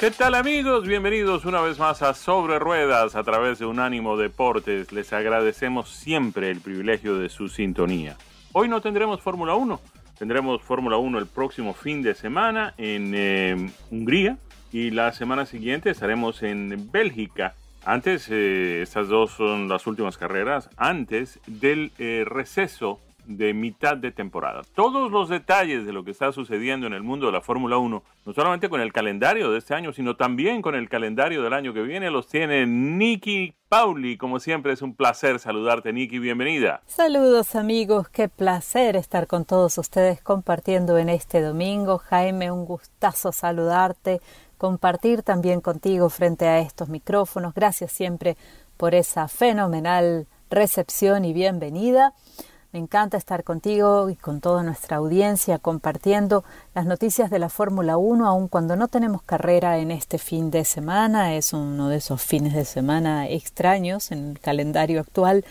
¿Qué 0.00 0.10
tal 0.10 0.34
amigos? 0.34 0.88
Bienvenidos 0.88 1.44
una 1.44 1.60
vez 1.60 1.78
más 1.78 2.00
a 2.00 2.14
Sobre 2.14 2.58
Ruedas 2.58 3.14
a 3.16 3.22
través 3.22 3.58
de 3.58 3.66
Unánimo 3.66 4.16
Deportes. 4.16 4.92
Les 4.92 5.12
agradecemos 5.12 5.90
siempre 5.90 6.50
el 6.50 6.62
privilegio 6.62 7.18
de 7.18 7.28
su 7.28 7.50
sintonía. 7.50 8.16
Hoy 8.52 8.66
no 8.66 8.80
tendremos 8.80 9.20
Fórmula 9.20 9.56
1, 9.56 9.78
tendremos 10.18 10.62
Fórmula 10.62 10.96
1 10.96 11.18
el 11.18 11.26
próximo 11.26 11.74
fin 11.74 12.00
de 12.00 12.14
semana 12.14 12.72
en 12.78 13.12
eh, 13.14 13.70
Hungría 13.90 14.38
y 14.72 14.90
la 14.90 15.12
semana 15.12 15.44
siguiente 15.44 15.90
estaremos 15.90 16.42
en 16.42 16.88
Bélgica. 16.90 17.54
Antes, 17.84 18.30
eh, 18.30 18.80
estas 18.80 19.08
dos 19.08 19.32
son 19.32 19.68
las 19.68 19.86
últimas 19.86 20.16
carreras, 20.16 20.70
antes 20.78 21.40
del 21.46 21.92
eh, 21.98 22.24
receso 22.26 23.00
de 23.36 23.54
mitad 23.54 23.96
de 23.96 24.10
temporada. 24.10 24.62
Todos 24.74 25.10
los 25.12 25.28
detalles 25.28 25.86
de 25.86 25.92
lo 25.92 26.04
que 26.04 26.10
está 26.10 26.32
sucediendo 26.32 26.86
en 26.86 26.92
el 26.92 27.02
mundo 27.02 27.26
de 27.26 27.32
la 27.32 27.40
Fórmula 27.40 27.78
1, 27.78 28.02
no 28.26 28.32
solamente 28.32 28.68
con 28.68 28.80
el 28.80 28.92
calendario 28.92 29.50
de 29.50 29.58
este 29.58 29.74
año, 29.74 29.92
sino 29.92 30.16
también 30.16 30.62
con 30.62 30.74
el 30.74 30.88
calendario 30.88 31.42
del 31.42 31.52
año 31.52 31.72
que 31.72 31.82
viene, 31.82 32.10
los 32.10 32.26
tiene 32.26 32.66
Nicky 32.66 33.54
Pauli. 33.68 34.16
Como 34.16 34.40
siempre, 34.40 34.72
es 34.72 34.82
un 34.82 34.94
placer 34.94 35.38
saludarte, 35.38 35.92
Nicky. 35.92 36.18
Bienvenida. 36.18 36.82
Saludos, 36.86 37.54
amigos. 37.54 38.08
Qué 38.08 38.28
placer 38.28 38.96
estar 38.96 39.28
con 39.28 39.44
todos 39.44 39.78
ustedes 39.78 40.20
compartiendo 40.20 40.98
en 40.98 41.08
este 41.08 41.40
domingo. 41.40 41.98
Jaime, 41.98 42.50
un 42.50 42.64
gustazo 42.64 43.30
saludarte, 43.30 44.20
compartir 44.58 45.22
también 45.22 45.60
contigo 45.60 46.10
frente 46.10 46.48
a 46.48 46.58
estos 46.58 46.88
micrófonos. 46.88 47.54
Gracias 47.54 47.92
siempre 47.92 48.36
por 48.76 48.94
esa 48.94 49.28
fenomenal 49.28 50.26
recepción 50.50 51.24
y 51.24 51.32
bienvenida. 51.32 52.12
Me 52.72 52.78
encanta 52.78 53.16
estar 53.16 53.42
contigo 53.42 54.10
y 54.10 54.14
con 54.14 54.40
toda 54.40 54.62
nuestra 54.62 54.98
audiencia 54.98 55.58
compartiendo 55.58 56.44
las 56.72 56.86
noticias 56.86 57.28
de 57.28 57.40
la 57.40 57.48
Fórmula 57.48 57.96
1, 57.96 58.24
aun 58.24 58.46
cuando 58.46 58.76
no 58.76 58.86
tenemos 58.86 59.22
carrera 59.22 59.78
en 59.78 59.90
este 59.90 60.18
fin 60.18 60.52
de 60.52 60.64
semana. 60.64 61.34
Es 61.34 61.52
uno 61.52 61.88
de 61.88 61.96
esos 61.96 62.22
fines 62.22 62.54
de 62.54 62.64
semana 62.64 63.28
extraños 63.28 64.12
en 64.12 64.30
el 64.30 64.38
calendario 64.38 65.00
actual 65.00 65.44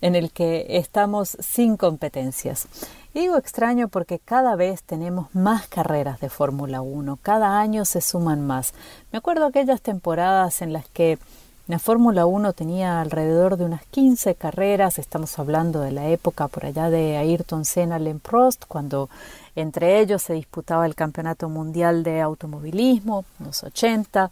en 0.00 0.16
el 0.16 0.32
que 0.32 0.66
estamos 0.70 1.36
sin 1.38 1.76
competencias. 1.76 2.66
Digo 3.14 3.36
extraño 3.36 3.86
porque 3.86 4.18
cada 4.18 4.56
vez 4.56 4.82
tenemos 4.82 5.32
más 5.32 5.68
carreras 5.68 6.18
de 6.18 6.28
Fórmula 6.28 6.80
1, 6.80 7.20
cada 7.22 7.60
año 7.60 7.84
se 7.84 8.00
suman 8.00 8.44
más. 8.44 8.74
Me 9.12 9.18
acuerdo 9.18 9.46
aquellas 9.46 9.80
temporadas 9.80 10.60
en 10.60 10.72
las 10.72 10.88
que 10.88 11.20
la 11.66 11.78
Fórmula 11.78 12.26
1 12.26 12.52
tenía 12.52 13.00
alrededor 13.00 13.56
de 13.56 13.64
unas 13.64 13.86
15 13.86 14.34
carreras, 14.34 14.98
estamos 14.98 15.38
hablando 15.38 15.80
de 15.80 15.92
la 15.92 16.08
época 16.08 16.46
por 16.48 16.66
allá 16.66 16.90
de 16.90 17.16
Ayrton 17.16 17.64
Senna, 17.64 17.98
Len 17.98 18.20
Prost, 18.20 18.64
cuando 18.68 19.08
entre 19.56 20.00
ellos 20.00 20.22
se 20.22 20.34
disputaba 20.34 20.84
el 20.84 20.94
Campeonato 20.94 21.48
Mundial 21.48 22.02
de 22.02 22.20
Automovilismo, 22.20 23.24
los 23.38 23.62
80. 23.62 24.30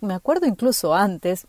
Me 0.00 0.14
acuerdo 0.14 0.46
incluso 0.46 0.94
antes 0.94 1.46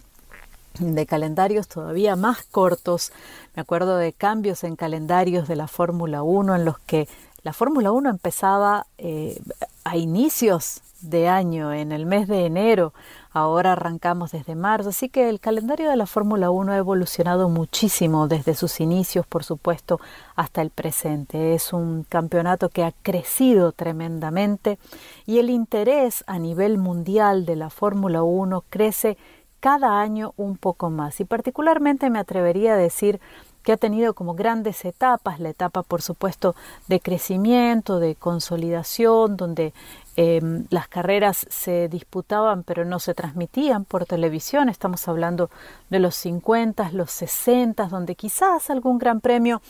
de 0.80 1.06
calendarios 1.06 1.68
todavía 1.68 2.16
más 2.16 2.44
cortos, 2.46 3.12
me 3.56 3.62
acuerdo 3.62 3.98
de 3.98 4.14
cambios 4.14 4.64
en 4.64 4.76
calendarios 4.76 5.48
de 5.48 5.56
la 5.56 5.68
Fórmula 5.68 6.24
1 6.24 6.56
en 6.56 6.66
los 6.66 6.80
que 6.80 7.08
la 7.44 7.54
Fórmula 7.54 7.92
1 7.92 8.10
empezaba 8.10 8.88
eh, 8.98 9.40
a 9.84 9.96
inicios 9.96 10.82
de 11.02 11.28
año, 11.28 11.74
en 11.74 11.92
el 11.92 12.06
mes 12.06 12.28
de 12.28 12.46
enero, 12.46 12.94
Ahora 13.36 13.72
arrancamos 13.72 14.32
desde 14.32 14.54
marzo, 14.54 14.90
así 14.90 15.10
que 15.10 15.28
el 15.28 15.40
calendario 15.40 15.90
de 15.90 15.96
la 15.96 16.06
Fórmula 16.06 16.52
1 16.52 16.72
ha 16.72 16.78
evolucionado 16.78 17.50
muchísimo 17.50 18.28
desde 18.28 18.54
sus 18.54 18.80
inicios, 18.80 19.26
por 19.26 19.44
supuesto, 19.44 20.00
hasta 20.36 20.62
el 20.62 20.70
presente. 20.70 21.56
Es 21.56 21.74
un 21.74 22.04
campeonato 22.04 22.70
que 22.70 22.84
ha 22.84 22.92
crecido 22.92 23.72
tremendamente 23.72 24.78
y 25.26 25.40
el 25.40 25.50
interés 25.50 26.24
a 26.28 26.38
nivel 26.38 26.78
mundial 26.78 27.48
de 27.48 27.56
la 27.56 27.72
Fórmula 27.72 28.22
1 28.22 28.66
crece 28.70 29.18
cada 29.60 30.00
año 30.00 30.34
un 30.38 30.56
poco 30.58 30.92
más. 30.92 31.20
Y 31.20 31.26
particularmente 31.26 32.12
me 32.12 32.20
atrevería 32.20 32.74
a 32.74 32.78
decir 32.78 33.20
que 33.64 33.72
ha 33.72 33.78
tenido 33.78 34.14
como 34.14 34.36
grandes 34.36 34.86
etapas, 34.86 35.40
la 35.40 35.50
etapa 35.50 35.84
por 35.84 36.02
supuesto 36.02 36.56
de 36.88 37.00
crecimiento, 37.00 38.00
de 38.00 38.16
consolidación, 38.16 39.38
donde 39.38 39.74
Em, 40.16 40.68
las 40.70 40.88
carreras 40.88 41.48
se 41.50 41.90
disputaban 41.90 42.62
pero 42.62 42.86
no 42.86 43.00
se 43.00 43.16
transmitían 43.16 43.84
por 43.84 44.06
televisión. 44.06 44.70
Estamos 44.70 45.08
hablando 45.08 45.50
de 45.90 46.00
los 46.00 46.16
50, 46.16 46.92
los 46.92 47.10
60, 47.12 47.88
donde 47.88 48.16
quizás 48.16 48.70
algún 48.70 49.00
gran 49.00 49.22
premio 49.22 49.62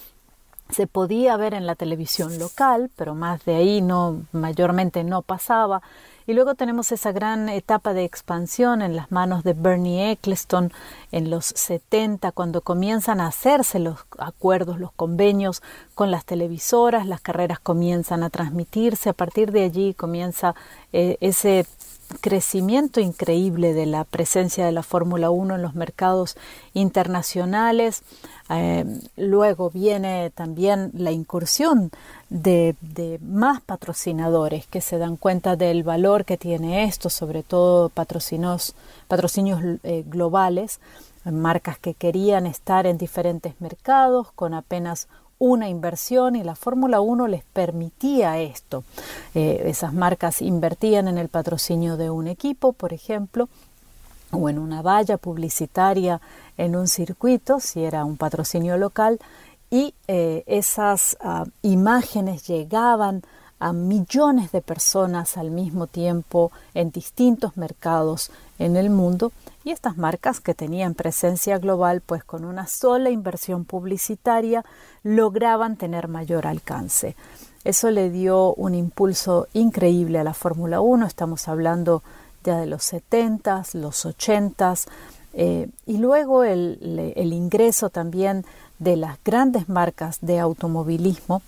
se 0.69 0.85
podía 0.85 1.37
ver 1.37 1.53
en 1.53 1.65
la 1.65 1.75
televisión 1.75 2.37
local, 2.39 2.89
pero 2.97 3.15
más 3.15 3.45
de 3.45 3.55
ahí 3.55 3.81
no 3.81 4.23
mayormente 4.33 5.05
no 5.05 5.21
pasaba. 5.21 5.81
Y 6.25 6.33
luego 6.33 6.55
tenemos 6.55 6.91
esa 6.91 7.11
gran 7.11 7.49
etapa 7.49 7.93
de 7.93 8.05
expansión 8.05 8.81
en 8.81 8.95
las 8.95 9.11
manos 9.11 9.43
de 9.43 9.53
Bernie 9.53 10.11
Eccleston 10.11 10.71
en 11.11 11.29
los 11.29 11.45
70, 11.45 12.31
cuando 12.31 12.61
comienzan 12.61 13.19
a 13.19 13.27
hacerse 13.27 13.79
los 13.79 14.05
acuerdos, 14.17 14.79
los 14.79 14.91
convenios 14.93 15.61
con 15.95 16.11
las 16.11 16.25
televisoras, 16.25 17.05
las 17.07 17.21
carreras 17.21 17.59
comienzan 17.59 18.23
a 18.23 18.29
transmitirse, 18.29 19.09
a 19.09 19.13
partir 19.13 19.51
de 19.51 19.63
allí 19.63 19.93
comienza 19.93 20.55
eh, 20.93 21.17
ese 21.19 21.65
crecimiento 22.13 22.99
increíble 22.99 23.73
de 23.73 23.85
la 23.85 24.03
presencia 24.03 24.65
de 24.65 24.71
la 24.71 24.83
Fórmula 24.83 25.29
1 25.29 25.55
en 25.55 25.61
los 25.61 25.75
mercados 25.75 26.37
internacionales. 26.73 28.03
Eh, 28.49 28.85
luego 29.17 29.69
viene 29.69 30.29
también 30.31 30.91
la 30.93 31.11
incursión 31.11 31.91
de, 32.29 32.75
más 33.21 33.61
patrocinadores 33.61 34.65
que 34.67 34.81
se 34.81 34.97
dan 34.97 35.17
cuenta 35.17 35.55
del 35.55 35.83
valor 35.83 36.25
que 36.25 36.37
tiene 36.37 36.85
esto, 36.85 37.09
sobre 37.09 37.43
todo 37.43 37.89
patrocinios, 37.89 38.75
patrocinios 39.07 39.61
eh, 39.83 40.03
globales, 40.07 40.79
marcas 41.25 41.77
que 41.77 41.93
querían 41.93 42.45
estar 42.45 42.85
en 42.85 42.97
diferentes 42.97 43.59
mercados 43.61 44.31
con 44.33 44.53
apenas 44.53 45.07
una 45.43 45.67
inversión 45.67 46.37
y 46.37 46.43
la 46.43 46.55
Fórmula 46.55 47.01
1 47.01 47.27
les 47.27 47.43
permitía 47.43 48.39
esto. 48.39 48.85
Eh, 49.35 49.63
esas 49.65 49.93
marcas 49.93 50.41
invertían 50.41 51.09
en 51.09 51.17
el 51.17 51.27
patrocinio 51.27 51.97
de 51.97 52.09
un 52.09 52.27
equipo, 52.27 52.71
por 52.71 52.93
ejemplo, 52.93 53.49
o 54.31 54.47
en 54.47 54.57
una 54.57 54.81
valla 54.81 55.17
publicitaria 55.17 56.21
en 56.57 56.77
un 56.77 56.87
circuito, 56.87 57.59
si 57.59 57.83
era 57.83 58.05
un 58.05 58.15
patrocinio 58.15 58.77
local, 58.77 59.19
y 59.69 59.93
eh, 60.07 60.45
esas 60.47 61.17
ah, 61.19 61.43
imágenes 61.61 62.47
llegaban 62.47 63.23
a 63.63 63.71
millones 63.71 64.51
de 64.51 64.59
personas 64.59 65.37
al 65.37 65.49
mismo 65.49 65.87
tiempo 65.87 66.51
en 66.73 66.91
distintos 66.91 67.55
mercados 67.55 68.29
en 68.59 68.75
el 68.75 68.89
mundo 68.89 69.31
y 69.63 69.71
estas 69.71 69.95
marcas 69.95 70.41
que 70.41 70.53
tenían 70.53 70.95
presencia 70.95 71.59
global 71.59 72.01
pues 72.05 72.25
con 72.25 72.43
una 72.43 72.67
sola 72.67 73.09
inversión 73.09 73.63
publicitaria 73.63 74.65
lograban 75.01 75.77
tener 75.77 76.09
mayor 76.09 76.45
alcance. 76.45 77.15
Eso 77.63 77.89
le 77.89 78.09
dio 78.09 78.53
un 78.55 78.75
impulso 78.75 79.47
increíble 79.53 80.19
a 80.19 80.25
la 80.25 80.33
Fórmula 80.33 80.81
1, 80.81 81.05
estamos 81.05 81.47
hablando 81.47 82.03
ya 82.43 82.57
de 82.57 82.65
los 82.65 82.91
70s, 82.91 83.75
los 83.75 84.05
80s, 84.05 84.87
eh, 85.35 85.69
y 85.85 85.97
luego 85.99 86.43
el, 86.43 86.77
ingreso 87.15 87.89
también 87.89 88.45
de 88.79 88.97
las 88.97 89.17
grandes 89.23 89.69
marcas 89.69 90.17
de 90.21 90.39
automovilismo 90.39 91.41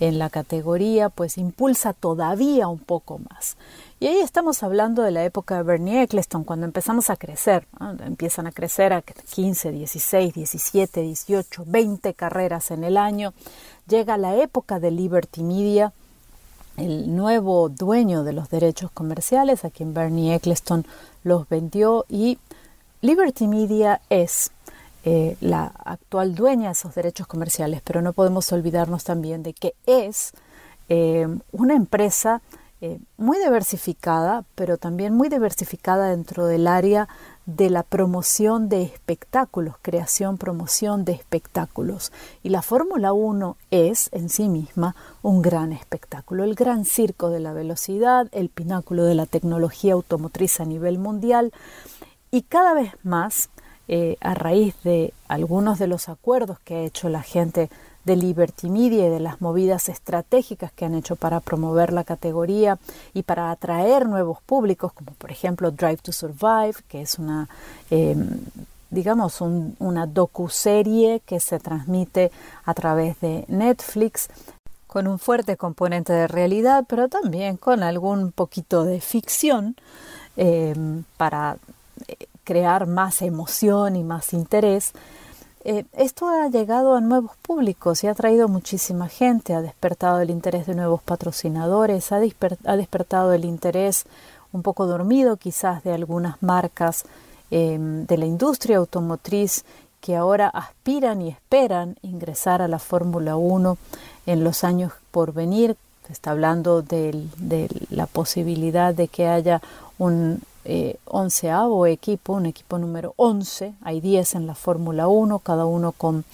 en 0.00 0.18
la 0.18 0.30
categoría, 0.30 1.08
pues 1.08 1.38
impulsa 1.38 1.92
todavía 1.92 2.68
un 2.68 2.78
poco 2.78 3.18
más. 3.18 3.56
Y 4.00 4.08
ahí 4.08 4.18
estamos 4.18 4.62
hablando 4.64 5.02
de 5.02 5.12
la 5.12 5.24
época 5.24 5.56
de 5.56 5.62
Bernie 5.62 6.02
Eccleston, 6.02 6.42
cuando 6.42 6.66
empezamos 6.66 7.08
a 7.08 7.16
crecer. 7.16 7.66
Empiezan 8.04 8.48
a 8.48 8.52
crecer 8.52 8.92
a 8.92 9.02
15, 9.02 9.70
16, 9.70 10.34
17, 10.34 11.02
18, 11.02 11.64
20 11.66 12.14
carreras 12.14 12.72
en 12.72 12.82
el 12.82 12.96
año. 12.96 13.32
Llega 13.86 14.16
la 14.18 14.34
época 14.36 14.80
de 14.80 14.90
Liberty 14.90 15.44
Media, 15.44 15.92
el 16.76 17.14
nuevo 17.14 17.68
dueño 17.68 18.24
de 18.24 18.32
los 18.32 18.50
derechos 18.50 18.90
comerciales, 18.90 19.64
a 19.64 19.70
quien 19.70 19.94
Bernie 19.94 20.34
Eccleston 20.34 20.84
los 21.22 21.48
vendió, 21.48 22.04
y 22.08 22.38
Liberty 23.02 23.46
Media 23.46 24.00
es 24.10 24.50
eh, 25.04 25.36
la 25.40 25.66
actual 25.66 26.34
dueña 26.34 26.66
de 26.68 26.72
esos 26.72 26.94
derechos 26.94 27.26
comerciales, 27.26 27.80
pero 27.82 28.02
no 28.02 28.12
podemos 28.12 28.52
olvidarnos 28.52 29.04
también 29.04 29.42
de 29.42 29.52
que 29.52 29.74
es 29.86 30.32
eh, 30.88 31.26
una 31.52 31.74
empresa 31.74 32.42
eh, 32.84 32.98
muy 33.16 33.38
diversificada, 33.38 34.44
pero 34.56 34.76
también 34.76 35.14
muy 35.14 35.28
diversificada 35.28 36.10
dentro 36.10 36.46
del 36.46 36.66
área 36.66 37.08
de 37.46 37.70
la 37.70 37.84
promoción 37.84 38.68
de 38.68 38.82
espectáculos, 38.82 39.76
creación, 39.82 40.36
promoción 40.36 41.04
de 41.04 41.12
espectáculos. 41.12 42.10
Y 42.42 42.48
la 42.48 42.60
Fórmula 42.60 43.12
1 43.12 43.56
es 43.70 44.08
en 44.10 44.28
sí 44.28 44.48
misma 44.48 44.96
un 45.22 45.42
gran 45.42 45.72
espectáculo, 45.72 46.42
el 46.42 46.56
gran 46.56 46.84
circo 46.84 47.30
de 47.30 47.38
la 47.38 47.52
velocidad, 47.52 48.26
el 48.32 48.48
pináculo 48.48 49.04
de 49.04 49.14
la 49.14 49.26
tecnología 49.26 49.92
automotriz 49.92 50.58
a 50.58 50.64
nivel 50.64 50.98
mundial. 50.98 51.52
Y 52.32 52.42
cada 52.42 52.74
vez 52.74 52.94
más, 53.04 53.48
eh, 53.88 54.16
a 54.20 54.34
raíz 54.34 54.74
de 54.84 55.12
algunos 55.28 55.78
de 55.78 55.86
los 55.86 56.08
acuerdos 56.08 56.58
que 56.60 56.76
ha 56.76 56.80
hecho 56.82 57.08
la 57.08 57.22
gente 57.22 57.68
de 58.04 58.16
Liberty 58.16 58.68
Media 58.68 59.06
y 59.06 59.10
de 59.10 59.20
las 59.20 59.40
movidas 59.40 59.88
estratégicas 59.88 60.72
que 60.72 60.84
han 60.84 60.94
hecho 60.94 61.16
para 61.16 61.40
promover 61.40 61.92
la 61.92 62.04
categoría 62.04 62.78
y 63.14 63.22
para 63.22 63.50
atraer 63.50 64.06
nuevos 64.06 64.42
públicos, 64.42 64.92
como 64.92 65.12
por 65.12 65.30
ejemplo 65.30 65.70
Drive 65.70 65.98
to 65.98 66.12
Survive, 66.12 66.74
que 66.88 67.02
es 67.02 67.18
una, 67.18 67.48
eh, 67.90 68.16
digamos, 68.90 69.40
un, 69.40 69.76
una 69.78 70.06
docuserie 70.06 71.20
que 71.24 71.38
se 71.38 71.60
transmite 71.60 72.32
a 72.64 72.74
través 72.74 73.20
de 73.20 73.44
Netflix 73.48 74.28
con 74.92 75.06
un 75.06 75.18
fuerte 75.18 75.56
componente 75.56 76.12
de 76.12 76.28
realidad, 76.28 76.84
pero 76.86 77.08
también 77.08 77.56
con 77.56 77.82
algún 77.82 78.30
poquito 78.32 78.84
de 78.84 79.00
ficción 79.00 79.74
eh, 80.36 80.74
para 81.16 81.56
crear 82.52 82.86
más 82.86 83.22
emoción 83.22 83.96
y 83.96 84.04
más 84.04 84.34
interés 84.34 84.92
eh, 85.64 85.84
esto 85.92 86.28
ha 86.28 86.48
llegado 86.48 86.96
a 86.96 87.00
nuevos 87.00 87.36
públicos 87.40 88.02
y 88.02 88.08
ha 88.08 88.14
traído 88.14 88.48
muchísima 88.48 89.08
gente, 89.08 89.54
ha 89.54 89.62
despertado 89.62 90.20
el 90.20 90.30
interés 90.30 90.66
de 90.66 90.74
nuevos 90.74 91.00
patrocinadores, 91.02 92.10
ha, 92.10 92.18
despertado 92.18 93.32
el 93.32 93.44
interés 93.44 94.04
un 94.52 94.62
poco 94.62 94.86
dormido 94.86 95.36
quizás 95.36 95.84
de 95.84 95.92
algunas 95.92 96.42
marcas 96.42 97.04
em, 97.52 98.06
de 98.06 98.18
la 98.18 98.26
industria 98.26 98.78
automotriz 98.78 99.64
que 100.00 100.16
ahora 100.16 100.48
aspiran 100.48 101.22
y 101.22 101.28
esperan 101.28 101.96
ingresar 102.02 102.60
a 102.60 102.66
la 102.66 102.80
Fórmula 102.80 103.36
1 103.36 103.78
en 104.26 104.42
los 104.42 104.64
años 104.64 104.92
por 105.12 105.32
venir. 105.32 105.76
Se 106.08 106.12
está 106.12 106.32
hablando 106.32 106.82
de 106.82 107.28
la 107.88 108.06
posibilidad 108.06 108.92
de 108.92 109.06
que 109.06 109.28
haya 109.28 109.62
un 109.96 110.42
eh, 110.64 110.96
onceavo 111.06 111.86
equipo, 111.86 112.34
un 112.34 112.46
equipo 112.46 112.78
número 112.78 113.14
11, 113.16 113.74
hay 113.82 114.00
10 114.00 114.34
en 114.36 114.46
la 114.46 114.54
Fórmula 114.54 115.08
1, 115.08 115.38
cada 115.40 115.66
uno 115.66 115.92
con 115.92 116.24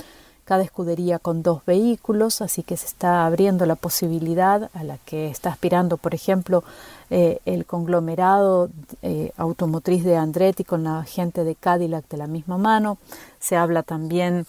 cada 0.48 0.62
escudería 0.62 1.19
con 1.19 1.42
dos 1.42 1.62
vehículos, 1.66 2.40
así 2.40 2.62
que 2.62 2.78
se 2.78 2.86
está 2.86 3.26
abriendo 3.26 3.66
la 3.66 3.75
posibilidad 3.75 4.70
a 4.72 4.82
la 4.82 4.96
que 4.96 5.28
está 5.28 5.50
aspirando, 5.50 5.98
por 5.98 6.14
ejemplo, 6.14 6.64
eh, 7.10 7.40
el 7.44 7.66
conglomerado 7.66 8.70
eh, 9.02 9.32
automotriz 9.36 10.04
de 10.04 10.16
Andretti 10.16 10.64
con 10.64 10.84
la 10.84 11.04
gente 11.04 11.44
de 11.44 11.54
Cadillac 11.54 12.08
de 12.08 12.16
la 12.16 12.26
misma 12.26 12.56
mano. 12.56 12.96
Se 13.38 13.56
habla 13.56 13.82
también 13.82 14.46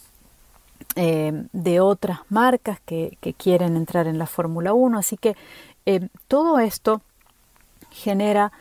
eh, 0.95 1.43
de 1.51 1.81
otras 1.81 2.19
marcas 2.29 2.79
que, 2.85 3.17
que, 3.19 3.33
quieren 3.33 3.75
entrar 3.75 4.07
en 4.07 4.19
la 4.19 4.25
Fórmula 4.25 4.71
1, 4.71 4.97
así 4.97 5.17
que 5.17 5.35
todo 6.29 6.59
esto 6.59 7.01
genera 7.91 8.53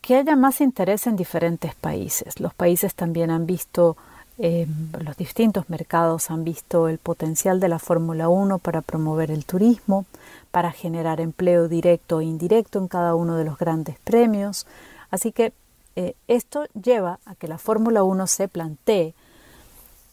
que 0.00 0.16
haya 0.16 0.36
más 0.36 0.60
interés 0.60 1.06
en 1.06 1.16
diferentes 1.16 1.74
países. 1.74 2.40
Los 2.40 2.54
países 2.54 2.94
también 2.94 3.30
han 3.30 3.46
visto, 3.46 3.96
eh, 4.38 4.66
los 5.00 5.16
distintos 5.16 5.68
mercados 5.68 6.30
han 6.30 6.44
visto 6.44 6.88
el 6.88 6.98
potencial 6.98 7.60
de 7.60 7.68
la 7.68 7.78
Fórmula 7.78 8.28
1 8.28 8.58
para 8.58 8.82
promover 8.82 9.30
el 9.30 9.44
turismo, 9.44 10.06
para 10.50 10.72
generar 10.72 11.20
empleo 11.20 11.68
directo 11.68 12.20
e 12.20 12.24
indirecto 12.24 12.78
en 12.78 12.88
cada 12.88 13.14
uno 13.14 13.36
de 13.36 13.44
los 13.44 13.58
grandes 13.58 13.98
premios. 14.00 14.66
Así 15.10 15.32
que 15.32 15.52
eh, 15.96 16.14
esto 16.28 16.66
lleva 16.80 17.18
a 17.26 17.34
que 17.34 17.48
la 17.48 17.58
Fórmula 17.58 18.04
1 18.04 18.26
se 18.28 18.48
plantee 18.48 19.14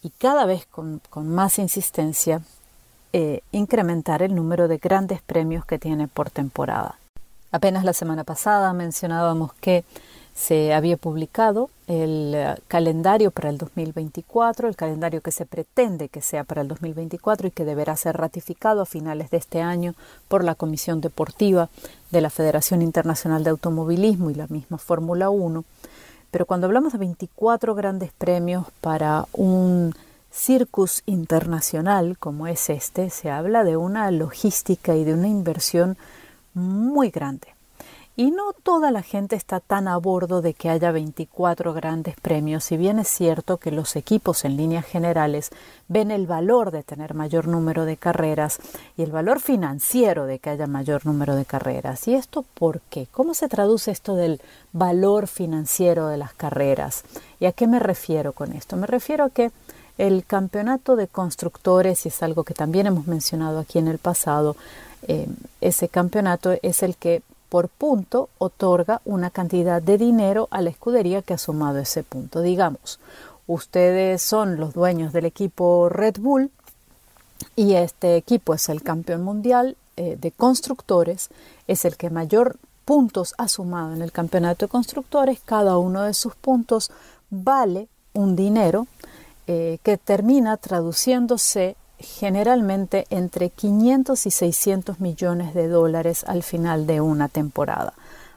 y 0.01 0.09
cada 0.09 0.45
vez 0.45 0.65
con, 0.65 1.01
más 1.13 1.57
insistencia 1.59 2.41
eh, 3.13 3.41
incrementar 3.51 4.21
el 4.21 4.35
número 4.35 4.67
de 4.67 4.77
grandes 4.77 5.21
premios 5.21 5.65
que 5.65 5.79
tiene 5.79 6.07
por 6.07 6.29
temporada. 6.29 6.99
Apenas 7.55 7.85
la 7.85 7.93
semana 7.93 8.25
pasada 8.25 8.73
mencionábamos 8.73 9.53
que 9.53 9.85
se 10.33 10.73
había 10.73 10.97
publicado 10.97 11.69
el 11.87 12.33
eh, 12.35 12.55
calendario 12.67 13.31
para 13.31 13.49
el 13.49 13.57
2024, 13.57 14.67
el 14.67 14.75
calendario 14.75 15.21
que 15.21 15.31
se 15.31 15.45
pretende 15.45 16.09
que 16.09 16.21
sea 16.21 16.43
para 16.43 16.63
el 16.63 16.67
2024 16.67 17.47
y 17.47 17.51
que 17.51 17.63
deberá 17.63 17.95
ser 17.95 18.17
ratificado 18.17 18.81
a 18.81 18.85
finales 18.85 19.29
de 19.29 19.37
este 19.37 19.61
año 19.61 19.93
por 20.27 20.43
la 20.43 20.55
Comisión 20.55 20.99
Deportiva 20.99 21.69
de 22.11 22.19
la 22.19 22.29
Federación 22.29 22.81
Internacional 22.81 23.45
de 23.45 23.51
Automovilismo 23.51 24.31
y 24.31 24.35
la 24.35 24.47
misma 24.47 24.77
Fórmula 24.77 25.29
1. 25.29 25.63
Pero 26.31 26.45
cuando 26.45 26.67
hablamos 26.67 26.91
de 26.91 26.99
24 26.99 27.73
grandes 27.73 28.11
premios 28.11 28.65
para 28.81 29.27
un 29.31 29.95
circus 30.29 31.03
internacional 31.05 32.17
como 32.17 32.47
es 32.47 32.69
este, 32.69 33.09
se 33.09 33.31
habla 33.31 33.63
de 33.63 33.77
una 33.77 34.11
logística 34.11 34.97
y 34.97 35.05
de 35.05 35.13
una 35.13 35.29
inversión 35.29 35.95
muy 36.55 37.11
grande. 37.11 37.55
Y 38.17 38.31
no 38.31 38.53
toda 38.53 38.91
la 38.91 39.01
gente 39.01 39.35
está 39.35 39.59
tan 39.59 39.89
a 39.89 39.97
bordo 39.97 40.41
de 40.41 40.53
que 40.53 40.69
haya 40.69 40.91
24 40.91 41.73
grandes 41.73 42.15
premios, 42.15 42.63
si 42.63 42.77
bien 42.77 42.97
es 42.97 43.09
cierto 43.09 43.57
que 43.57 43.71
los 43.71 43.97
equipos 43.97 44.45
en 44.45 44.55
líneas 44.55 44.85
generales 44.85 45.49
ven 45.89 46.11
el 46.11 46.25
valor 46.25 46.71
de 46.71 46.81
tener 46.81 47.13
mayor 47.13 47.49
número 47.49 47.83
de 47.83 47.97
carreras 47.97 48.59
y 48.95 49.03
el 49.03 49.11
valor 49.11 49.41
financiero 49.41 50.27
de 50.27 50.39
que 50.39 50.49
haya 50.49 50.65
mayor 50.65 51.05
número 51.05 51.35
de 51.35 51.43
carreras. 51.43 52.07
¿Y 52.07 52.15
esto 52.15 52.45
por 52.53 52.79
qué? 52.89 53.05
¿Cómo 53.11 53.33
se 53.33 53.49
traduce 53.49 53.91
esto 53.91 54.15
del 54.15 54.39
valor 54.71 55.27
financiero 55.27 56.07
de 56.07 56.15
las 56.15 56.33
carreras? 56.33 57.03
¿Y 57.41 57.47
a 57.47 57.51
qué 57.51 57.67
me 57.67 57.79
refiero 57.79 58.31
con 58.31 58.53
esto? 58.53 58.77
Me 58.77 58.87
refiero 58.87 59.25
a 59.25 59.29
que 59.29 59.51
el 59.97 60.25
campeonato 60.25 60.95
de 60.95 61.09
constructores, 61.09 62.05
y 62.05 62.09
es 62.09 62.23
algo 62.23 62.45
que 62.45 62.53
también 62.53 62.87
hemos 62.87 63.07
mencionado 63.07 63.59
aquí 63.59 63.77
en 63.77 63.89
el 63.89 63.97
pasado, 63.97 64.55
eh, 65.07 65.27
ese 65.61 65.87
campeonato 65.87 66.55
es 66.61 66.83
el 66.83 66.95
que 66.95 67.21
por 67.49 67.69
punto 67.69 68.29
otorga 68.37 69.01
una 69.05 69.29
cantidad 69.29 69.81
de 69.81 69.97
dinero 69.97 70.47
a 70.51 70.61
la 70.61 70.69
escudería 70.69 71.21
que 71.21 71.33
ha 71.33 71.37
sumado 71.37 71.79
ese 71.79 72.03
punto. 72.03 72.41
Digamos, 72.41 72.99
ustedes 73.47 74.21
son 74.21 74.57
los 74.57 74.73
dueños 74.73 75.13
del 75.13 75.25
equipo 75.25 75.89
Red 75.89 76.15
Bull 76.19 76.51
y 77.55 77.73
este 77.75 78.17
equipo 78.17 78.53
es 78.53 78.69
el 78.69 78.81
campeón 78.81 79.23
mundial 79.23 79.77
eh, 79.97 80.17
de 80.19 80.31
constructores, 80.31 81.29
es 81.67 81.85
el 81.85 81.95
que 81.97 82.09
mayor 82.09 82.57
puntos 82.83 83.33
ha 83.37 83.47
sumado 83.47 83.93
en 83.93 84.01
el 84.01 84.11
campeonato 84.11 84.65
de 84.65 84.69
constructores, 84.69 85.39
cada 85.43 85.77
uno 85.77 86.03
de 86.03 86.13
sus 86.13 86.35
puntos 86.35 86.91
vale 87.29 87.87
un 88.13 88.35
dinero 88.35 88.87
eh, 89.47 89.79
que 89.83 89.97
termina 89.97 90.57
traduciéndose 90.57 91.75
generalmente 91.99 93.05
entre 93.09 93.49
500 93.49 94.25
y 94.25 94.31
600 94.31 94.99
millones 94.99 95.53
de 95.53 95.67
dólares 95.67 96.23
al 96.27 96.43
final 96.43 96.87
de 96.87 97.01
una 97.01 97.27
temporada. 97.27 97.93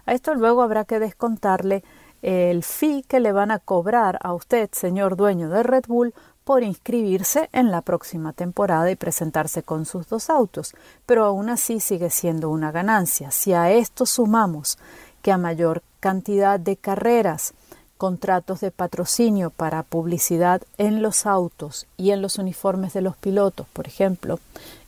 A 0.06 0.14
esto 0.14 0.34
luego 0.34 0.62
habrá 0.62 0.84
que 0.84 0.98
descontarle 0.98 1.84
el 2.22 2.62
fee 2.64 3.04
que 3.06 3.20
le 3.20 3.32
van 3.32 3.50
a 3.50 3.58
cobrar 3.58 4.18
a 4.22 4.32
usted, 4.32 4.70
señor 4.72 5.16
dueño 5.16 5.48
de 5.50 5.62
Red 5.62 5.84
Bull, 5.86 6.14
por 6.44 6.62
inscribirse 6.62 7.50
en 7.52 7.70
la 7.70 7.82
próxima 7.82 8.32
temporada 8.32 8.90
y 8.90 8.96
presentarse 8.96 9.62
con 9.62 9.84
sus 9.84 10.08
dos 10.08 10.30
autos, 10.30 10.74
pero 11.04 11.26
aún 11.26 11.50
así 11.50 11.78
sigue 11.78 12.08
siendo 12.08 12.48
una 12.48 12.72
ganancia. 12.72 13.30
Si 13.30 13.52
a 13.52 13.70
esto 13.70 14.06
sumamos 14.06 14.78
que 15.20 15.30
a 15.30 15.36
mayor 15.36 15.82
cantidad 16.00 16.58
de 16.58 16.76
carreras 16.76 17.52
contratos 17.98 18.60
de 18.60 18.70
patrocinio 18.70 19.50
para 19.50 19.82
publicidad 19.82 20.62
en 20.78 21.02
los 21.02 21.26
autos 21.26 21.86
y 21.96 22.12
en 22.12 22.22
los 22.22 22.38
uniformes 22.38 22.94
de 22.94 23.02
los 23.02 23.16
pilotos, 23.16 23.66
por 23.72 23.86
ejemplo, 23.86 24.38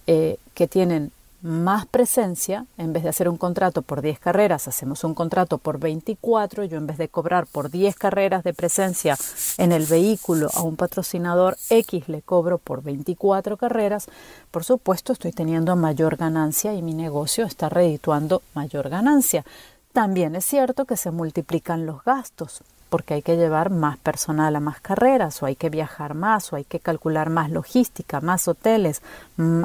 eh, 0.07 0.39
que 0.55 0.67
tienen 0.67 1.13
más 1.43 1.87
presencia, 1.87 2.67
en 2.77 2.93
vez 2.93 3.03
de 3.03 3.09
hacer 3.09 3.29
un 3.29 3.39
contrato 3.39 3.83
por 3.83 4.03
10 4.03 4.19
carreras, 4.19 4.69
hacemos 4.69 5.05
un 5.05 5.15
contrato 5.15 5.59
por 5.59 5.79
24, 5.79 6.65
yo 6.65 6.77
en 6.77 6.87
vez 6.87 6.99
de 6.99 7.09
cobrar 7.09 7.47
por 7.47 7.71
10 7.71 7.97
carreras 7.97 8.45
de 8.45 8.53
presencia 8.53 9.17
en 9.57 9.73
el 9.73 9.87
vehículo 9.87 10.51
a 10.55 10.63
un 10.63 10.77
patrocinador 10.77 11.57
X, 11.71 12.09
le 12.09 12.21
cobro 12.21 12.59
por 12.59 12.83
24 12.83 13.57
carreras, 13.57 14.07
por 14.51 14.65
supuesto 14.65 15.13
estoy 15.13 15.33
teniendo 15.33 15.75
mayor 15.77 16.17
ganancia 16.17 16.75
y 16.75 16.83
mi 16.83 16.93
negocio 16.93 17.47
está 17.47 17.69
redituando 17.69 18.43
mayor 18.55 18.91
ganancia. 18.91 19.45
También 19.93 20.37
es 20.37 20.45
cierto 20.45 20.85
que 20.85 20.97
se 20.97 21.11
multiplican 21.11 21.87
los 21.87 22.05
gastos 22.05 22.63
porque 22.91 23.15
hay 23.15 23.23
que 23.23 23.37
llevar 23.37 23.71
más 23.71 23.97
personal 23.99 24.55
a 24.55 24.61
más 24.61 24.81
carreras 24.81 25.43
o 25.43 25.47
hay 25.47 25.57
que 25.57 25.71
viajar 25.71 26.15
más 26.15 26.53
o 26.53 26.57
hay 26.57 26.65
que 26.65 26.81
calcular 26.81 27.31
más 27.31 27.51
logística, 27.51 28.21
más 28.21 28.49
hoteles, 28.49 29.01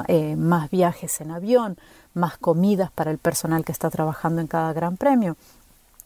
eh, 0.08 0.36
más 0.36 0.70
viajes 0.70 1.20
en 1.20 1.32
avión, 1.32 1.76
más 2.14 2.38
comidas 2.38 2.90
para 2.92 3.10
el 3.10 3.18
personal 3.18 3.64
que 3.64 3.72
está 3.72 3.90
trabajando 3.90 4.40
en 4.40 4.46
cada 4.46 4.72
gran 4.72 4.96
premio. 4.96 5.36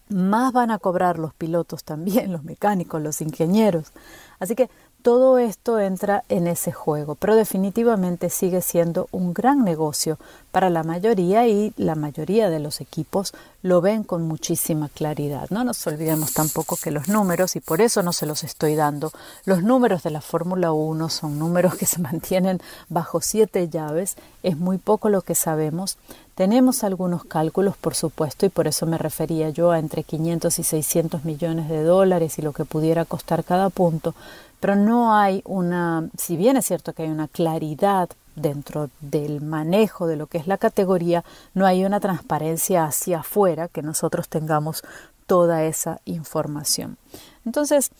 Más 0.09 0.53
van 0.53 0.73
a 0.73 0.79
cobrar 0.79 1.19
los 1.19 1.35
pilotos 1.35 1.85
también, 1.85 2.33
los 2.33 2.43
mecánicos, 2.43 3.01
los 3.01 3.21
ingenieros. 3.21 3.93
Así 4.41 4.57
que 4.57 4.71
todo 5.03 5.39
esto 5.39 5.79
entra 5.79 6.25
en 6.29 6.47
ese 6.47 6.73
juego, 6.73 7.15
pero 7.15 7.35
definitivamente 7.35 8.31
sigue 8.31 8.63
siendo 8.63 9.09
un 9.11 9.35
gran 9.35 9.65
negocio 9.65 10.19
para 10.53 10.71
la 10.71 10.83
mayoría 10.83 11.47
y 11.47 11.73
la 11.77 11.95
mayoría 11.95 12.51
de 12.51 12.59
los 12.59 12.81
equipos 12.81 13.33
lo 13.63 13.81
ven 13.81 14.05
con 14.05 14.23
muchísima 14.23 14.89
claridad. 14.89 15.49
No 15.51 15.65
nos 15.65 15.87
olvidemos 15.87 16.33
tampoco 16.33 16.77
que 16.77 16.91
los 16.91 17.09
números, 17.09 17.57
y 17.57 17.61
por 17.61 17.81
eso 17.81 18.03
no 18.03 18.13
se 18.13 18.27
los 18.27 18.43
estoy 18.45 18.75
dando, 18.75 19.13
los 19.45 19.63
números 19.63 20.03
de 20.03 20.11
la 20.11 20.21
Fórmula 20.21 20.73
1 20.73 21.09
son 21.09 21.39
números 21.39 21.75
que 21.77 21.87
se 21.87 21.99
mantienen 22.01 22.61
bajo 22.89 23.21
siete 23.21 23.69
llaves, 23.69 24.17
es 24.43 24.57
muy 24.57 24.79
poco 24.79 25.09
lo 25.09 25.23
que 25.23 25.35
sabemos. 25.35 25.99
Tenemos 26.35 26.85
algunos 26.85 27.25
cálculos, 27.25 27.77
por 27.77 27.95
supuesto, 27.95 28.47
y 28.47 28.49
por 28.49 28.67
eso 28.67 28.87
me 28.87 28.97
refería 28.97 29.51
yo 29.51 29.73
a 29.73 29.79
entre 29.79 30.05
500 30.05 30.59
y 30.59 30.63
600 30.63 31.25
millones 31.25 31.69
de 31.69 31.83
dólares 31.83 32.39
y 32.39 32.43
lo 32.43 32.55
que 32.55 32.65
pudiera 32.65 33.05
costar 33.05 33.45
cada 33.45 33.69
punto, 33.69 34.15
pero 34.61 34.77
no 34.77 35.15
hay 35.15 35.43
una, 35.45 36.09
si 36.17 36.37
bien 36.37 36.57
es 36.57 36.67
cierto 36.67 36.93
que 36.93 37.03
hay 37.05 37.09
una 37.09 37.29
claridad 37.29 38.11
dentro 38.37 38.91
del 39.01 39.41
manejo 39.41 40.07
de 40.07 40.17
lo 40.17 40.27
que 40.27 40.39
es 40.39 40.47
la 40.47 40.59
categoría, 40.59 41.25
no 41.55 41.67
hay 41.67 41.85
una 41.85 42.01
transparencia 42.01 42.85
hacia 42.85 43.21
afuera 43.21 43.69
que 43.69 43.83
nosotros 43.83 44.29
tengamos 44.29 44.83
toda 45.27 45.65
esa 45.65 46.01
información. 46.05 46.97
Entonces, 47.45 47.91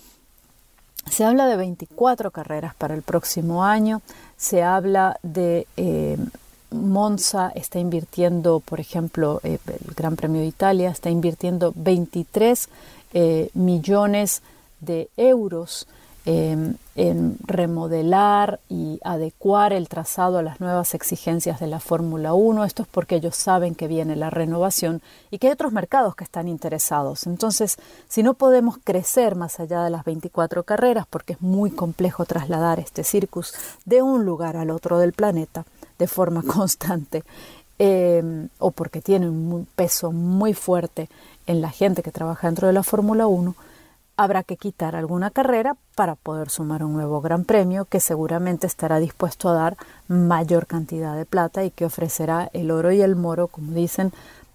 se 1.11 1.25
habla 1.25 1.47
de 1.47 1.57
24 1.57 2.31
carreras 2.31 2.75
para 2.75 2.95
el 2.95 3.03
próximo 3.03 3.65
año, 3.65 4.03
se 4.37 4.63
habla 4.63 5.19
de 5.23 5.67
eh, 5.77 6.19
Monza 6.71 7.51
está 7.55 7.79
invirtiendo, 7.79 8.61
por 8.61 8.81
ejemplo, 8.81 9.41
eh, 9.43 9.59
el 9.67 9.95
Gran 9.95 10.17
Premio 10.17 10.41
de 10.41 10.47
Italia 10.47 10.91
está 10.91 11.11
invirtiendo 11.11 11.73
23 11.75 12.69
eh, 13.13 13.51
millones 13.55 14.43
de 14.81 15.09
euros 15.17 15.89
Em, 16.27 16.75
en 16.97 17.39
remodelar 17.47 18.61
y 18.69 19.01
adecuar 19.03 19.73
el 19.73 19.89
trazado 19.89 20.37
a 20.37 20.43
las 20.43 20.61
nuevas 20.61 20.93
exigencias 20.93 21.59
de 21.59 21.67
la 21.67 21.81
Fórmula 21.81 22.35
1. 22.35 22.63
Esto 22.65 22.83
es 22.83 22.89
porque 22.89 23.17
ellos 23.17 23.37
saben 23.37 23.75
que 23.75 23.89
viene 23.89 24.17
la 24.17 24.29
renovación 24.29 25.01
y 25.31 25.39
que 25.39 25.47
hay 25.47 25.55
otros 25.55 25.73
mercados 25.73 26.15
que 26.15 26.25
están 26.25 26.47
interesados. 26.47 27.27
Entonces, 27.27 27.79
si 28.07 28.23
no 28.23 28.35
podemos 28.35 28.77
crecer 28.85 29.35
más 29.35 29.61
allá 29.61 29.83
de 29.83 29.89
las 29.89 30.05
24 30.05 30.65
carreras, 30.65 31.07
porque 31.09 31.33
es 31.33 31.41
muy 31.41 31.71
complejo 31.71 32.27
trasladar 32.27 32.81
este 32.81 33.03
circus 33.03 33.55
de 33.87 34.03
un 34.03 34.27
lugar 34.27 34.59
al 34.59 34.71
otro 34.71 34.99
del 34.99 35.15
planeta 35.15 35.65
de 35.99 36.07
forma 36.07 36.43
constante, 36.47 37.25
em, 37.79 38.51
o 38.59 38.73
porque 38.73 39.01
tiene 39.01 39.27
un 39.27 39.67
peso 39.75 40.13
muy 40.13 40.53
fuerte 40.53 41.09
en 41.47 41.63
la 41.63 41.71
gente 41.71 42.03
que 42.03 42.13
trabaja 42.13 42.47
dentro 42.47 42.67
de 42.67 42.75
la 42.75 42.83
Fórmula 42.83 43.27
1, 43.27 43.55
habrá 44.23 44.43
que 44.43 44.59
quitar 44.59 44.97
alguna 44.97 45.31
carrera 45.31 45.77
para 45.95 46.15
poder 46.15 46.51
sumar 46.51 46.85
un 46.85 46.93
nuevo 46.93 47.23
gran 47.23 47.45
premio 47.45 47.87
que 47.87 48.01
seguramente 48.01 48.67
estará 48.67 48.99
dispuesto 48.99 49.49
a 49.49 49.55
dar 49.55 49.77
mayor 50.09 50.67
cantidad 50.67 51.17
de 51.17 51.25
plata 51.25 51.65
y 51.65 51.71
que 51.71 51.87
ofrecerá 51.87 52.51
el 52.53 52.71
oro 52.71 52.93
y 52.93 53.01
el 53.01 53.17
moro, 53.17 53.49
como 53.49 53.73
dicen, 53.73 54.13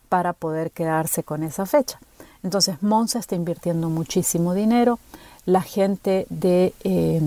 para 0.07 0.33
poder 0.33 0.69
quedarse 0.69 1.23
con 1.23 1.41
esa 1.41 1.65
fecha. 1.65 1.99
Entonces 2.43 2.83
Monza 2.83 3.17
está 3.17 3.33
invirtiendo 3.33 3.89
muchísimo 3.89 4.53
dinero, 4.53 4.99
la 5.45 5.63
gente 5.63 6.27
de 6.29 6.75
eh, 6.83 7.21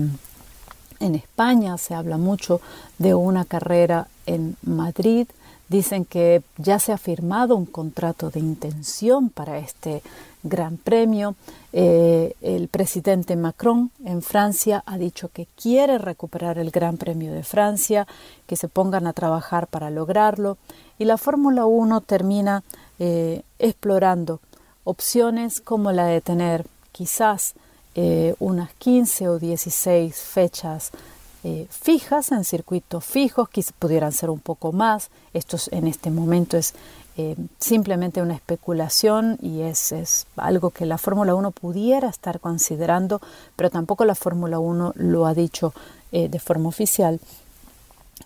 en 1.01 1.15
España 1.15 1.77
se 1.77 1.93
habla 1.93 2.17
mucho 2.17 2.61
de 2.99 3.15
una 3.15 3.43
carrera 3.43 4.07
en 4.25 4.55
Madrid, 4.63 5.27
Dicen 5.69 6.03
que 6.03 6.41
ya 6.57 6.79
se 6.79 6.91
ha 6.91 6.97
firmado 6.97 7.55
un 7.55 7.67
contrato 7.67 8.31
de 8.31 8.39
intención 8.39 9.29
para 9.29 9.59
este 9.59 10.01
Gran 10.43 10.77
Premio. 10.77 11.35
Eh, 11.73 12.35
el 12.41 12.67
presidente 12.67 13.35
Macron 13.35 13.91
en 14.05 14.21
Francia 14.21 14.83
ha 14.85 14.97
dicho 14.97 15.29
que 15.29 15.47
quiere 15.61 15.97
recuperar 15.97 16.57
el 16.57 16.71
Gran 16.71 16.97
Premio 16.97 17.33
de 17.33 17.43
Francia, 17.43 18.07
que 18.47 18.55
se 18.55 18.67
pongan 18.67 19.07
a 19.07 19.13
trabajar 19.13 19.67
para 19.67 19.89
lograrlo. 19.89 20.57
Y 20.97 21.05
la 21.05 21.17
Fórmula 21.17 21.65
1 21.65 22.01
termina 22.01 22.63
eh, 22.99 23.43
explorando 23.59 24.39
opciones 24.83 25.61
como 25.61 25.91
la 25.91 26.05
de 26.05 26.21
tener 26.21 26.65
quizás 26.91 27.53
eh, 27.95 28.35
unas 28.39 28.73
15 28.75 29.29
o 29.29 29.39
16 29.39 30.15
fechas 30.15 30.91
fijas, 31.69 32.33
en 32.33 32.43
circuitos 32.43 33.05
fijos, 33.05 33.47
que 33.47 33.63
pudieran 33.79 34.11
ser 34.11 34.29
un 34.29 34.41
poco 34.41 34.73
más. 34.73 35.09
Esto 35.33 35.55
en 35.71 35.87
este 35.87 36.11
momento 36.11 36.57
es 36.57 36.73
eh, 37.21 37.35
simplemente 37.59 38.21
una 38.21 38.33
especulación 38.33 39.37
y 39.41 39.63
es, 39.63 39.91
es 39.91 40.25
algo 40.37 40.69
que 40.69 40.85
la 40.85 40.97
Fórmula 40.97 41.35
1 41.35 41.51
pudiera 41.51 42.07
estar 42.07 42.39
considerando, 42.39 43.19
pero 43.57 43.69
tampoco 43.69 44.05
la 44.05 44.15
Fórmula 44.15 44.59
1 44.59 44.93
lo 44.95 45.25
ha 45.25 45.33
dicho 45.33 45.73
eh, 46.13 46.29
de 46.29 46.39
forma 46.39 46.69
oficial. 46.69 47.19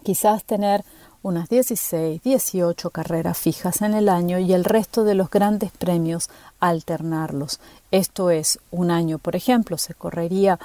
Quizás 0.04 0.44
tener 0.44 0.84
unas 1.24 1.50
16, 1.50 2.22
18 2.22 2.92
carreras 2.92 3.40
fijas 3.40 3.82
en 3.82 3.96
el 3.96 4.10
año 4.10 4.38
y 4.38 4.54
el 4.54 4.64
resto 4.64 5.04
de 5.04 5.16
los 5.16 5.32
grandes 5.32 5.72
premios 5.72 6.30
alternarlos. 6.60 7.60
Esto 7.90 8.30
es, 8.30 8.60
un 8.70 8.92
año, 8.92 9.18
por 9.18 9.36
ejemplo, 9.36 9.80
se 9.80 9.96
correría 9.96 10.60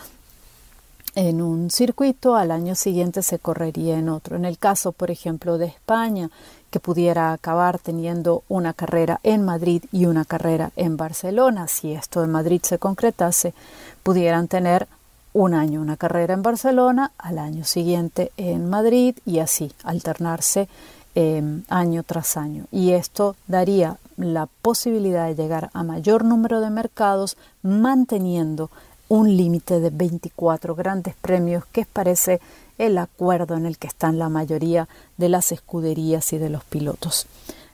en 1.14 1.42
un 1.42 1.70
circuito, 1.70 2.36
al 2.36 2.50
año 2.50 2.74
siguiente 2.74 3.22
se 3.22 3.38
correría 3.38 3.98
en 3.98 4.08
otro. 4.08 4.36
En 4.36 4.44
el 4.44 4.58
caso, 4.58 4.92
por 4.92 5.10
ejemplo, 5.10 5.58
de 5.58 5.66
España, 5.66 6.30
que 6.70 6.80
pudiera 6.80 7.32
acabar 7.32 7.78
teniendo 7.78 8.42
una 8.48 8.74
carrera 8.74 9.20
en 9.22 9.44
Madrid 9.44 9.84
y 9.90 10.06
una 10.06 10.24
carrera 10.24 10.70
en 10.76 10.96
Barcelona, 10.96 11.66
si 11.66 11.92
esto 11.92 12.20
de 12.20 12.26
Madrid 12.26 12.60
se 12.62 12.78
concretase, 12.78 13.54
pudieran 14.02 14.48
tener 14.48 14.86
un 15.32 15.54
año 15.54 15.80
una 15.80 15.96
carrera 15.96 16.34
en 16.34 16.42
Barcelona, 16.42 17.12
al 17.18 17.38
año 17.38 17.64
siguiente 17.64 18.32
en 18.36 18.68
Madrid 18.68 19.16
y 19.24 19.38
así 19.38 19.72
alternarse 19.84 20.68
em, 21.14 21.62
año 21.68 22.02
tras 22.02 22.36
año. 22.36 22.64
Y 22.70 22.92
esto 22.92 23.36
daría 23.46 23.98
la 24.16 24.46
posibilidad 24.46 25.26
de 25.26 25.36
llegar 25.36 25.70
a 25.72 25.82
mayor 25.84 26.24
número 26.24 26.60
de 26.60 26.70
mercados 26.70 27.36
manteniendo 27.62 28.70
un 29.08 29.36
límite 29.36 29.80
de 29.80 29.90
24 29.90 30.74
grandes 30.74 31.14
premios, 31.16 31.64
que 31.66 31.86
parece 31.86 32.40
el 32.78 32.98
acuerdo 32.98 33.56
en 33.56 33.66
el 33.66 33.78
que 33.78 33.86
están 33.86 34.18
la 34.18 34.28
mayoría 34.28 34.88
de 35.16 35.28
las 35.28 35.52
escuderías 35.52 36.32
y 36.32 36.38
de 36.38 36.50
los 36.50 36.64
pilotos. 36.64 37.26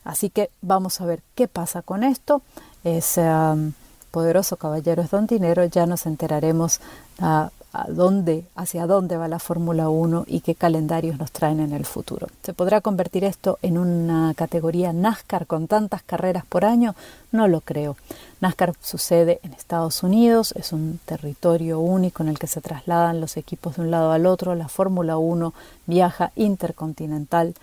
Así 0.04 0.30
que 0.30 0.50
vamos 0.62 1.00
a 1.00 1.06
ver 1.06 1.22
qué 1.34 1.48
pasa 1.48 1.82
con 1.82 2.04
esto. 2.04 2.42
Ese 2.84 3.22
um, 3.22 3.72
poderoso 4.10 4.56
caballero 4.56 5.02
es 5.02 5.10
don 5.10 5.26
dinero, 5.26 5.64
ya 5.64 5.86
nos 5.86 6.06
enteraremos 6.06 6.80
a 7.18 7.50
dónde, 7.88 8.46
hacia 8.54 8.86
dónde 8.86 9.16
va 9.16 9.26
la 9.28 9.38
Fórmula 9.38 9.88
1 9.88 10.24
y 10.26 10.40
qué 10.40 10.54
calendarios 10.54 11.18
nos 11.18 11.32
traen 11.32 11.60
en 11.60 11.72
el 11.72 11.84
futuro. 11.84 12.28
¿Se 12.42 12.52
podrá 12.52 12.80
convertir 12.80 13.24
esto 13.24 13.58
en 13.62 13.78
una 13.78 14.32
categoría 14.34 14.92
NASCAR 14.92 15.46
con 15.46 15.66
tantas 15.66 16.02
carreras 16.02 16.44
por 16.46 16.64
año? 16.64 16.94
No 17.32 17.48
lo 17.48 17.60
creo. 17.60 17.96
NASCAR 18.40 18.74
sucede 18.80 19.40
en 19.42 19.52
Estados 19.54 20.02
Unidos, 20.02 20.52
es 20.56 20.72
un 20.72 21.00
territorio 21.04 21.80
único 21.80 22.22
en 22.22 22.28
el 22.28 22.38
que 22.38 22.46
se 22.46 22.60
trasladan 22.60 23.20
los 23.20 23.36
equipos 23.36 23.76
de 23.76 23.82
un 23.82 23.90
lado 23.90 24.12
al 24.12 24.26
otro. 24.26 24.54
La 24.54 24.68
Fórmula 24.68 25.18
1 25.18 25.52
viaja 25.86 26.30
intercontinental 26.36 27.54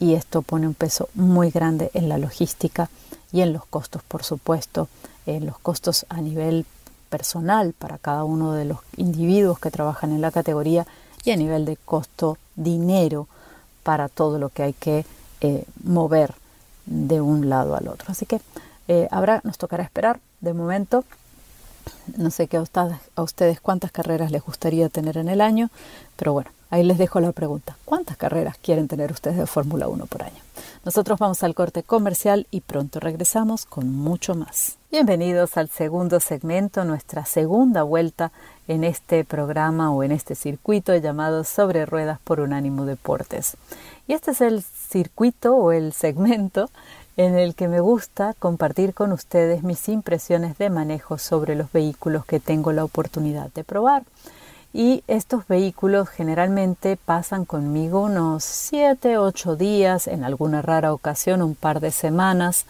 y 0.00 0.14
esto 0.14 0.42
pone 0.42 0.66
un 0.66 0.74
peso 0.74 1.08
muy 1.14 1.50
grande 1.50 1.90
en 1.94 2.08
la 2.08 2.18
logística 2.18 2.88
y 3.32 3.42
en 3.42 3.52
los 3.52 3.66
costos, 3.66 4.02
por 4.02 4.24
supuesto, 4.24 4.88
en 5.26 5.44
los 5.44 5.58
costos 5.58 6.06
a 6.08 6.20
nivel 6.20 6.64
personal 7.08 7.72
para 7.72 7.98
cada 7.98 8.24
uno 8.24 8.52
de 8.52 8.64
los 8.64 8.78
individuos 8.96 9.58
que 9.58 9.70
trabajan 9.70 10.12
en 10.12 10.20
la 10.20 10.30
categoría 10.30 10.86
y 11.24 11.30
a 11.30 11.36
nivel 11.36 11.64
de 11.64 11.76
costo 11.76 12.38
dinero 12.56 13.26
para 13.82 14.08
todo 14.08 14.38
lo 14.38 14.48
que 14.50 14.62
hay 14.62 14.72
que 14.72 15.04
eh, 15.40 15.64
mover 15.82 16.34
de 16.86 17.20
un 17.20 17.48
lado 17.48 17.76
al 17.76 17.88
otro. 17.88 18.10
Así 18.10 18.26
que 18.26 18.40
eh, 18.88 19.08
habrá, 19.10 19.40
nos 19.44 19.58
tocará 19.58 19.82
esperar 19.82 20.20
de 20.40 20.54
momento. 20.54 21.04
No 22.16 22.30
sé 22.30 22.48
qué 22.48 22.58
a 22.58 22.62
ustedes, 22.62 22.98
a 23.16 23.22
ustedes 23.22 23.60
cuántas 23.60 23.92
carreras 23.92 24.30
les 24.30 24.42
gustaría 24.42 24.88
tener 24.88 25.16
en 25.16 25.28
el 25.28 25.40
año, 25.40 25.70
pero 26.16 26.32
bueno, 26.32 26.50
ahí 26.70 26.82
les 26.82 26.98
dejo 26.98 27.20
la 27.20 27.32
pregunta. 27.32 27.76
¿Cuántas 27.84 28.16
carreras 28.16 28.58
quieren 28.58 28.88
tener 28.88 29.12
ustedes 29.12 29.36
de 29.36 29.46
Fórmula 29.46 29.88
1 29.88 30.06
por 30.06 30.22
año? 30.22 30.42
Nosotros 30.84 31.18
vamos 31.18 31.42
al 31.42 31.54
corte 31.54 31.82
comercial 31.82 32.46
y 32.50 32.60
pronto 32.60 33.00
regresamos 33.00 33.64
con 33.64 33.92
mucho 33.92 34.34
más. 34.34 34.76
Bienvenidos 34.90 35.56
al 35.56 35.68
segundo 35.68 36.20
segmento, 36.20 36.84
nuestra 36.84 37.26
segunda 37.26 37.82
vuelta 37.82 38.32
en 38.68 38.84
este 38.84 39.24
programa 39.24 39.90
o 39.90 40.02
en 40.02 40.12
este 40.12 40.34
circuito 40.34 40.94
llamado 40.96 41.44
Sobre 41.44 41.84
Ruedas 41.84 42.20
por 42.20 42.40
Unánimo 42.40 42.84
Deportes. 42.84 43.56
Y 44.06 44.14
este 44.14 44.30
es 44.30 44.40
el 44.40 44.62
circuito 44.62 45.56
o 45.56 45.72
el 45.72 45.92
segmento 45.92 46.70
en 47.18 47.36
el 47.36 47.54
que 47.54 47.68
me 47.68 47.80
gusta 47.80 48.34
compartir 48.38 48.94
con 48.94 49.12
ustedes 49.12 49.62
mis 49.62 49.88
impresiones 49.88 50.56
de 50.56 50.70
manejo 50.70 51.18
sobre 51.18 51.56
los 51.56 51.70
vehículos 51.72 52.24
que 52.24 52.40
tengo 52.40 52.72
la 52.72 52.84
oportunidad 52.84 53.50
de 53.52 53.64
probar. 53.64 54.04
Y 54.72 55.02
estos 55.08 55.48
vehículos 55.48 56.08
generalmente 56.08 56.96
pasan 56.96 57.44
conmigo 57.44 58.02
unos 58.02 58.44
7, 58.44 59.16
8 59.16 59.56
días, 59.56 60.06
en 60.06 60.24
alguna 60.24 60.60
rara 60.60 60.92
ocasión 60.92 61.40
un 61.40 61.54
par 61.54 61.80
de 61.80 61.90
semanas, 61.90 62.66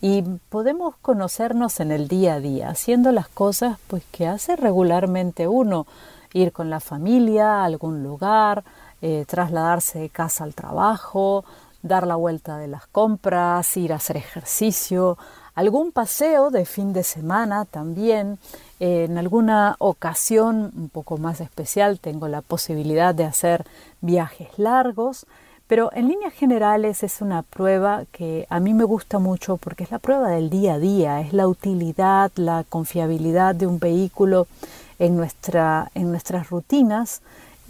y 0.00 0.22
podemos 0.48 0.94
conocernos 1.02 1.80
en 1.80 1.90
el 1.90 2.08
día 2.08 2.34
a 2.34 2.40
día, 2.40 2.70
haciendo 2.70 3.12
las 3.12 3.28
cosas 3.28 3.78
pues 3.88 4.02
que 4.12 4.26
hace 4.26 4.56
regularmente 4.56 5.48
uno, 5.48 5.86
ir 6.32 6.52
con 6.52 6.70
la 6.70 6.80
familia 6.80 7.60
a 7.60 7.64
algún 7.64 8.02
lugar, 8.02 8.62
eh, 9.02 9.24
trasladarse 9.26 9.98
de 9.98 10.08
casa 10.08 10.44
al 10.44 10.54
trabajo, 10.54 11.44
dar 11.82 12.06
la 12.06 12.16
vuelta 12.16 12.58
de 12.58 12.68
las 12.68 12.86
compras, 12.86 13.76
ir 13.76 13.92
a 13.92 13.96
hacer 13.96 14.16
ejercicio, 14.16 15.18
algún 15.60 15.92
paseo 15.92 16.50
de 16.50 16.64
fin 16.64 16.94
de 16.94 17.04
semana 17.04 17.66
también. 17.66 18.38
en 18.80 19.18
alguna 19.18 19.76
ocasión 19.78 20.72
un 20.74 20.88
poco 20.88 21.18
más 21.18 21.42
especial 21.42 22.00
tengo 22.00 22.28
la 22.28 22.40
posibilidad 22.40 23.14
de 23.14 23.24
hacer 23.24 23.66
viajes 24.00 24.48
largos, 24.56 25.26
pero 25.66 25.90
en 25.92 26.08
líneas 26.08 26.32
generales 26.32 27.02
es 27.02 27.20
una 27.20 27.42
prueba 27.42 28.04
que 28.10 28.46
a 28.48 28.58
mí 28.58 28.72
me 28.72 28.84
gusta 28.84 29.18
mucho 29.18 29.58
porque 29.58 29.84
es 29.84 29.90
la 29.90 29.98
prueba 29.98 30.30
del 30.30 30.48
día 30.48 30.74
a 30.74 30.78
día, 30.78 31.20
es 31.20 31.34
la 31.34 31.46
utilidad, 31.46 32.32
la 32.36 32.64
confiabilidad 32.66 33.54
de 33.54 33.66
un 33.66 33.78
vehículo 33.78 34.46
en, 34.98 35.14
nuestra, 35.14 35.90
en 35.94 36.10
nuestras 36.10 36.48
rutinas 36.48 37.20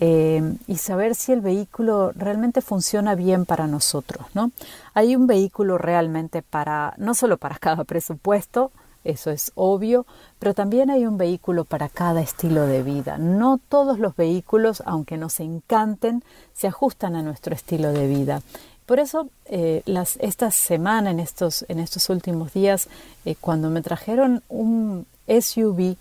eh, 0.02 0.54
y 0.66 0.78
saber 0.78 1.14
si 1.14 1.32
el 1.32 1.42
vehículo 1.42 2.12
realmente 2.16 2.62
funciona 2.62 3.14
bien 3.14 3.44
para 3.44 3.66
nosotros. 3.66 4.26
¿no? 4.32 4.50
Hay 4.94 5.14
un 5.14 5.26
vehículo 5.26 5.76
realmente 5.76 6.40
para, 6.40 6.94
no 6.96 7.14
solo 7.14 7.36
para 7.36 7.58
cada 7.58 7.84
presupuesto, 7.84 8.72
eso 9.04 9.30
es 9.30 9.52
obvio, 9.54 10.06
pero 10.38 10.54
también 10.54 10.90
hay 10.90 11.06
un 11.06 11.18
vehículo 11.18 11.64
para 11.64 11.88
cada 11.88 12.22
estilo 12.22 12.66
de 12.66 12.82
vida. 12.82 13.18
No 13.18 13.58
todos 13.68 13.98
los 13.98 14.16
vehículos, 14.16 14.82
aunque 14.86 15.18
nos 15.18 15.38
encanten, 15.40 16.22
se 16.54 16.66
ajustan 16.66 17.14
a 17.14 17.22
nuestro 17.22 17.54
estilo 17.54 17.92
de 17.92 18.06
vida. 18.08 18.42
Por 18.86 19.00
eso, 19.00 19.28
eh, 19.46 19.82
esta 20.18 20.50
semana, 20.50 21.10
en 21.10 21.20
estos, 21.20 21.64
en 21.68 21.78
estos 21.78 22.08
últimos 22.08 22.52
días, 22.52 22.88
eh, 23.24 23.36
cuando 23.40 23.70
me 23.70 23.82
trajeron 23.82 24.42
un 24.48 25.06
SUV 25.28 25.96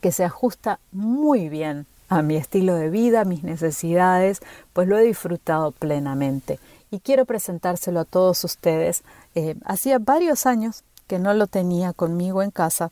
que 0.00 0.12
se 0.12 0.24
ajusta 0.24 0.80
muy 0.92 1.48
bien 1.48 1.86
a 2.08 2.22
mi 2.22 2.36
estilo 2.36 2.74
de 2.74 2.90
vida, 2.90 3.22
a 3.22 3.24
mis 3.24 3.42
necesidades, 3.42 4.40
pues 4.72 4.88
lo 4.88 4.98
he 4.98 5.04
disfrutado 5.04 5.72
plenamente. 5.72 6.58
Y 6.90 7.00
quiero 7.00 7.24
presentárselo 7.24 8.00
a 8.00 8.04
todos 8.04 8.44
ustedes. 8.44 9.02
Eh, 9.34 9.56
hacía 9.64 9.98
varios 9.98 10.46
años 10.46 10.84
que 11.06 11.18
no 11.18 11.34
lo 11.34 11.46
tenía 11.46 11.92
conmigo 11.92 12.42
en 12.42 12.50
casa. 12.50 12.90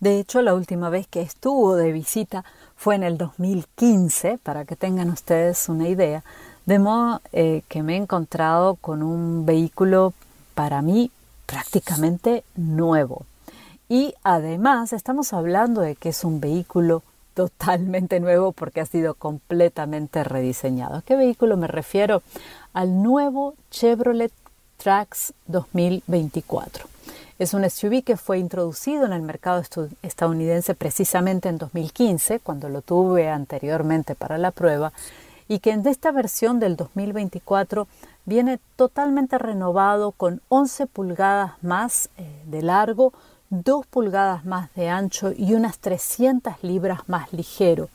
De 0.00 0.18
hecho, 0.18 0.42
la 0.42 0.54
última 0.54 0.88
vez 0.88 1.06
que 1.06 1.20
estuvo 1.20 1.76
de 1.76 1.92
visita 1.92 2.44
fue 2.76 2.96
en 2.96 3.04
el 3.04 3.18
2015, 3.18 4.38
para 4.42 4.64
que 4.64 4.74
tengan 4.74 5.10
ustedes 5.10 5.68
una 5.68 5.88
idea, 5.88 6.24
de 6.66 6.78
modo 6.78 7.20
eh, 7.32 7.62
que 7.68 7.82
me 7.82 7.94
he 7.94 7.96
encontrado 7.96 8.76
con 8.76 9.02
un 9.02 9.46
vehículo 9.46 10.12
para 10.54 10.82
mí 10.82 11.10
prácticamente 11.46 12.44
nuevo. 12.56 13.26
Y 13.88 14.14
además 14.24 14.92
estamos 14.92 15.32
hablando 15.32 15.82
de 15.82 15.96
que 15.96 16.08
es 16.08 16.24
un 16.24 16.40
vehículo 16.40 17.02
totalmente 17.34 18.20
nuevo 18.20 18.52
porque 18.52 18.80
ha 18.80 18.86
sido 18.86 19.14
completamente 19.14 20.24
rediseñado. 20.24 20.96
¿A 20.96 21.02
qué 21.02 21.16
vehículo 21.16 21.56
me 21.56 21.66
refiero? 21.66 22.22
Al 22.72 23.02
nuevo 23.02 23.54
Chevrolet 23.70 24.32
Trax 24.76 25.32
2024. 25.46 26.86
Es 27.38 27.54
un 27.54 27.68
SUV 27.68 28.04
que 28.04 28.16
fue 28.16 28.38
introducido 28.38 29.04
en 29.04 29.12
el 29.12 29.22
mercado 29.22 29.62
estadounidense 30.02 30.74
precisamente 30.74 31.48
en 31.48 31.58
2015, 31.58 32.40
cuando 32.40 32.68
lo 32.68 32.82
tuve 32.82 33.28
anteriormente 33.28 34.14
para 34.14 34.38
la 34.38 34.50
prueba, 34.50 34.92
y 35.48 35.58
que 35.58 35.72
en 35.72 35.86
esta 35.86 36.12
versión 36.12 36.60
del 36.60 36.76
2024 36.76 37.88
viene 38.26 38.60
totalmente 38.76 39.38
renovado 39.38 40.12
con 40.12 40.40
11 40.48 40.86
pulgadas 40.86 41.52
más 41.62 42.10
eh, 42.16 42.42
de 42.46 42.62
largo, 42.62 43.12
2 43.52 43.84
pulgadas 43.84 44.46
más 44.46 44.74
de 44.74 44.88
ancho 44.88 45.30
y 45.36 45.52
unas 45.52 45.78
300 45.78 46.62
libras 46.62 47.00
más 47.06 47.34
ligero, 47.34 47.90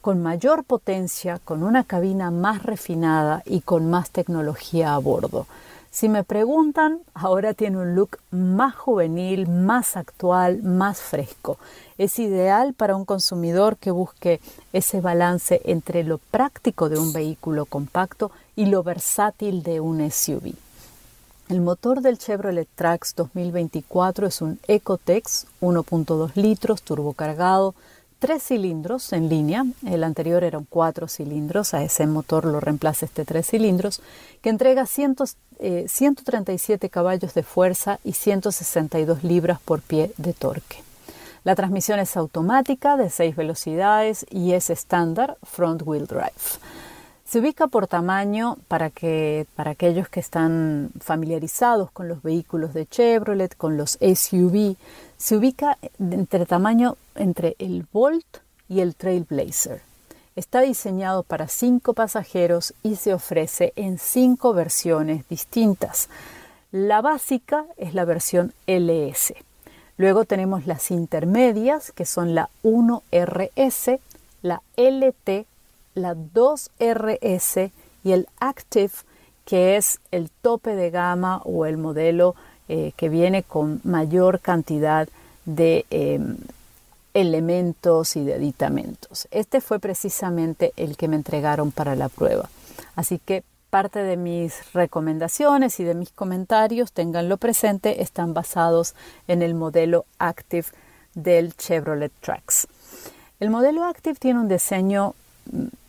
con 0.00 0.22
mayor 0.22 0.62
potencia, 0.62 1.40
con 1.44 1.64
una 1.64 1.82
cabina 1.82 2.30
más 2.30 2.62
refinada 2.62 3.42
y 3.44 3.62
con 3.62 3.90
más 3.90 4.10
tecnología 4.10 4.94
a 4.94 4.98
bordo. 4.98 5.48
Si 5.90 6.08
me 6.08 6.22
preguntan, 6.22 7.00
ahora 7.12 7.54
tiene 7.54 7.78
un 7.78 7.96
look 7.96 8.18
más 8.30 8.76
juvenil, 8.76 9.48
más 9.48 9.96
actual, 9.96 10.62
más 10.62 11.00
fresco. 11.00 11.58
Es 11.98 12.20
ideal 12.20 12.72
para 12.72 12.94
un 12.94 13.04
consumidor 13.04 13.78
que 13.78 13.90
busque 13.90 14.40
ese 14.72 15.00
balance 15.00 15.60
entre 15.64 16.04
lo 16.04 16.18
práctico 16.18 16.88
de 16.88 17.00
un 17.00 17.12
vehículo 17.12 17.66
compacto 17.66 18.30
y 18.54 18.66
lo 18.66 18.84
versátil 18.84 19.64
de 19.64 19.80
un 19.80 20.08
SUV. 20.08 20.54
El 21.50 21.60
motor 21.62 22.00
del 22.00 22.16
Chevrolet 22.16 22.68
Trax 22.76 23.16
2024 23.16 24.28
es 24.28 24.40
un 24.40 24.60
Ecotex 24.68 25.48
1.2 25.60 26.30
litros 26.36 26.82
turbocargado, 26.82 27.74
tres 28.20 28.44
cilindros 28.44 29.12
en 29.12 29.28
línea. 29.28 29.64
El 29.84 30.04
anterior 30.04 30.44
eran 30.44 30.64
cuatro 30.64 31.08
cilindros, 31.08 31.74
a 31.74 31.82
ese 31.82 32.06
motor 32.06 32.44
lo 32.44 32.60
reemplaza 32.60 33.04
este 33.04 33.24
tres 33.24 33.48
cilindros, 33.48 34.00
que 34.42 34.50
entrega 34.50 34.86
137 34.86 36.86
eh, 36.86 36.88
caballos 36.88 37.34
de 37.34 37.42
fuerza 37.42 37.98
y 38.04 38.12
162 38.12 39.24
libras 39.24 39.58
por 39.58 39.82
pie 39.82 40.12
de 40.18 40.32
torque. 40.32 40.84
La 41.42 41.56
transmisión 41.56 41.98
es 41.98 42.16
automática 42.16 42.96
de 42.96 43.10
6 43.10 43.34
velocidades 43.34 44.24
y 44.30 44.52
es 44.52 44.70
estándar 44.70 45.36
front 45.42 45.82
wheel 45.84 46.06
drive. 46.06 46.30
Se 47.30 47.38
ubica 47.38 47.68
por 47.68 47.86
tamaño 47.86 48.56
para 48.66 48.90
que 48.90 49.46
para 49.54 49.70
aquellos 49.70 50.08
que 50.08 50.18
están 50.18 50.90
familiarizados 51.00 51.92
con 51.92 52.08
los 52.08 52.24
vehículos 52.24 52.74
de 52.74 52.88
Chevrolet, 52.88 53.56
con 53.56 53.76
los 53.76 53.98
SUV, 54.00 54.74
se 55.16 55.36
ubica 55.36 55.78
entre 56.00 56.44
tamaño 56.44 56.96
entre 57.14 57.54
el 57.60 57.86
Bolt 57.92 58.38
y 58.68 58.80
el 58.80 58.96
Trailblazer. 58.96 59.80
Está 60.34 60.62
diseñado 60.62 61.22
para 61.22 61.46
cinco 61.46 61.94
pasajeros 61.94 62.74
y 62.82 62.96
se 62.96 63.14
ofrece 63.14 63.72
en 63.76 63.98
cinco 63.98 64.52
versiones 64.52 65.28
distintas. 65.28 66.08
La 66.72 67.00
básica 67.00 67.64
es 67.76 67.94
la 67.94 68.04
versión 68.04 68.52
LS. 68.66 69.34
Luego 69.98 70.24
tenemos 70.24 70.66
las 70.66 70.90
intermedias, 70.90 71.92
que 71.92 72.06
son 72.06 72.34
la 72.34 72.48
1RS, 72.64 74.00
la 74.42 74.62
LT 74.76 75.46
la 75.94 76.14
2RS 76.14 77.70
y 78.04 78.12
el 78.12 78.28
Active, 78.38 78.92
que 79.44 79.76
es 79.76 80.00
el 80.10 80.30
tope 80.30 80.74
de 80.74 80.90
gama 80.90 81.42
o 81.44 81.66
el 81.66 81.76
modelo 81.76 82.34
eh, 82.68 82.92
que 82.96 83.08
viene 83.08 83.42
con 83.42 83.80
mayor 83.84 84.40
cantidad 84.40 85.08
de 85.44 85.86
em, 85.90 86.36
elementos 87.14 88.16
y 88.16 88.24
de 88.24 88.34
aditamentos. 88.34 89.26
Este 89.30 89.60
fue 89.60 89.80
precisamente 89.80 90.72
el 90.76 90.96
que 90.96 91.08
me 91.08 91.16
entregaron 91.16 91.72
para 91.72 91.96
la 91.96 92.08
prueba. 92.08 92.48
Así 92.94 93.18
que 93.18 93.42
parte 93.70 94.00
de 94.00 94.16
mis 94.16 94.72
recomendaciones 94.72 95.80
y 95.80 95.84
de 95.84 95.94
mis 95.94 96.10
comentarios, 96.10 96.92
tenganlo 96.92 97.36
presente, 97.36 98.02
están 98.02 98.34
basados 98.34 98.94
en 99.28 99.42
el 99.42 99.54
modelo 99.54 100.04
Active 100.18 100.66
del 101.14 101.56
Chevrolet 101.56 102.12
Trax. 102.20 102.68
El 103.38 103.50
modelo 103.50 103.84
Active 103.84 104.16
tiene 104.16 104.40
un 104.40 104.48
diseño 104.48 105.14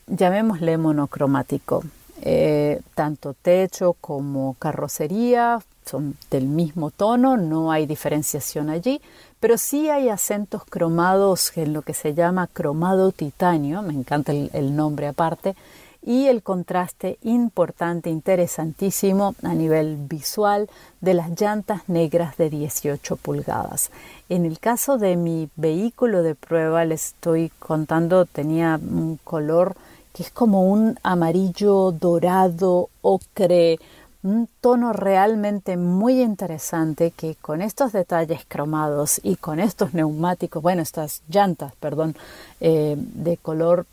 llamémosle 0.08 0.78
monocromático. 0.78 1.84
Eh, 2.24 2.82
tanto 2.93 3.34
techo 3.34 3.93
como 4.00 4.54
carrocería 4.60 5.60
son 5.86 6.15
del 6.30 6.45
mismo 6.45 6.91
tono, 6.91 7.38
no 7.38 7.71
hay 7.71 7.86
diferenciación 7.86 8.69
allí, 8.69 9.02
pero 9.39 9.58
sí 9.58 9.89
hay 9.89 10.10
acentos 10.10 10.63
cromados 10.65 11.52
en 11.58 11.74
lo 11.74 11.82
que 11.82 11.93
se 11.93 12.13
llama 12.13 12.47
cromado 12.47 13.12
titanio, 13.12 13.82
me 13.82 13.93
encanta 13.93 14.32
el, 14.32 14.76
nombre 14.76 15.08
aparte, 15.08 15.56
y 16.04 16.28
el 16.28 16.42
contraste 16.42 17.18
importante, 17.22 18.10
interesantísimo 18.10 19.36
a 19.44 19.54
nivel 19.54 19.98
visual 19.98 20.70
de 21.00 21.14
las 21.14 21.40
llantas 21.40 21.88
negras 21.88 22.38
de 22.38 22.50
18 22.50 23.16
pulgadas. 23.18 23.92
En 24.30 24.46
el 24.46 24.60
caso 24.60 24.98
de 24.98 25.16
mi 25.16 25.50
vehículo 25.56 26.24
de 26.24 26.36
prueba, 26.36 26.86
les 26.86 27.08
estoy 27.08 27.52
contando, 27.60 28.26
tenía 28.26 28.80
un 28.82 29.20
color 29.24 29.76
que 30.14 30.24
es 30.24 30.32
como 30.32 30.70
un 30.70 30.98
amarillo 31.04 31.92
dorado, 31.92 32.90
ocre, 33.02 33.80
un 34.24 34.48
tono 34.60 34.94
realmente 34.94 35.78
muy 35.78 36.22
interesante 36.22 37.12
que 37.12 37.36
con 37.36 37.62
estos 37.62 37.92
detalles 37.92 38.42
cromados 38.48 39.20
y 39.24 39.36
con 39.36 39.60
estos 39.60 39.94
neumáticos, 39.94 40.62
bueno, 40.62 40.82
estas 40.82 41.22
llantas, 41.28 41.74
perdón, 41.80 42.16
eh, 42.60 42.96
de 42.98 43.38
color 43.38 43.86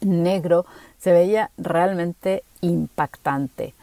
negro, 0.00 0.66
se 1.04 1.12
veía 1.12 1.50
realmente 1.58 2.44
impactante. 2.62 3.74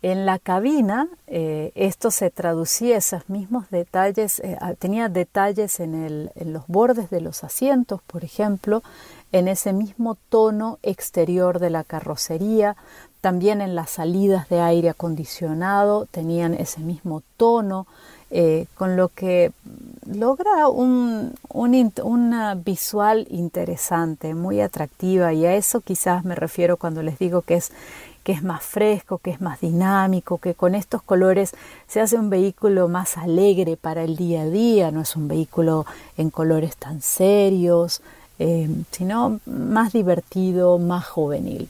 En 0.00 0.24
la 0.24 0.38
cabina 0.38 1.08
eh, 1.26 1.72
esto 1.74 2.10
se 2.10 2.30
traducía, 2.30 2.96
esos 2.96 3.28
mismos 3.28 3.68
detalles, 3.68 4.38
eh, 4.38 4.56
tenía 4.78 5.10
detalles 5.10 5.78
en, 5.78 6.30
en 6.34 6.52
los 6.54 6.66
bordes 6.68 7.10
de 7.10 7.20
los 7.20 7.44
asientos, 7.44 8.00
por 8.06 8.24
ejemplo, 8.24 8.82
en 9.30 9.46
ese 9.46 9.74
mismo 9.74 10.16
tono 10.30 10.78
exterior 10.82 11.58
de 11.58 11.68
la 11.68 11.84
carrocería, 11.84 12.76
también 13.20 13.60
en 13.60 13.74
las 13.74 13.90
salidas 13.90 14.48
de 14.48 14.62
aire 14.62 14.88
acondicionado 14.88 16.06
tenían 16.06 16.54
ese 16.54 16.80
mismo 16.80 17.22
tono, 17.36 17.86
eh, 18.30 18.66
con 18.76 18.96
lo 18.96 19.08
que 19.08 19.52
logra 20.06 20.68
un, 20.68 21.34
una 21.52 22.54
visual 22.54 23.26
interesante, 23.30 24.34
muy 24.34 24.60
atractiva, 24.60 25.32
y 25.32 25.46
a 25.46 25.54
eso 25.54 25.80
quizás 25.80 26.24
me 26.24 26.34
refiero 26.34 26.76
cuando 26.76 27.02
les 27.02 27.18
digo 27.18 27.42
que 27.42 27.54
es, 27.54 27.72
que 28.22 28.32
es 28.32 28.42
más 28.42 28.62
fresco, 28.62 29.18
que 29.18 29.30
es 29.30 29.40
más 29.40 29.60
dinámico, 29.60 30.38
que 30.38 30.54
con 30.54 30.74
estos 30.74 31.02
colores 31.02 31.52
se 31.88 32.00
hace 32.00 32.16
un 32.16 32.30
vehículo 32.30 32.88
más 32.88 33.16
alegre 33.18 33.76
para 33.76 34.04
el 34.04 34.16
día 34.16 34.42
a 34.42 34.46
día, 34.46 34.90
no 34.90 35.00
es 35.00 35.16
un 35.16 35.26
vehículo 35.26 35.86
en 36.16 36.30
colores 36.30 36.76
tan 36.76 37.02
serios, 37.02 38.00
eh, 38.38 38.68
sino 38.90 39.40
más 39.46 39.92
divertido, 39.92 40.78
más 40.78 41.06
juvenil. 41.06 41.68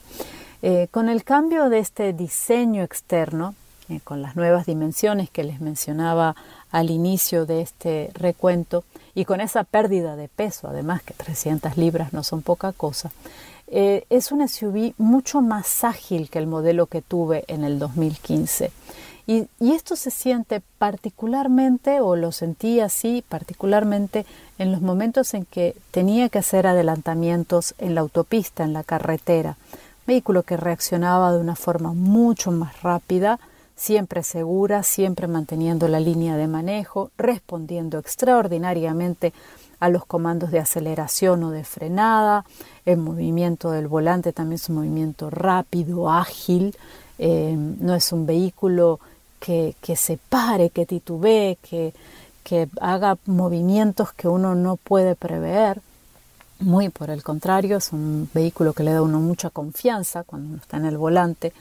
Eh, 0.63 0.89
con 0.91 1.09
el 1.09 1.25
cambio 1.25 1.71
de 1.71 1.79
este 1.79 2.13
diseño 2.13 2.83
externo, 2.83 3.55
eh, 3.91 4.01
con 4.03 4.23
las 4.23 4.37
nuevas 4.37 4.67
dimensiones 4.67 5.31
que 5.31 5.45
les 5.45 5.61
mencionaba 5.61 6.37
al 6.71 6.91
inicio 6.91 7.47
de 7.47 7.63
este 7.63 8.11
recuento, 8.15 8.85
y 9.15 9.25
con 9.25 9.41
esa 9.41 9.65
pérdida 9.65 10.17
de 10.17 10.29
peso, 10.29 10.69
además 10.69 11.03
que 11.03 11.15
300 11.15 11.77
libras 11.77 12.13
no 12.13 12.23
son 12.23 12.43
poca 12.43 12.73
cosa, 12.73 13.11
eh, 13.67 14.05
es 14.11 14.33
un 14.33 14.47
SUV 14.47 14.95
mucho 14.99 15.41
más 15.41 15.85
ágil 15.85 16.29
que 16.29 16.39
el 16.39 16.47
modelo 16.47 16.87
que 16.87 17.03
tuve 17.03 17.45
en 17.49 17.65
el 17.65 17.79
2015. 17.79 18.73
Y, 19.27 19.47
y, 19.61 19.73
esto 19.73 19.95
se 19.95 20.11
siente 20.11 20.61
particularmente, 20.79 22.01
o 22.01 22.17
lo 22.17 22.33
sentí 22.33 22.81
así, 22.81 23.23
particularmente 23.29 24.27
en 24.59 24.73
los 24.73 24.81
momentos 24.81 25.35
en 25.35 25.45
que 25.45 25.77
tenía 25.93 26.29
que 26.29 26.41
hacer 26.41 26.67
adelantamientos 26.67 27.75
en 27.79 27.95
la 27.95 28.01
autopista, 28.01 28.65
en 28.65 28.73
la 28.73 28.83
carretera, 28.83 29.57
vehículo 30.07 30.43
que 30.43 30.57
reaccionaba 30.57 31.33
de 31.33 31.39
una 31.39 31.55
forma 31.55 31.93
mucho 31.93 32.51
más 32.51 32.83
rápida, 32.83 33.39
siempre 33.81 34.23
segura, 34.23 34.83
siempre 34.83 35.27
manteniendo 35.27 35.89
la 35.89 36.01
línea 36.01 36.37
de 36.37 36.47
manejo, 36.47 37.11
respondiendo 37.17 37.99
extraordinariamente 37.99 39.33
a 39.81 39.89
los 39.89 40.05
comandos 40.05 40.51
de 40.51 40.59
aceleración 40.59 41.43
o 41.45 41.51
de 41.51 41.65
frenada, 41.65 42.45
el 42.85 42.99
movimiento 42.99 43.71
del 43.71 43.89
volante 43.89 44.35
también 44.35 44.57
es 44.57 44.69
un 44.69 44.77
movimiento 44.77 45.31
rápido, 45.31 46.11
ágil, 46.11 46.77
eh, 47.19 47.57
no 47.57 47.95
es 47.95 48.13
un 48.13 48.27
vehículo 48.27 49.01
que, 49.39 49.75
que 49.81 49.97
se 49.97 50.19
pare, 50.19 50.69
que 50.69 50.85
titubee, 50.85 51.57
que, 51.63 51.95
que 52.45 52.69
haga 52.83 53.17
movimientos 53.25 54.13
que 54.13 54.29
uno 54.29 54.55
no 54.55 54.77
puede 54.77 55.15
prever. 55.15 55.81
Muy 56.59 56.91
por 56.91 57.09
el 57.09 57.23
contrario, 57.23 57.79
es 57.79 57.95
un 57.95 58.29
vehículo 58.35 58.75
que 58.75 58.83
le 58.83 58.93
da 58.93 58.99
a 58.99 59.03
uno 59.03 59.21
mucha 59.21 59.49
confianza 59.49 60.23
cuando 60.25 60.51
uno 60.51 60.59
está 60.59 60.77
en 60.77 60.85
el 60.85 60.99
volante. 60.99 61.55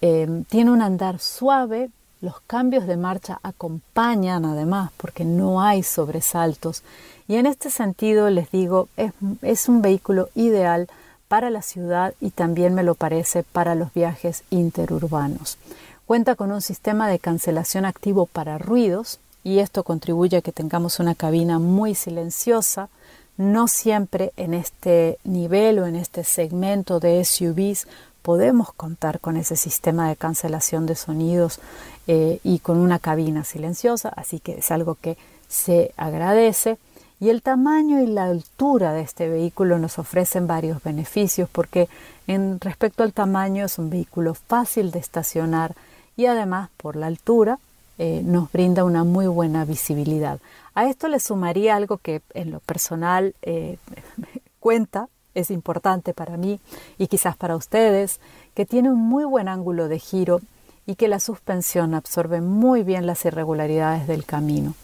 Eh, 0.00 0.44
tiene 0.48 0.70
un 0.70 0.82
andar 0.82 1.18
suave, 1.18 1.90
los 2.20 2.40
cambios 2.46 2.86
de 2.86 2.96
marcha 2.96 3.38
acompañan 3.42 4.44
además 4.44 4.90
porque 4.96 5.24
no 5.24 5.60
hay 5.60 5.82
sobresaltos. 5.82 6.82
Y 7.28 7.36
en 7.36 7.46
este 7.46 7.70
sentido 7.70 8.30
les 8.30 8.50
digo, 8.50 8.88
es, 8.96 9.12
es 9.42 9.68
un 9.68 9.82
vehículo 9.82 10.28
ideal 10.34 10.88
para 11.28 11.50
la 11.50 11.62
ciudad 11.62 12.14
y 12.20 12.30
también 12.30 12.74
me 12.74 12.82
lo 12.82 12.94
parece 12.94 13.42
para 13.42 13.74
los 13.74 13.92
viajes 13.92 14.42
interurbanos. 14.50 15.58
Cuenta 16.06 16.34
con 16.34 16.50
un 16.50 16.62
sistema 16.62 17.06
de 17.08 17.18
cancelación 17.18 17.84
activo 17.84 18.26
para 18.26 18.58
ruidos 18.58 19.20
y 19.44 19.58
esto 19.58 19.84
contribuye 19.84 20.38
a 20.38 20.42
que 20.42 20.52
tengamos 20.52 21.00
una 21.00 21.14
cabina 21.14 21.58
muy 21.58 21.94
silenciosa, 21.94 22.88
no 23.36 23.68
siempre 23.68 24.32
en 24.36 24.54
este 24.54 25.18
nivel 25.22 25.78
o 25.78 25.86
en 25.86 25.96
este 25.96 26.24
segmento 26.24 26.98
de 26.98 27.24
SUVs 27.24 27.86
podemos 28.22 28.72
contar 28.72 29.20
con 29.20 29.36
ese 29.36 29.56
sistema 29.56 30.08
de 30.08 30.16
cancelación 30.16 30.86
de 30.86 30.94
sonidos 30.94 31.60
eh, 32.06 32.40
y 32.44 32.58
con 32.58 32.78
una 32.78 32.98
cabina 32.98 33.44
silenciosa, 33.44 34.08
así 34.10 34.40
que 34.40 34.58
es 34.58 34.70
algo 34.70 34.96
que 34.96 35.16
se 35.48 35.92
agradece. 35.96 36.78
Y 37.20 37.30
el 37.30 37.42
tamaño 37.42 38.00
y 38.00 38.06
la 38.06 38.26
altura 38.26 38.92
de 38.92 39.00
este 39.00 39.28
vehículo 39.28 39.78
nos 39.78 39.98
ofrecen 39.98 40.46
varios 40.46 40.82
beneficios 40.82 41.48
porque 41.50 41.88
en 42.28 42.60
respecto 42.60 43.02
al 43.02 43.12
tamaño 43.12 43.64
es 43.64 43.78
un 43.78 43.90
vehículo 43.90 44.34
fácil 44.34 44.92
de 44.92 45.00
estacionar 45.00 45.74
y 46.16 46.26
además 46.26 46.70
por 46.76 46.94
la 46.94 47.06
altura 47.06 47.58
eh, 47.98 48.22
nos 48.24 48.52
brinda 48.52 48.84
una 48.84 49.02
muy 49.02 49.26
buena 49.26 49.64
visibilidad. 49.64 50.38
A 50.74 50.88
esto 50.88 51.08
le 51.08 51.18
sumaría 51.18 51.74
algo 51.74 51.98
que 51.98 52.22
en 52.34 52.52
lo 52.52 52.60
personal 52.60 53.34
eh, 53.42 53.78
cuenta, 54.60 55.08
es 55.34 55.50
importante 55.50 56.14
para 56.14 56.36
mí 56.36 56.60
y 56.98 57.06
quizás 57.06 57.36
para 57.36 57.56
ustedes, 57.56 58.20
que 58.54 58.66
tiene 58.66 58.90
un 58.90 59.00
muy 59.00 59.24
buen 59.24 59.48
ángulo 59.48 59.88
de 59.88 59.98
giro 59.98 60.40
y 60.86 60.94
que 60.94 61.08
la 61.08 61.20
suspensión 61.20 61.94
absorbe 61.94 62.40
muy 62.40 62.82
bien 62.82 63.06
las 63.06 63.24
irregularidades 63.24 64.06
del 64.06 64.24
camino. 64.24 64.74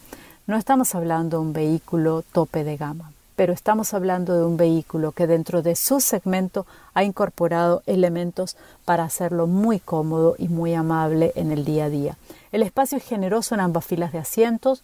No 0.47 0.57
estamos 0.57 0.95
hablando 0.95 1.39
de 1.39 1.43
un 1.43 1.53
vehículo 1.55 2.23
tope 2.33 2.65
de 2.65 2.77
gama, 2.77 3.13
pero 3.37 3.53
estamos 3.53 3.95
hablando 3.95 4.37
de 4.37 4.45
un 4.45 4.57
vehículo 4.57 5.13
que 5.13 5.27
dentro 5.27 5.63
de 5.63 5.75
su 5.75 6.01
segmento 6.01 6.67
ha 6.93 7.05
incorporado 7.05 7.83
elementos 7.87 8.57
para 8.85 9.05
hacerlo 9.05 9.47
muy 9.47 9.81
cómodo 9.81 10.37
y 10.39 10.49
muy 10.49 10.75
amable 10.75 11.33
en 11.35 11.51
el 11.51 11.65
día 11.65 11.87
a 11.87 11.89
día. 11.89 12.17
El 12.53 12.63
espacio 12.63 12.99
es 12.99 13.05
generoso 13.05 13.55
en 13.55 13.63
ambas 13.63 13.85
filas 13.85 14.13
de 14.13 14.19
asientos. 14.19 14.83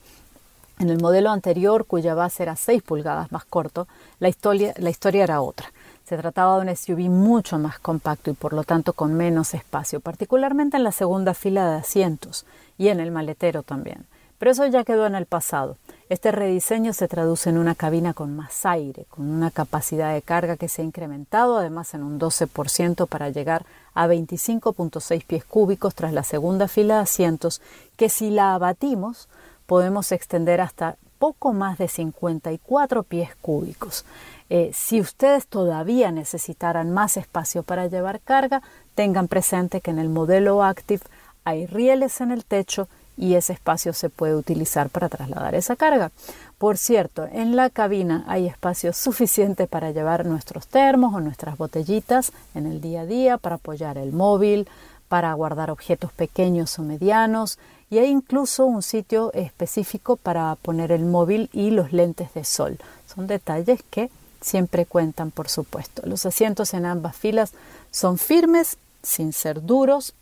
En 0.80 0.88
el 0.88 0.98
modelo 0.98 1.28
anterior, 1.28 1.84
cuya 1.84 2.14
base 2.14 2.42
era 2.42 2.56
6 2.56 2.82
pulgadas 2.82 3.30
más 3.30 3.44
corto, 3.44 3.86
la 4.18 4.30
historia, 4.30 4.72
la 4.78 4.88
historia 4.88 5.24
era 5.24 5.42
otra. 5.42 5.70
Se 6.06 6.16
trataba 6.16 6.56
de 6.58 6.70
un 6.70 6.74
SUV 6.74 7.10
mucho 7.10 7.58
más 7.58 7.78
compacto 7.78 8.30
y 8.30 8.32
por 8.32 8.54
lo 8.54 8.64
tanto 8.64 8.94
con 8.94 9.12
menos 9.12 9.52
espacio, 9.52 10.00
particularmente 10.00 10.78
en 10.78 10.84
la 10.84 10.90
segunda 10.90 11.34
fila 11.34 11.68
de 11.68 11.76
asientos 11.76 12.46
y 12.78 12.88
en 12.88 12.98
el 12.98 13.10
maletero 13.10 13.62
también. 13.62 14.06
Pero 14.38 14.52
eso 14.52 14.66
ya 14.68 14.84
quedó 14.84 15.06
en 15.06 15.14
el 15.16 15.26
pasado. 15.26 15.76
Este 16.08 16.32
rediseño 16.32 16.94
se 16.94 17.08
traduce 17.08 17.50
en 17.50 17.58
una 17.58 17.74
cabina 17.74 18.14
con 18.14 18.34
más 18.34 18.64
aire, 18.64 19.04
con 19.10 19.28
una 19.28 19.50
capacidad 19.50 20.14
de 20.14 20.22
carga 20.22 20.56
que 20.56 20.70
se 20.70 20.80
ha 20.80 20.84
incrementado 20.86 21.58
además 21.58 21.92
en 21.92 22.02
un 22.02 22.18
12% 22.18 23.06
para 23.06 23.28
llegar 23.28 23.66
a 23.92 24.06
25.6 24.06 25.26
pies 25.26 25.44
cúbicos 25.44 25.94
tras 25.94 26.14
la 26.14 26.22
segunda 26.22 26.68
fila 26.68 26.94
de 26.94 27.02
asientos, 27.02 27.60
que 27.98 28.08
si 28.08 28.30
la 28.30 28.54
abatimos 28.54 29.28
podemos 29.70 30.10
extender 30.10 30.60
hasta 30.60 30.96
poco 31.20 31.52
más 31.52 31.78
de 31.78 31.86
54 31.86 33.04
pies 33.04 33.30
cúbicos. 33.40 34.04
Eh, 34.48 34.72
si 34.74 35.00
ustedes 35.00 35.46
todavía 35.46 36.10
necesitaran 36.10 36.90
más 36.90 37.16
espacio 37.16 37.62
para 37.62 37.86
llevar 37.86 38.18
carga, 38.18 38.62
tengan 38.96 39.28
presente 39.28 39.80
que 39.80 39.92
en 39.92 40.00
el 40.00 40.08
modelo 40.08 40.64
Active 40.64 41.04
hay 41.44 41.66
rieles 41.66 42.20
en 42.20 42.32
el 42.32 42.44
techo 42.44 42.88
y 43.16 43.34
ese 43.34 43.52
espacio 43.52 43.92
se 43.92 44.08
puede 44.08 44.34
utilizar 44.34 44.90
para 44.90 45.08
trasladar 45.08 45.54
esa 45.54 45.76
carga. 45.76 46.10
Por 46.58 46.76
cierto, 46.76 47.28
en 47.30 47.54
la 47.54 47.70
cabina 47.70 48.24
hay 48.26 48.48
espacio 48.48 48.92
suficiente 48.92 49.68
para 49.68 49.92
llevar 49.92 50.26
nuestros 50.26 50.66
termos 50.66 51.14
o 51.14 51.20
nuestras 51.20 51.56
botellitas 51.56 52.32
en 52.56 52.66
el 52.66 52.80
día 52.80 53.02
a 53.02 53.06
día, 53.06 53.38
para 53.38 53.54
apoyar 53.54 53.98
el 53.98 54.10
móvil, 54.10 54.66
para 55.06 55.32
guardar 55.34 55.70
objetos 55.70 56.10
pequeños 56.10 56.76
o 56.80 56.82
medianos 56.82 57.56
y 57.90 57.98
hay 57.98 58.08
incluso 58.08 58.66
un 58.66 58.82
sitio 58.82 59.32
específico 59.34 60.16
para 60.16 60.54
poner 60.56 60.92
el 60.92 61.04
móvil 61.04 61.50
y 61.52 61.70
los 61.70 61.92
lentes 61.92 62.32
de 62.34 62.44
sol. 62.44 62.78
Son 63.12 63.26
detalles 63.26 63.82
que 63.90 64.10
siempre 64.40 64.86
cuentan, 64.86 65.30
por 65.30 65.48
supuesto. 65.48 66.02
Los 66.06 66.24
asientos 66.24 66.72
en 66.72 66.86
ambas 66.86 67.16
filas 67.16 67.52
son 67.90 68.16
firmes, 68.16 68.76
sin 69.02 69.32
ser 69.32 69.62
duros, 69.62 70.14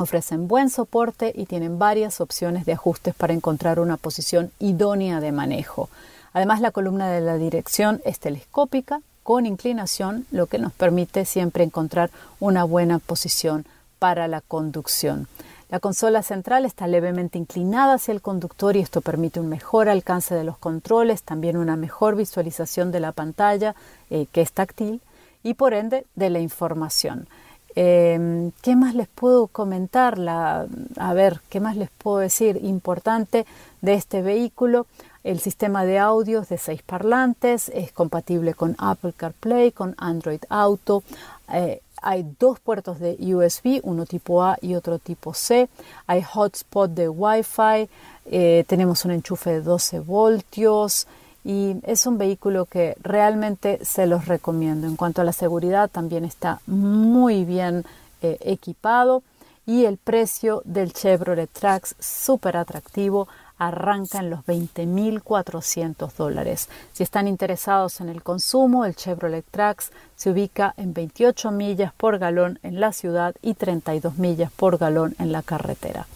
Ofrecen 0.00 0.48
buen 0.48 0.70
soporte 0.70 1.30
y 1.36 1.44
tienen 1.44 1.78
varias 1.78 2.22
opciones 2.22 2.64
de 2.64 2.72
ajustes 2.72 3.14
para 3.14 3.34
encontrar 3.34 3.78
una 3.78 3.98
posición 3.98 4.50
idónea 4.58 5.20
de 5.20 5.30
manejo. 5.30 5.90
Además, 6.32 6.62
la 6.62 6.70
columna 6.70 7.10
de 7.10 7.20
la 7.20 7.36
dirección 7.36 8.00
es 8.06 8.18
telescópica 8.18 9.02
con 9.22 9.44
inclinación, 9.44 10.24
lo 10.30 10.46
que 10.46 10.58
nos 10.58 10.72
permite 10.72 11.26
siempre 11.26 11.64
encontrar 11.64 12.10
una 12.38 12.64
buena 12.64 12.98
posición 12.98 13.66
para 13.98 14.26
la 14.26 14.40
conducción. 14.40 15.28
La 15.70 15.78
consola 15.78 16.24
central 16.24 16.64
está 16.64 16.88
levemente 16.88 17.38
inclinada 17.38 17.94
hacia 17.94 18.10
el 18.10 18.20
conductor 18.20 18.76
y 18.76 18.80
esto 18.80 19.02
permite 19.02 19.38
un 19.38 19.48
mejor 19.48 19.88
alcance 19.88 20.34
de 20.34 20.42
los 20.42 20.58
controles, 20.58 21.22
también 21.22 21.56
una 21.56 21.76
mejor 21.76 22.16
visualización 22.16 22.90
de 22.90 22.98
la 22.98 23.12
pantalla, 23.12 23.76
eh, 24.10 24.26
que 24.32 24.40
es 24.40 24.50
táctil, 24.50 25.00
y 25.44 25.54
por 25.54 25.72
ende 25.72 26.06
de 26.16 26.28
la 26.28 26.40
información. 26.40 27.28
Em, 27.76 28.50
¿Qué 28.62 28.74
más 28.74 28.96
les 28.96 29.06
puedo 29.06 29.46
comentar? 29.46 30.18
a 30.28 31.14
ver, 31.14 31.40
¿qué 31.48 31.60
más 31.60 31.76
les 31.76 31.90
puedo 31.90 32.18
decir? 32.18 32.58
Importante 32.64 33.46
de 33.80 33.94
este 33.94 34.22
vehículo, 34.22 34.86
el 35.22 35.38
sistema 35.38 35.84
de 35.84 35.98
audios 36.00 36.48
de 36.48 36.58
seis 36.58 36.82
parlantes 36.82 37.68
es 37.72 37.92
compatible 37.92 38.54
con 38.54 38.74
Apple 38.78 39.12
CarPlay, 39.16 39.70
con 39.70 39.94
Android 39.98 40.40
Auto. 40.48 41.04
Eh, 41.52 41.80
hay 42.02 42.26
dos 42.38 42.60
puertos 42.60 42.98
de 42.98 43.16
USB, 43.34 43.80
uno 43.82 44.06
tipo 44.06 44.42
A 44.42 44.58
y 44.60 44.74
otro 44.74 44.98
tipo 44.98 45.34
C. 45.34 45.68
Hay 46.06 46.22
hotspot 46.22 46.90
de 46.90 47.08
Wi-Fi. 47.08 47.88
Eh, 48.26 48.64
tenemos 48.66 49.04
un 49.04 49.12
enchufe 49.12 49.50
de 49.50 49.62
12 49.62 50.00
voltios 50.00 51.06
y 51.44 51.76
es 51.84 52.06
un 52.06 52.18
vehículo 52.18 52.66
que 52.66 52.96
realmente 53.02 53.84
se 53.84 54.06
los 54.06 54.26
recomiendo. 54.26 54.86
En 54.86 54.96
cuanto 54.96 55.20
a 55.22 55.24
la 55.24 55.32
seguridad, 55.32 55.90
también 55.90 56.24
está 56.24 56.60
muy 56.66 57.44
bien 57.44 57.84
eh, 58.22 58.38
equipado 58.40 59.22
y 59.66 59.84
el 59.84 59.96
precio 59.96 60.62
del 60.64 60.92
Chevrolet 60.92 61.48
Trax 61.50 61.94
súper 61.98 62.56
atractivo 62.56 63.28
arranca 63.60 64.18
en 64.18 64.30
los 64.30 64.40
20.400 64.46 66.12
dólares. 66.14 66.68
Si 66.92 67.04
están 67.04 67.28
interesados 67.28 68.00
en 68.00 68.08
el 68.08 68.24
consumo, 68.24 68.84
el 68.84 68.96
Chevrolet 68.96 69.44
Trax 69.48 69.92
se 70.16 70.30
ubica 70.30 70.74
en 70.76 70.92
28 70.92 71.52
millas 71.52 71.92
por 71.92 72.18
galón 72.18 72.58
en 72.64 72.80
la 72.80 72.92
ciudad 72.92 73.36
y 73.42 73.54
32 73.54 74.18
millas 74.18 74.50
por 74.50 74.78
galón 74.78 75.14
en 75.20 75.30
la 75.30 75.42
carretera 75.42 76.06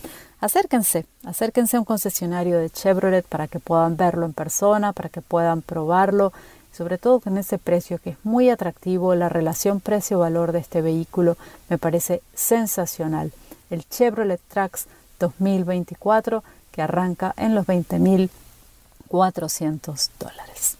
acérquense, 0.40 1.06
acérquense 1.24 1.78
a 1.78 1.80
un 1.80 1.86
concesionario 1.86 2.58
de 2.58 2.68
Chevrolet 2.68 3.24
para 3.26 3.48
que 3.48 3.60
puedan 3.60 3.96
verlo 3.96 4.26
en 4.26 4.34
persona, 4.34 4.92
para 4.92 5.08
que 5.08 5.22
puedan 5.22 5.62
probarlo, 5.62 6.34
sobre 6.70 6.98
todo 6.98 7.20
con 7.20 7.38
ese 7.38 7.56
precio 7.56 7.98
que 7.98 8.10
es 8.10 8.16
muy 8.24 8.50
atractivo, 8.50 9.14
la 9.14 9.30
relación 9.30 9.80
precio-valor 9.80 10.52
de 10.52 10.58
este 10.58 10.82
vehículo 10.82 11.38
me 11.70 11.78
parece 11.78 12.20
sensacional. 12.34 13.32
El 13.70 13.88
Chevrolet 13.88 14.40
Trax 14.48 14.86
2024 15.18 16.42
que 16.74 16.82
arranca 16.82 17.32
en 17.36 17.54
los 17.54 17.66
20.400 17.66 20.10
dólares. 20.18 20.76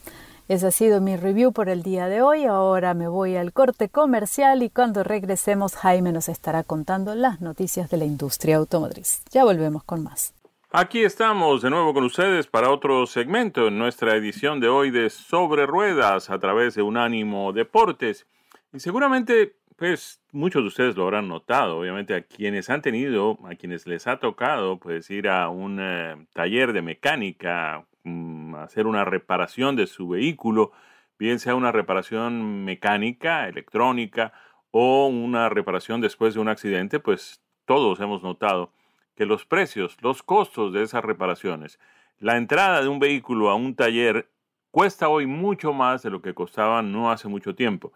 Ese 0.48 0.66
ha 0.66 0.72
sido 0.72 1.00
mi 1.00 1.16
review 1.16 1.52
por 1.52 1.68
el 1.68 1.84
día 1.84 2.08
de 2.08 2.20
hoy. 2.20 2.46
Ahora 2.46 2.94
me 2.94 3.06
voy 3.06 3.36
al 3.36 3.52
corte 3.52 3.88
comercial 3.88 4.64
y 4.64 4.70
cuando 4.70 5.04
regresemos 5.04 5.76
Jaime 5.76 6.10
nos 6.10 6.28
estará 6.28 6.64
contando 6.64 7.14
las 7.14 7.40
noticias 7.40 7.90
de 7.90 7.98
la 7.98 8.06
industria 8.06 8.56
automotriz. 8.56 9.22
Ya 9.30 9.44
volvemos 9.44 9.84
con 9.84 10.02
más. 10.02 10.34
Aquí 10.72 11.04
estamos 11.04 11.62
de 11.62 11.70
nuevo 11.70 11.94
con 11.94 12.02
ustedes 12.02 12.48
para 12.48 12.70
otro 12.70 13.06
segmento 13.06 13.68
en 13.68 13.78
nuestra 13.78 14.16
edición 14.16 14.58
de 14.58 14.66
hoy 14.68 14.90
de 14.90 15.10
Sobre 15.10 15.64
Ruedas 15.66 16.28
a 16.28 16.40
través 16.40 16.74
de 16.74 16.82
Unánimo 16.82 17.52
Deportes. 17.52 18.26
Y 18.72 18.80
seguramente, 18.80 19.54
pues, 19.76 20.22
muchos 20.32 20.62
de 20.62 20.68
ustedes 20.68 20.96
lo 20.96 21.04
habrán 21.04 21.28
notado, 21.28 21.78
obviamente 21.78 22.14
a 22.14 22.22
quienes 22.22 22.70
han 22.70 22.82
tenido, 22.82 23.38
a 23.44 23.54
quienes 23.56 23.86
les 23.86 24.06
ha 24.06 24.18
tocado, 24.18 24.78
pues, 24.78 25.10
ir 25.10 25.28
a 25.28 25.48
un 25.48 25.78
eh, 25.80 26.26
taller 26.32 26.72
de 26.72 26.82
mecánica 26.82 27.86
Mm, 28.04 28.54
hacer 28.56 28.86
una 28.86 29.04
reparación 29.06 29.76
de 29.76 29.86
su 29.86 30.08
vehículo, 30.08 30.72
bien 31.18 31.38
sea 31.38 31.54
una 31.54 31.72
reparación 31.72 32.64
mecánica, 32.64 33.48
electrónica 33.48 34.34
o 34.70 35.06
una 35.06 35.48
reparación 35.48 36.02
después 36.02 36.34
de 36.34 36.40
un 36.40 36.48
accidente, 36.48 37.00
pues 37.00 37.42
todos 37.64 38.00
hemos 38.00 38.22
notado 38.22 38.72
que 39.16 39.24
los 39.24 39.46
precios, 39.46 39.96
los 40.02 40.22
costos 40.22 40.72
de 40.74 40.82
esas 40.82 41.02
reparaciones, 41.04 41.78
la 42.18 42.36
entrada 42.36 42.82
de 42.82 42.88
un 42.88 42.98
vehículo 42.98 43.48
a 43.50 43.54
un 43.54 43.74
taller 43.74 44.28
cuesta 44.70 45.08
hoy 45.08 45.26
mucho 45.26 45.72
más 45.72 46.02
de 46.02 46.10
lo 46.10 46.20
que 46.20 46.34
costaba 46.34 46.82
no 46.82 47.10
hace 47.10 47.28
mucho 47.28 47.54
tiempo. 47.54 47.92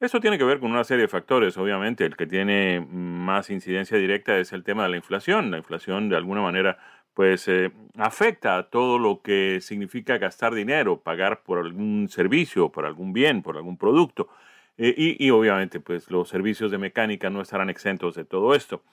Eso 0.00 0.20
tiene 0.20 0.38
que 0.38 0.44
ver 0.44 0.60
con 0.60 0.70
una 0.70 0.84
serie 0.84 1.02
de 1.02 1.08
factores, 1.08 1.58
obviamente. 1.58 2.04
El 2.04 2.16
que 2.16 2.26
tiene 2.26 2.80
más 2.88 3.50
incidencia 3.50 3.98
directa 3.98 4.38
es 4.38 4.52
el 4.52 4.62
tema 4.62 4.84
de 4.84 4.90
la 4.90 4.96
inflación. 4.96 5.50
La 5.50 5.58
inflación 5.58 6.08
de 6.08 6.16
alguna 6.16 6.40
manera 6.40 6.78
pues 7.14 7.48
eh, 7.48 7.72
afecta 7.96 8.56
a 8.58 8.70
todo 8.70 9.00
lo 9.00 9.22
que 9.22 9.58
significa 9.60 10.18
gastar 10.18 10.54
dinero, 10.54 11.00
pagar 11.00 11.42
por 11.42 11.58
algún 11.58 12.08
servicio, 12.08 12.70
por 12.70 12.86
algún 12.86 13.12
bien, 13.12 13.42
por 13.42 13.56
algún 13.56 13.76
producto. 13.76 14.28
Eh, 14.76 14.94
y, 14.96 15.26
y, 15.26 15.30
obviamente, 15.30 15.80
pues 15.80 16.12
los 16.12 16.28
servicios 16.28 16.70
de 16.70 16.78
mecánica 16.78 17.28
no 17.28 17.40
estarán 17.40 17.68
exentos 17.68 18.14
de 18.14 18.24
todo 18.24 18.54
esto. 18.54 18.84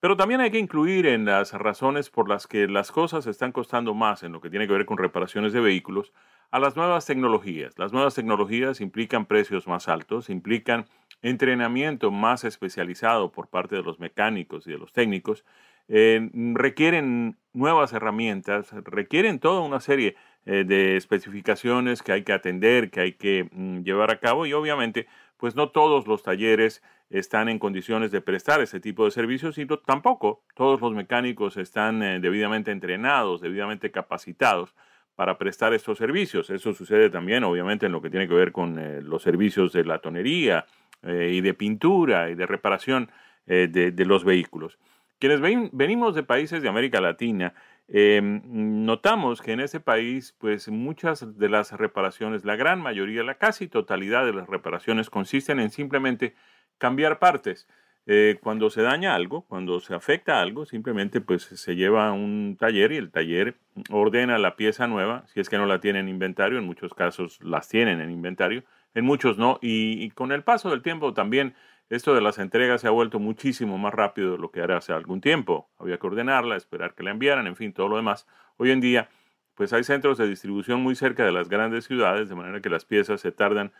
Pero 0.00 0.16
también 0.16 0.40
hay 0.40 0.50
que 0.50 0.58
incluir 0.58 1.06
en 1.06 1.26
las 1.26 1.52
razones 1.52 2.08
por 2.08 2.26
las 2.28 2.46
que 2.46 2.68
las 2.68 2.90
cosas 2.90 3.26
están 3.26 3.52
costando 3.52 3.92
más 3.92 4.22
en 4.22 4.32
lo 4.32 4.40
que 4.40 4.48
tiene 4.48 4.66
que 4.66 4.72
ver 4.72 4.86
con 4.86 4.96
reparaciones 4.96 5.52
de 5.52 5.60
vehículos 5.60 6.14
a 6.50 6.58
las 6.58 6.76
nuevas 6.76 7.06
tecnologías. 7.06 7.78
Las 7.78 7.92
nuevas 7.92 8.14
tecnologías 8.14 8.80
implican 8.80 9.26
precios 9.26 9.66
más 9.66 9.88
altos, 9.88 10.30
implican 10.30 10.86
entrenamiento 11.22 12.10
más 12.10 12.44
especializado 12.44 13.32
por 13.32 13.48
parte 13.48 13.76
de 13.76 13.82
los 13.82 13.98
mecánicos 13.98 14.66
y 14.66 14.72
de 14.72 14.78
los 14.78 14.92
técnicos 14.92 15.44
eh, 15.88 16.30
requieren 16.54 17.36
nuevas 17.52 17.92
herramientas, 17.92 18.72
requieren 18.84 19.38
toda 19.38 19.60
una 19.60 19.80
serie 19.80 20.16
eh, 20.46 20.64
de 20.64 20.96
especificaciones 20.96 22.02
que 22.02 22.12
hay 22.12 22.22
que 22.22 22.32
atender, 22.32 22.90
que 22.90 23.00
hay 23.00 23.12
que 23.12 23.48
mm, 23.52 23.82
llevar 23.82 24.10
a 24.10 24.18
cabo 24.18 24.46
y 24.46 24.52
obviamente 24.54 25.06
pues 25.36 25.56
no 25.56 25.70
todos 25.70 26.06
los 26.06 26.22
talleres 26.22 26.82
están 27.10 27.48
en 27.50 27.58
condiciones 27.58 28.10
de 28.10 28.22
prestar 28.22 28.62
ese 28.62 28.80
tipo 28.80 29.04
de 29.04 29.10
servicios 29.10 29.58
y 29.58 29.66
tampoco 29.84 30.42
todos 30.54 30.80
los 30.80 30.94
mecánicos 30.94 31.58
están 31.58 32.02
eh, 32.02 32.18
debidamente 32.18 32.70
entrenados, 32.70 33.42
debidamente 33.42 33.90
capacitados 33.90 34.74
para 35.14 35.38
prestar 35.38 35.74
estos 35.74 35.98
servicios. 35.98 36.50
Eso 36.50 36.72
sucede 36.74 37.10
también 37.10 37.44
obviamente 37.44 37.86
en 37.86 37.92
lo 37.92 38.02
que 38.02 38.10
tiene 38.10 38.28
que 38.28 38.34
ver 38.34 38.52
con 38.52 39.08
los 39.08 39.22
servicios 39.22 39.72
de 39.72 39.84
la 39.84 39.98
tonería 39.98 40.66
y 41.02 41.40
de 41.40 41.54
pintura 41.54 42.30
y 42.30 42.34
de 42.34 42.46
reparación 42.46 43.10
de 43.46 44.04
los 44.06 44.24
vehículos. 44.24 44.78
Quienes 45.18 45.40
venimos 45.72 46.14
de 46.14 46.22
países 46.22 46.62
de 46.62 46.68
América 46.68 47.00
Latina, 47.00 47.54
em, 47.88 48.42
notamos 48.84 49.40
que 49.40 49.52
en 49.52 49.60
ese 49.60 49.80
país, 49.80 50.34
pues 50.38 50.68
muchas 50.68 51.38
de 51.38 51.48
las 51.48 51.72
reparaciones, 51.72 52.44
la 52.44 52.56
gran 52.56 52.80
mayoría, 52.80 53.22
la 53.22 53.38
casi 53.38 53.68
totalidad 53.68 54.26
de 54.26 54.34
las 54.34 54.48
reparaciones 54.48 55.10
consisten 55.10 55.60
en 55.60 55.70
simplemente 55.70 56.34
cambiar 56.78 57.18
partes. 57.18 57.68
Eh, 58.06 58.38
cuando 58.42 58.68
se 58.68 58.82
daña 58.82 59.14
algo, 59.14 59.42
cuando 59.46 59.80
se 59.80 59.94
afecta 59.94 60.40
algo, 60.40 60.66
simplemente 60.66 61.20
pues 61.22 61.42
se 61.44 61.74
lleva 61.74 62.08
a 62.08 62.12
un 62.12 62.56
taller 62.58 62.92
y 62.92 62.96
el 62.96 63.10
taller 63.10 63.56
ordena 63.90 64.36
la 64.36 64.56
pieza 64.56 64.86
nueva, 64.86 65.24
si 65.28 65.40
es 65.40 65.48
que 65.48 65.56
no 65.56 65.64
la 65.64 65.80
tienen 65.80 66.02
en 66.02 66.10
inventario, 66.10 66.58
en 66.58 66.66
muchos 66.66 66.92
casos 66.92 67.38
las 67.42 67.68
tienen 67.68 68.02
en 68.02 68.10
inventario, 68.10 68.62
en 68.94 69.06
muchos 69.06 69.38
no, 69.38 69.58
y 69.62 70.10
con 70.10 70.32
el 70.32 70.42
paso 70.42 70.70
del 70.70 70.82
tiempo 70.82 71.14
también 71.14 71.54
esto 71.90 72.14
de 72.14 72.22
las 72.22 72.38
entregas 72.38 72.80
se 72.80 72.88
ha 72.88 72.90
vuelto 72.90 73.18
muchísimo 73.18 73.76
más 73.76 73.92
rápido 73.92 74.32
de 74.32 74.38
lo 74.38 74.50
que 74.50 74.60
era 74.60 74.78
hace 74.78 74.92
algún 74.92 75.20
tiempo. 75.20 75.68
Había 75.78 75.98
que 75.98 76.06
ordenarla, 76.06 76.56
esperar 76.56 76.94
que 76.94 77.02
la 77.02 77.10
enviaran, 77.10 77.46
en 77.46 77.56
fin, 77.56 77.72
todo 77.72 77.88
lo 77.88 77.96
demás. 77.96 78.26
Hoy 78.56 78.70
en 78.70 78.80
día, 78.80 79.10
pues 79.54 79.72
hay 79.72 79.84
centros 79.84 80.16
de 80.16 80.26
distribución 80.26 80.80
muy 80.80 80.94
cerca 80.94 81.24
de 81.24 81.32
las 81.32 81.48
grandes 81.48 81.84
ciudades, 81.84 82.28
de 82.28 82.34
manera 82.34 82.60
que 82.60 82.70
las 82.70 82.86
piezas 82.86 83.20
se 83.20 83.32
tardan 83.32 83.72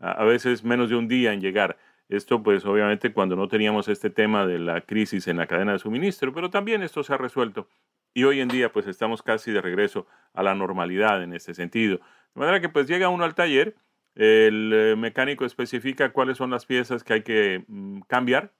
a 0.00 0.24
veces 0.24 0.64
menos 0.64 0.88
de 0.90 0.96
un 0.96 1.06
día 1.06 1.32
en 1.32 1.40
llegar. 1.40 1.78
Esto 2.08 2.42
pues 2.42 2.64
obviamente 2.66 3.12
cuando 3.12 3.36
no 3.36 3.48
teníamos 3.48 3.88
este 3.88 4.10
tema 4.10 4.46
de 4.46 4.58
la 4.58 4.82
crisis 4.82 5.28
en 5.28 5.38
la 5.38 5.46
cadena 5.46 5.72
de 5.72 5.78
suministro, 5.78 6.32
pero 6.32 6.50
también 6.50 6.82
esto 6.82 7.02
se 7.02 7.14
ha 7.14 7.16
resuelto 7.16 7.68
y 8.14 8.24
hoy 8.24 8.40
en 8.40 8.48
día 8.48 8.72
pues 8.72 8.86
estamos 8.86 9.22
casi 9.22 9.52
de 9.52 9.60
regreso 9.60 10.06
a 10.34 10.42
la 10.42 10.54
normalidad 10.54 11.22
en 11.22 11.32
este 11.32 11.54
sentido. 11.54 11.98
De 12.34 12.40
manera 12.40 12.60
que 12.60 12.68
pues 12.68 12.86
llega 12.86 13.08
uno 13.08 13.24
al 13.24 13.34
taller, 13.34 13.76
el 14.14 14.72
eh, 14.74 14.96
mecánico 14.96 15.44
especifica 15.44 16.12
cuáles 16.12 16.36
son 16.36 16.50
las 16.50 16.66
piezas 16.66 17.04
que 17.04 17.14
hay 17.14 17.22
que 17.22 17.64
mm, 17.66 18.00
cambiar, 18.02 18.52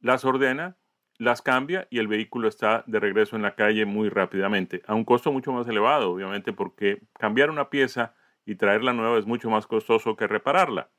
las 0.00 0.24
ordena, 0.24 0.76
las 1.18 1.42
cambia 1.42 1.86
y 1.90 1.98
el 1.98 2.08
vehículo 2.08 2.48
está 2.48 2.84
de 2.86 3.00
regreso 3.00 3.36
en 3.36 3.42
la 3.42 3.54
calle 3.54 3.84
muy 3.84 4.08
rápidamente, 4.08 4.82
a 4.86 4.94
un 4.94 5.04
costo 5.04 5.32
mucho 5.32 5.52
más 5.52 5.66
elevado, 5.68 6.10
obviamente, 6.10 6.52
porque 6.52 7.02
cambiar 7.18 7.50
una 7.50 7.70
pieza 7.70 8.14
y 8.44 8.56
traerla 8.56 8.92
nueva 8.92 9.18
es 9.18 9.26
mucho 9.26 9.50
más 9.50 9.66
costoso 9.66 10.16
que 10.16 10.26
repararla. 10.26 10.90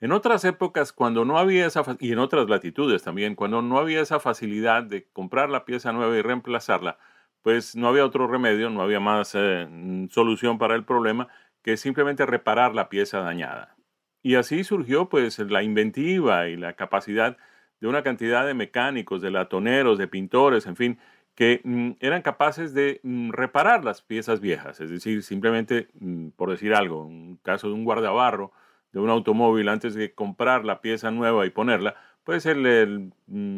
En 0.00 0.12
otras 0.12 0.44
épocas, 0.44 0.92
cuando 0.92 1.24
no 1.24 1.38
había 1.38 1.66
esa, 1.66 1.82
y 2.00 2.12
en 2.12 2.18
otras 2.18 2.48
latitudes 2.48 3.02
también, 3.02 3.34
cuando 3.34 3.62
no 3.62 3.78
había 3.78 4.02
esa 4.02 4.20
facilidad 4.20 4.82
de 4.82 5.08
comprar 5.12 5.48
la 5.48 5.64
pieza 5.64 5.92
nueva 5.92 6.16
y 6.16 6.22
reemplazarla, 6.22 6.98
pues 7.42 7.76
no 7.76 7.88
había 7.88 8.04
otro 8.04 8.26
remedio, 8.26 8.68
no 8.68 8.82
había 8.82 9.00
más 9.00 9.32
eh, 9.34 9.68
solución 10.10 10.58
para 10.58 10.74
el 10.74 10.84
problema 10.84 11.28
que 11.62 11.76
simplemente 11.76 12.26
reparar 12.26 12.74
la 12.74 12.88
pieza 12.88 13.20
dañada. 13.20 13.76
Y 14.22 14.34
así 14.34 14.64
surgió 14.64 15.08
pues 15.08 15.38
la 15.38 15.62
inventiva 15.62 16.48
y 16.48 16.56
la 16.56 16.74
capacidad 16.74 17.36
de 17.80 17.88
una 17.88 18.02
cantidad 18.02 18.46
de 18.46 18.54
mecánicos, 18.54 19.22
de 19.22 19.30
latoneros, 19.30 19.98
de 19.98 20.08
pintores, 20.08 20.66
en 20.66 20.76
fin, 20.76 20.98
que 21.34 21.60
mm, 21.64 21.92
eran 22.00 22.22
capaces 22.22 22.74
de 22.74 23.00
mm, 23.02 23.30
reparar 23.30 23.84
las 23.84 24.02
piezas 24.02 24.40
viejas, 24.40 24.80
es 24.80 24.90
decir, 24.90 25.22
simplemente, 25.22 25.88
mm, 26.00 26.30
por 26.30 26.50
decir 26.50 26.74
algo, 26.74 27.04
un 27.04 27.36
caso 27.42 27.68
de 27.68 27.74
un 27.74 27.84
guardabarro 27.84 28.52
de 28.96 29.02
un 29.02 29.10
automóvil 29.10 29.68
antes 29.68 29.94
de 29.94 30.14
comprar 30.14 30.64
la 30.64 30.80
pieza 30.80 31.10
nueva 31.10 31.44
y 31.44 31.50
ponerla, 31.50 31.96
puede 32.24 32.40
ser 32.40 32.56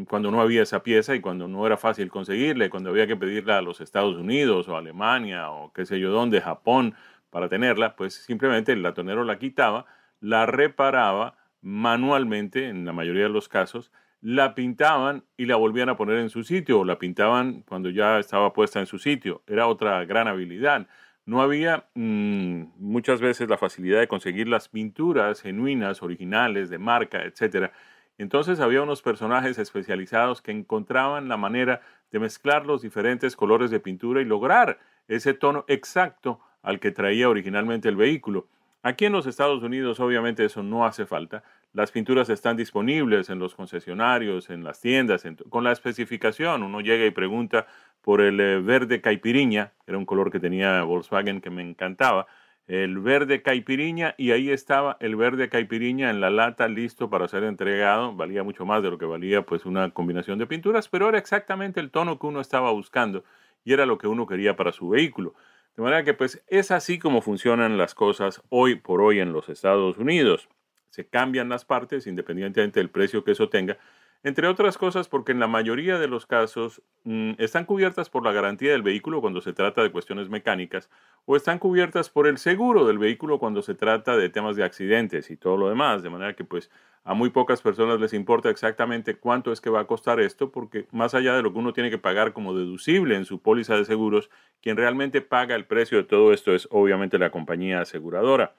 cuando 0.08 0.32
no 0.32 0.40
había 0.40 0.62
esa 0.62 0.82
pieza 0.82 1.14
y 1.14 1.20
cuando 1.20 1.46
no 1.46 1.64
era 1.64 1.76
fácil 1.76 2.10
conseguirla, 2.10 2.68
cuando 2.70 2.90
había 2.90 3.06
que 3.06 3.14
pedirla 3.14 3.58
a 3.58 3.62
los 3.62 3.80
Estados 3.80 4.16
Unidos 4.16 4.66
o 4.66 4.76
Alemania 4.76 5.48
o 5.52 5.72
qué 5.72 5.86
sé 5.86 6.00
yo 6.00 6.10
dónde, 6.10 6.40
Japón 6.40 6.96
para 7.30 7.48
tenerla, 7.48 7.94
pues 7.94 8.14
simplemente 8.14 8.72
el 8.72 8.82
latonero 8.82 9.22
la 9.22 9.38
quitaba, 9.38 9.86
la 10.18 10.44
reparaba, 10.46 11.36
manualmente, 11.60 12.68
en 12.68 12.84
la 12.84 12.92
mayoría 12.92 13.22
de 13.22 13.28
los 13.28 13.48
casos, 13.48 13.92
la 14.20 14.56
pintaban 14.56 15.22
y 15.36 15.46
la 15.46 15.54
volvían 15.54 15.88
a 15.88 15.96
poner 15.96 16.16
en 16.18 16.30
su 16.30 16.42
sitio, 16.42 16.80
o 16.80 16.84
la 16.84 16.98
pintaban 16.98 17.62
cuando 17.62 17.90
ya 17.90 18.18
estaba 18.18 18.52
puesta 18.52 18.80
en 18.80 18.86
su 18.86 18.98
sitio. 18.98 19.42
Era 19.46 19.68
otra 19.68 20.04
gran 20.04 20.26
habilidad. 20.26 20.88
No 21.28 21.42
había 21.42 21.84
mm, 21.94 22.62
muchas 22.78 23.20
veces 23.20 23.50
la 23.50 23.58
facilidad 23.58 24.00
de 24.00 24.08
conseguir 24.08 24.48
las 24.48 24.70
pinturas 24.70 25.42
genuinas, 25.42 26.02
originales, 26.02 26.70
de 26.70 26.78
marca, 26.78 27.22
etc. 27.22 27.70
Entonces 28.16 28.60
había 28.60 28.80
unos 28.80 29.02
personajes 29.02 29.58
especializados 29.58 30.40
que 30.40 30.52
encontraban 30.52 31.28
la 31.28 31.36
manera 31.36 31.82
de 32.10 32.18
mezclar 32.18 32.64
los 32.64 32.80
diferentes 32.80 33.36
colores 33.36 33.70
de 33.70 33.78
pintura 33.78 34.22
y 34.22 34.24
lograr 34.24 34.78
ese 35.06 35.34
tono 35.34 35.66
exacto 35.68 36.40
al 36.62 36.80
que 36.80 36.92
traía 36.92 37.28
originalmente 37.28 37.90
el 37.90 37.96
vehículo. 37.96 38.46
Aquí 38.82 39.04
en 39.04 39.12
los 39.12 39.26
Estados 39.26 39.62
Unidos 39.62 40.00
obviamente 40.00 40.46
eso 40.46 40.62
no 40.62 40.86
hace 40.86 41.04
falta. 41.04 41.44
Las 41.72 41.92
pinturas 41.92 42.30
están 42.30 42.56
disponibles 42.56 43.28
en 43.28 43.38
los 43.38 43.54
concesionarios, 43.54 44.48
en 44.50 44.64
las 44.64 44.80
tiendas, 44.80 45.24
con 45.50 45.64
la 45.64 45.72
especificación. 45.72 46.62
Uno 46.62 46.80
llega 46.80 47.04
y 47.04 47.10
pregunta 47.10 47.66
por 48.00 48.20
el 48.20 48.40
eh, 48.40 48.60
verde 48.60 49.00
caipiriña, 49.00 49.74
era 49.86 49.98
un 49.98 50.06
color 50.06 50.30
que 50.30 50.40
tenía 50.40 50.82
Volkswagen 50.82 51.40
que 51.40 51.50
me 51.50 51.62
encantaba, 51.62 52.26
el 52.68 52.98
verde 52.98 53.40
caipiriña 53.42 54.14
y 54.18 54.30
ahí 54.32 54.50
estaba 54.50 54.98
el 55.00 55.16
verde 55.16 55.48
caipiriña 55.48 56.10
en 56.10 56.20
la 56.20 56.30
lata 56.30 56.68
listo 56.68 57.08
para 57.08 57.26
ser 57.26 57.44
entregado. 57.44 58.14
Valía 58.14 58.42
mucho 58.42 58.66
más 58.66 58.82
de 58.82 58.90
lo 58.90 58.98
que 58.98 59.06
valía 59.06 59.42
pues 59.42 59.64
una 59.64 59.90
combinación 59.90 60.38
de 60.38 60.46
pinturas, 60.46 60.88
pero 60.88 61.08
era 61.08 61.18
exactamente 61.18 61.80
el 61.80 61.90
tono 61.90 62.18
que 62.18 62.26
uno 62.26 62.40
estaba 62.40 62.70
buscando 62.70 63.24
y 63.64 63.72
era 63.72 63.86
lo 63.86 63.96
que 63.96 64.06
uno 64.06 64.26
quería 64.26 64.54
para 64.54 64.72
su 64.72 64.90
vehículo. 64.90 65.34
De 65.76 65.82
manera 65.82 66.04
que 66.04 66.12
pues 66.12 66.42
es 66.46 66.70
así 66.70 66.98
como 66.98 67.22
funcionan 67.22 67.78
las 67.78 67.94
cosas 67.94 68.42
hoy 68.50 68.74
por 68.74 69.00
hoy 69.00 69.20
en 69.20 69.32
los 69.32 69.48
Estados 69.48 69.96
Unidos. 69.96 70.48
Se 70.90 71.06
cambian 71.06 71.48
las 71.48 71.64
partes 71.64 72.06
independientemente 72.06 72.80
del 72.80 72.90
precio 72.90 73.24
que 73.24 73.32
eso 73.32 73.48
tenga, 73.48 73.78
entre 74.24 74.48
otras 74.48 74.76
cosas 74.76 75.08
porque 75.08 75.30
en 75.30 75.38
la 75.38 75.46
mayoría 75.46 75.98
de 75.98 76.08
los 76.08 76.26
casos 76.26 76.82
mm, 77.04 77.32
están 77.38 77.64
cubiertas 77.64 78.10
por 78.10 78.24
la 78.24 78.32
garantía 78.32 78.72
del 78.72 78.82
vehículo 78.82 79.20
cuando 79.20 79.40
se 79.40 79.52
trata 79.52 79.82
de 79.82 79.92
cuestiones 79.92 80.28
mecánicas 80.28 80.90
o 81.24 81.36
están 81.36 81.60
cubiertas 81.60 82.10
por 82.10 82.26
el 82.26 82.38
seguro 82.38 82.84
del 82.84 82.98
vehículo 82.98 83.38
cuando 83.38 83.62
se 83.62 83.74
trata 83.74 84.16
de 84.16 84.28
temas 84.28 84.56
de 84.56 84.64
accidentes 84.64 85.30
y 85.30 85.36
todo 85.36 85.56
lo 85.56 85.68
demás, 85.68 86.02
de 86.02 86.10
manera 86.10 86.34
que 86.34 86.42
pues 86.42 86.68
a 87.04 87.14
muy 87.14 87.30
pocas 87.30 87.62
personas 87.62 88.00
les 88.00 88.12
importa 88.12 88.50
exactamente 88.50 89.14
cuánto 89.14 89.52
es 89.52 89.60
que 89.60 89.70
va 89.70 89.80
a 89.80 89.86
costar 89.86 90.18
esto 90.18 90.50
porque 90.50 90.88
más 90.90 91.14
allá 91.14 91.36
de 91.36 91.42
lo 91.42 91.52
que 91.52 91.58
uno 91.60 91.72
tiene 91.72 91.90
que 91.90 91.98
pagar 91.98 92.32
como 92.32 92.56
deducible 92.56 93.14
en 93.14 93.24
su 93.24 93.40
póliza 93.40 93.76
de 93.76 93.84
seguros, 93.84 94.30
quien 94.60 94.76
realmente 94.76 95.20
paga 95.20 95.54
el 95.54 95.64
precio 95.64 95.96
de 95.98 96.04
todo 96.04 96.32
esto 96.32 96.52
es 96.54 96.66
obviamente 96.72 97.18
la 97.18 97.30
compañía 97.30 97.80
aseguradora. 97.80 98.52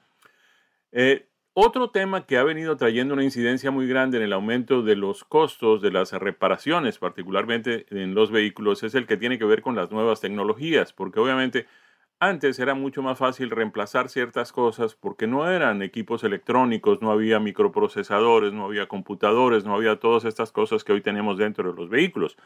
Eh, 0.92 1.26
otro 1.54 1.90
tema 1.90 2.26
que 2.26 2.38
ha 2.38 2.44
venido 2.44 2.76
trayendo 2.76 3.14
una 3.14 3.24
incidencia 3.24 3.70
muy 3.70 3.86
grande 3.86 4.18
en 4.18 4.24
el 4.24 4.32
aumento 4.32 4.82
de 4.82 4.96
los 4.96 5.24
costos 5.24 5.82
de 5.82 5.90
las 5.90 6.12
reparaciones, 6.12 6.98
particularmente 6.98 7.86
en 7.90 8.14
los 8.14 8.30
vehículos, 8.30 8.82
es 8.82 8.94
el 8.94 9.06
que 9.06 9.16
tiene 9.16 9.38
que 9.38 9.44
ver 9.44 9.62
con 9.62 9.76
las 9.76 9.90
nuevas 9.90 10.20
tecnologías, 10.20 10.92
porque 10.92 11.20
obviamente 11.20 11.66
antes 12.20 12.58
era 12.58 12.74
mucho 12.74 13.02
más 13.02 13.18
fácil 13.18 13.50
reemplazar 13.50 14.10
ciertas 14.10 14.52
cosas 14.52 14.94
porque 14.94 15.26
no 15.26 15.50
eran 15.50 15.82
equipos 15.82 16.22
electrónicos, 16.22 17.00
no 17.00 17.10
había 17.10 17.40
microprocesadores, 17.40 18.52
no 18.52 18.66
había 18.66 18.88
computadores, 18.88 19.64
no 19.64 19.74
había 19.74 19.96
todas 19.98 20.26
estas 20.26 20.52
cosas 20.52 20.84
que 20.84 20.92
hoy 20.92 21.00
tenemos 21.00 21.38
dentro 21.38 21.70
de 21.70 21.76
los 21.76 21.88
vehículos. 21.88 22.36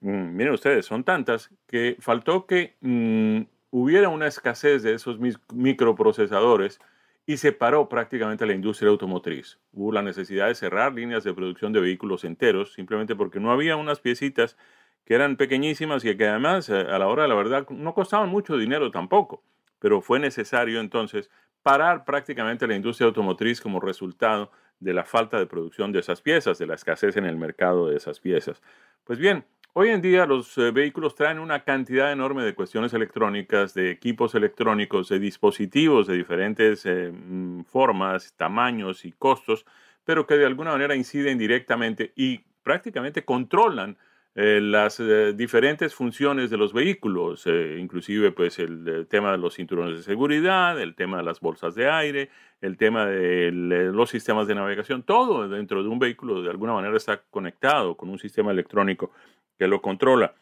Mm, 0.00 0.36
miren 0.36 0.54
ustedes, 0.54 0.86
son 0.86 1.04
tantas 1.04 1.50
que 1.66 1.96
faltó 2.00 2.46
que 2.46 2.76
mm, 2.80 3.42
hubiera 3.70 4.08
una 4.08 4.28
escasez 4.28 4.82
de 4.82 4.94
esos 4.94 5.18
microprocesadores 5.52 6.80
y 7.26 7.36
se 7.36 7.52
paró 7.52 7.88
prácticamente 7.88 8.46
la 8.46 8.54
industria 8.54 8.90
automotriz. 8.90 9.58
Hubo 9.72 9.92
la 9.92 10.02
necesidad 10.02 10.48
de 10.48 10.54
cerrar 10.54 10.94
líneas 10.94 11.24
de 11.24 11.34
producción 11.34 11.72
de 11.72 11.80
vehículos 11.80 12.24
enteros, 12.24 12.72
simplemente 12.72 13.14
porque 13.14 13.40
no 13.40 13.52
había 13.52 13.76
unas 13.76 14.00
piecitas 14.00 14.56
que 15.04 15.14
eran 15.14 15.36
pequeñísimas 15.36 16.04
y 16.04 16.16
que 16.16 16.26
además 16.26 16.68
eh, 16.68 16.80
a 16.80 16.98
la 16.98 17.06
hora 17.08 17.22
de 17.22 17.28
la 17.28 17.34
verdad 17.34 17.68
no 17.70 17.94
costaban 17.94 18.28
mucho 18.28 18.56
dinero 18.56 18.90
tampoco. 18.90 19.42
Pero 19.78 20.00
fue 20.00 20.18
necesario 20.18 20.80
entonces 20.80 21.30
parar 21.62 22.04
prácticamente 22.04 22.66
la 22.66 22.74
industria 22.74 23.06
automotriz 23.06 23.60
como 23.60 23.80
resultado 23.80 24.50
de 24.78 24.94
la 24.94 25.04
falta 25.04 25.38
de 25.38 25.46
producción 25.46 25.92
de 25.92 26.00
esas 26.00 26.22
piezas, 26.22 26.58
de 26.58 26.66
la 26.66 26.74
escasez 26.74 27.16
en 27.16 27.26
el 27.26 27.36
mercado 27.36 27.88
de 27.88 27.96
esas 27.96 28.18
piezas. 28.18 28.62
Pues 29.04 29.18
bien, 29.18 29.44
Hoy 29.72 29.90
en 29.90 30.02
día 30.02 30.26
los 30.26 30.58
eh, 30.58 30.72
vehículos 30.72 31.14
traen 31.14 31.38
una 31.38 31.62
cantidad 31.62 32.10
enorme 32.10 32.42
de 32.42 32.56
cuestiones 32.56 32.92
electrónicas, 32.92 33.72
de 33.72 33.92
equipos 33.92 34.34
electrónicos, 34.34 35.08
de 35.08 35.20
dispositivos 35.20 36.08
de 36.08 36.16
diferentes 36.16 36.84
eh, 36.86 37.12
mm, 37.12 37.62
formas, 37.66 38.34
tamaños 38.36 39.04
y 39.04 39.12
costos, 39.12 39.64
pero 40.04 40.26
que 40.26 40.34
de 40.34 40.46
alguna 40.46 40.72
manera 40.72 40.96
inciden 40.96 41.38
directamente 41.38 42.12
y 42.16 42.40
prácticamente 42.64 43.24
controlan 43.24 43.96
eh, 44.34 44.60
las 44.60 45.00
diferentes 45.36 45.94
funciones 45.94 46.50
de 46.50 46.56
los 46.56 46.72
vehículos, 46.72 47.46
inclusive 47.46 48.32
pues 48.32 48.58
el, 48.58 49.06
tema 49.08 49.32
de 49.32 49.38
los 49.38 49.54
cinturones 49.54 49.98
de 49.98 50.02
seguridad, 50.02 50.80
el 50.80 50.94
tema 50.96 51.18
de 51.18 51.24
las 51.24 51.40
bolsas 51.40 51.74
de 51.74 51.88
aire, 51.88 52.30
el 52.60 52.76
tema 52.76 53.06
de 53.06 53.50
los 53.52 54.10
sistemas 54.10 54.46
de 54.46 54.54
navegación, 54.54 55.02
todo 55.02 55.48
dentro 55.48 55.82
de 55.82 55.88
un 55.88 55.98
vehículo 55.98 56.42
de 56.42 56.50
alguna 56.50 56.72
manera 56.72 56.96
está 56.96 57.22
conectado 57.30 57.96
con 57.96 58.08
un 58.08 58.18
sistema 58.18 58.50
electrónico 58.52 59.10
que 59.60 59.68
lo 59.68 59.82
controla. 59.82 60.32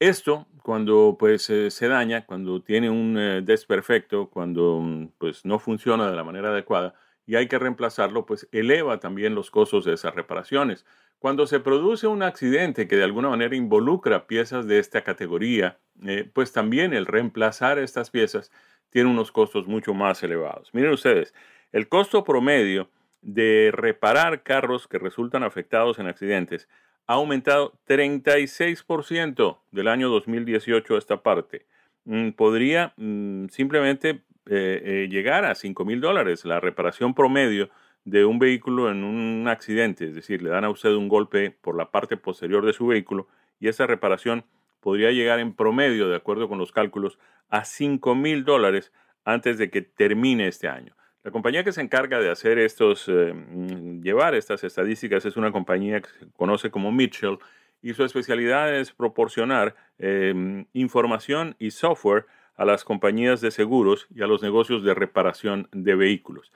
Esto, 0.00 0.48
cuando 0.64 1.14
pues 1.16 1.44
se 1.44 1.88
daña, 1.88 2.26
cuando 2.26 2.60
tiene 2.60 2.90
un 2.90 3.16
eh, 3.16 3.42
desperfecto, 3.42 4.28
cuando 4.28 4.80
mm, 4.80 5.12
pues 5.18 5.44
no 5.44 5.60
funciona 5.60 6.10
de 6.10 6.16
la 6.16 6.24
manera 6.24 6.48
adecuada 6.48 6.94
y 7.24 7.36
hay 7.36 7.46
que 7.46 7.60
reemplazarlo, 7.60 8.26
pues 8.26 8.48
eleva 8.50 8.98
también 8.98 9.36
los 9.36 9.52
costos 9.52 9.84
de 9.84 9.94
esas 9.94 10.16
reparaciones. 10.16 10.84
Cuando 11.20 11.46
se 11.46 11.60
produce 11.60 12.08
un 12.08 12.24
accidente 12.24 12.88
que 12.88 12.96
de 12.96 13.04
alguna 13.04 13.28
manera 13.28 13.54
involucra 13.54 14.26
piezas 14.26 14.66
de 14.66 14.80
esta 14.80 15.04
categoría, 15.04 15.78
eh, 16.04 16.28
pues 16.34 16.52
también 16.52 16.92
el 16.92 17.06
reemplazar 17.06 17.78
estas 17.78 18.10
piezas 18.10 18.50
tiene 18.90 19.08
unos 19.08 19.30
costos 19.30 19.68
mucho 19.68 19.94
más 19.94 20.20
elevados. 20.24 20.70
Miren 20.74 20.90
ustedes, 20.90 21.32
el 21.70 21.88
costo 21.88 22.24
promedio 22.24 22.90
de 23.22 23.70
reparar 23.72 24.42
carros 24.42 24.88
que 24.88 24.98
resultan 24.98 25.44
afectados 25.44 26.00
en 26.00 26.08
accidentes 26.08 26.68
ha 27.06 27.14
aumentado 27.14 27.72
36% 27.86 29.58
del 29.70 29.88
año 29.88 30.08
2018 30.08 30.94
a 30.94 30.98
esta 30.98 31.22
parte. 31.22 31.66
Mm, 32.04 32.30
podría 32.30 32.92
mm, 32.96 33.48
simplemente 33.48 34.22
eh, 34.46 34.82
eh, 34.84 35.08
llegar 35.10 35.44
a 35.44 35.54
5 35.54 35.84
mil 35.84 36.00
dólares 36.00 36.44
la 36.44 36.60
reparación 36.60 37.14
promedio 37.14 37.70
de 38.04 38.24
un 38.24 38.38
vehículo 38.38 38.90
en 38.90 39.02
un 39.02 39.48
accidente, 39.48 40.06
es 40.06 40.14
decir, 40.14 40.42
le 40.42 40.50
dan 40.50 40.64
a 40.64 40.70
usted 40.70 40.90
un 40.90 41.08
golpe 41.08 41.50
por 41.50 41.76
la 41.76 41.90
parte 41.90 42.18
posterior 42.18 42.66
de 42.66 42.74
su 42.74 42.86
vehículo 42.86 43.28
y 43.60 43.68
esa 43.68 43.86
reparación 43.86 44.44
podría 44.80 45.10
llegar 45.10 45.40
en 45.40 45.54
promedio, 45.54 46.10
de 46.10 46.16
acuerdo 46.16 46.48
con 46.48 46.58
los 46.58 46.72
cálculos, 46.72 47.18
a 47.48 47.64
5 47.64 48.14
mil 48.14 48.44
dólares 48.44 48.92
antes 49.24 49.56
de 49.56 49.70
que 49.70 49.80
termine 49.80 50.46
este 50.48 50.68
año. 50.68 50.94
La 51.24 51.30
compañía 51.30 51.64
que 51.64 51.72
se 51.72 51.80
encarga 51.80 52.20
de 52.20 52.30
hacer 52.30 52.58
estos, 52.58 53.08
eh, 53.08 53.32
mm, 53.32 54.02
llevar 54.02 54.34
estas 54.34 54.62
estadísticas 54.62 55.24
es 55.24 55.38
una 55.38 55.52
compañía 55.52 56.02
que 56.02 56.10
se 56.10 56.26
conoce 56.36 56.70
como 56.70 56.92
Mitchell 56.92 57.38
y 57.80 57.94
su 57.94 58.04
especialidad 58.04 58.74
es 58.74 58.92
proporcionar 58.92 59.74
em, 59.98 60.66
información 60.74 61.56
y 61.58 61.70
software 61.70 62.26
a 62.56 62.64
las 62.66 62.84
compañías 62.84 63.40
de 63.40 63.50
seguros 63.50 64.06
y 64.14 64.22
a 64.22 64.26
los 64.26 64.42
negocios 64.42 64.84
de 64.84 64.92
reparación 64.92 65.68
de 65.72 65.94
vehículos. 65.94 66.52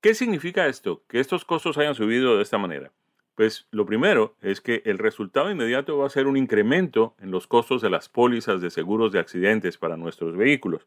¿Qué 0.00 0.14
significa 0.14 0.66
esto? 0.66 1.04
Que 1.08 1.20
estos 1.20 1.44
costos 1.44 1.78
hayan 1.78 1.94
subido 1.94 2.36
de 2.36 2.42
esta 2.42 2.58
manera. 2.58 2.90
Pues 3.36 3.68
lo 3.70 3.86
primero 3.86 4.34
es 4.40 4.60
que 4.60 4.82
el 4.84 4.98
resultado 4.98 5.50
inmediato 5.50 5.98
va 5.98 6.06
a 6.06 6.10
ser 6.10 6.26
un 6.26 6.36
incremento 6.36 7.14
en 7.20 7.30
los 7.30 7.46
costos 7.46 7.82
de 7.82 7.90
las 7.90 8.08
pólizas 8.08 8.60
de 8.60 8.70
seguros 8.70 9.12
de 9.12 9.20
accidentes 9.20 9.78
para 9.78 9.96
nuestros 9.96 10.36
vehículos. 10.36 10.86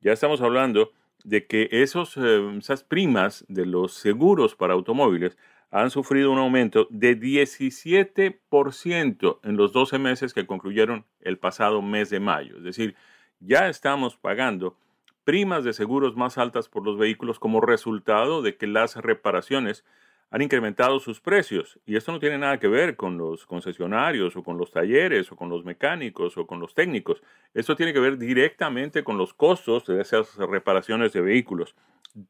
Ya 0.00 0.12
estamos 0.12 0.42
hablando 0.42 0.92
de 1.26 1.46
que 1.46 1.68
esos, 1.72 2.16
eh, 2.16 2.56
esas 2.56 2.84
primas 2.84 3.44
de 3.48 3.66
los 3.66 3.92
seguros 3.94 4.54
para 4.54 4.74
automóviles 4.74 5.36
han 5.72 5.90
sufrido 5.90 6.30
un 6.30 6.38
aumento 6.38 6.86
de 6.88 7.18
17% 7.18 9.40
en 9.42 9.56
los 9.56 9.72
12 9.72 9.98
meses 9.98 10.32
que 10.32 10.46
concluyeron 10.46 11.04
el 11.20 11.38
pasado 11.38 11.82
mes 11.82 12.10
de 12.10 12.20
mayo. 12.20 12.58
Es 12.58 12.62
decir, 12.62 12.94
ya 13.40 13.68
estamos 13.68 14.16
pagando 14.16 14.76
primas 15.24 15.64
de 15.64 15.72
seguros 15.72 16.14
más 16.14 16.38
altas 16.38 16.68
por 16.68 16.84
los 16.84 16.96
vehículos 16.96 17.40
como 17.40 17.60
resultado 17.60 18.40
de 18.40 18.56
que 18.56 18.68
las 18.68 18.94
reparaciones 18.94 19.84
han 20.30 20.42
incrementado 20.42 20.98
sus 20.98 21.20
precios. 21.20 21.78
Y 21.86 21.96
esto 21.96 22.12
no 22.12 22.18
tiene 22.18 22.38
nada 22.38 22.58
que 22.58 22.68
ver 22.68 22.96
con 22.96 23.16
los 23.16 23.46
concesionarios 23.46 24.36
o 24.36 24.42
con 24.42 24.58
los 24.58 24.70
talleres 24.70 25.30
o 25.30 25.36
con 25.36 25.48
los 25.48 25.64
mecánicos 25.64 26.36
o 26.36 26.46
con 26.46 26.60
los 26.60 26.74
técnicos. 26.74 27.22
Esto 27.54 27.76
tiene 27.76 27.92
que 27.92 28.00
ver 28.00 28.18
directamente 28.18 29.04
con 29.04 29.18
los 29.18 29.34
costos 29.34 29.86
de 29.86 30.00
esas 30.00 30.36
reparaciones 30.36 31.12
de 31.12 31.20
vehículos. 31.20 31.74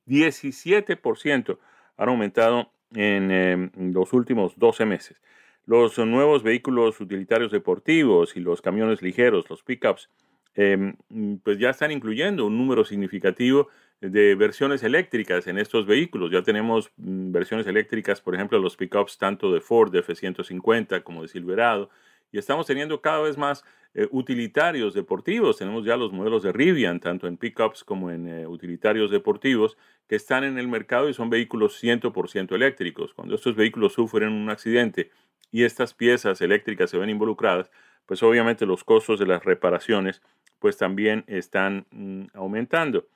17% 0.07 1.59
han 1.97 2.09
aumentado 2.09 2.71
en 2.95 3.31
em, 3.31 3.71
los 3.93 4.13
últimos 4.13 4.59
12 4.59 4.85
meses. 4.85 5.21
Los 5.65 5.99
nuevos 5.99 6.43
vehículos 6.43 7.01
utilitarios 7.01 7.51
deportivos 7.51 8.37
y 8.37 8.41
los 8.41 8.63
camiones 8.63 9.03
ligeros, 9.03 9.51
los 9.51 9.63
pickups, 9.65 10.09
em, 10.57 10.95
pues 11.43 11.59
ya 11.59 11.71
están 11.71 11.93
incluyendo 11.93 12.47
un 12.47 12.57
número 12.59 12.85
significativo 12.85 13.69
de 14.01 14.35
versiones 14.35 14.83
eléctricas 14.83 15.47
en 15.47 15.59
estos 15.59 15.87
vehículos. 15.87 16.31
Ya 16.31 16.43
tenemos 16.43 16.91
mm, 16.97 17.33
versiones 17.33 17.67
eléctricas, 17.67 18.21
por 18.21 18.35
ejemplo, 18.35 18.59
los 18.59 18.77
pickups 18.77 19.19
tanto 19.19 19.53
de 19.53 19.61
Ford 19.61 19.95
F-150 19.95 21.03
como 21.03 21.23
de 21.23 21.29
Silverado. 21.29 21.91
Y 22.33 22.39
estamos 22.39 22.67
teniendo 22.67 23.01
cada 23.01 23.21
vez 23.21 23.39
más 23.39 23.65
eh, 23.95 24.07
utilitarios 24.11 24.93
deportivos. 24.93 25.57
Tenemos 25.57 25.85
ya 25.85 25.97
los 25.97 26.13
modelos 26.13 26.43
de 26.43 26.53
Rivian, 26.53 27.01
tanto 27.01 27.27
en 27.27 27.39
pickups 27.39 27.83
como 27.85 28.11
en 28.11 28.29
eh, 28.29 28.47
utilitarios 28.47 29.11
deportivos, 29.11 29.79
que 30.07 30.17
están 30.17 30.45
en 30.45 30.59
el 30.59 30.69
mercado 30.69 31.09
y 31.09 31.15
son 31.15 31.31
vehículos 31.31 31.83
100% 31.83 32.55
eléctricos. 32.55 33.15
Cuando 33.15 33.35
estos 33.35 33.57
vehículos 33.57 33.95
sufren 33.95 34.33
un 34.33 34.51
accidente 34.51 35.11
y 35.51 35.65
estas 35.65 35.95
piezas 35.95 36.41
eléctricas 36.43 36.91
se 36.91 36.99
ven 36.99 37.09
involucradas, 37.09 37.71
pues 38.05 38.23
obviamente 38.23 38.67
los 38.67 38.85
costos 38.85 39.19
de 39.19 39.27
las 39.27 39.45
reparaciones 39.45 40.21
pues 40.59 40.77
también 40.77 41.25
están 41.27 41.87
mm, 41.91 42.25
aumentando. 42.35 43.07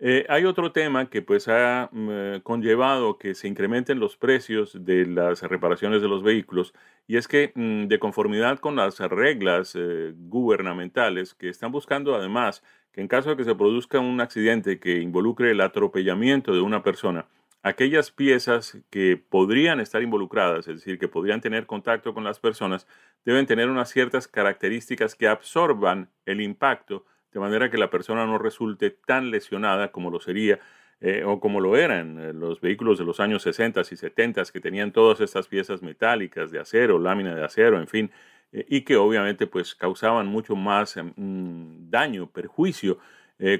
Eh, 0.00 0.24
hay 0.28 0.44
otro 0.44 0.70
tema 0.70 1.10
que 1.10 1.22
pues 1.22 1.48
ha 1.48 1.88
mm, 1.90 2.40
conllevado 2.44 3.18
que 3.18 3.34
se 3.34 3.48
incrementen 3.48 3.98
los 3.98 4.16
precios 4.16 4.84
de 4.84 5.06
las 5.06 5.42
reparaciones 5.42 6.00
de 6.00 6.08
los 6.08 6.22
vehículos 6.22 6.72
y 7.08 7.16
es 7.16 7.26
que 7.26 7.50
mm, 7.54 7.88
de 7.88 7.98
conformidad 7.98 8.60
con 8.60 8.76
las 8.76 9.00
reglas 9.00 9.74
eh, 9.76 10.12
gubernamentales 10.16 11.34
que 11.34 11.48
están 11.48 11.72
buscando 11.72 12.14
además 12.14 12.62
que 12.92 13.00
en 13.00 13.08
caso 13.08 13.30
de 13.30 13.36
que 13.36 13.44
se 13.44 13.56
produzca 13.56 13.98
un 13.98 14.20
accidente 14.20 14.78
que 14.78 15.00
involucre 15.00 15.50
el 15.50 15.60
atropellamiento 15.60 16.52
de 16.52 16.60
una 16.60 16.84
persona, 16.84 17.26
aquellas 17.62 18.10
piezas 18.10 18.78
que 18.90 19.16
podrían 19.16 19.80
estar 19.80 20.02
involucradas, 20.02 20.68
es 20.68 20.76
decir, 20.76 20.98
que 20.98 21.08
podrían 21.08 21.40
tener 21.40 21.66
contacto 21.66 22.14
con 22.14 22.24
las 22.24 22.40
personas, 22.40 22.86
deben 23.24 23.46
tener 23.46 23.68
unas 23.68 23.90
ciertas 23.90 24.28
características 24.28 25.14
que 25.14 25.28
absorban 25.28 26.10
el 26.24 26.40
impacto 26.40 27.04
de 27.32 27.40
manera 27.40 27.70
que 27.70 27.78
la 27.78 27.90
persona 27.90 28.26
no 28.26 28.38
resulte 28.38 28.90
tan 28.90 29.30
lesionada 29.30 29.92
como 29.92 30.10
lo 30.10 30.20
sería 30.20 30.58
eh, 31.00 31.22
o 31.24 31.38
como 31.38 31.60
lo 31.60 31.76
eran 31.76 32.18
eh, 32.18 32.32
los 32.32 32.60
vehículos 32.60 32.98
de 32.98 33.04
los 33.04 33.20
años 33.20 33.42
60 33.42 33.82
y 33.82 33.96
70 33.96 34.42
que 34.52 34.60
tenían 34.60 34.92
todas 34.92 35.20
estas 35.20 35.46
piezas 35.46 35.82
metálicas 35.82 36.50
de 36.50 36.58
acero, 36.58 36.98
lámina 36.98 37.34
de 37.34 37.44
acero, 37.44 37.78
en 37.78 37.86
fin, 37.86 38.10
eh, 38.50 38.66
y 38.68 38.80
que 38.80 38.96
obviamente 38.96 39.46
pues 39.46 39.74
causaban 39.74 40.26
mucho 40.26 40.56
más 40.56 40.96
mm, 40.96 41.90
daño, 41.90 42.30
perjuicio 42.30 42.98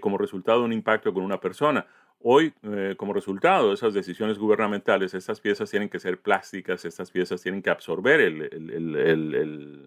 como 0.00 0.18
resultado 0.18 0.58
de 0.58 0.64
un 0.64 0.72
impacto 0.72 1.14
con 1.14 1.22
una 1.22 1.38
persona. 1.38 1.86
Hoy, 2.20 2.52
como 2.96 3.12
resultado 3.12 3.68
de 3.68 3.74
esas 3.74 3.94
decisiones 3.94 4.38
gubernamentales, 4.38 5.14
estas 5.14 5.40
piezas 5.40 5.70
tienen 5.70 5.88
que 5.88 6.00
ser 6.00 6.20
plásticas, 6.20 6.84
estas 6.84 7.12
piezas 7.12 7.40
tienen 7.42 7.62
que 7.62 7.70
absorber 7.70 8.32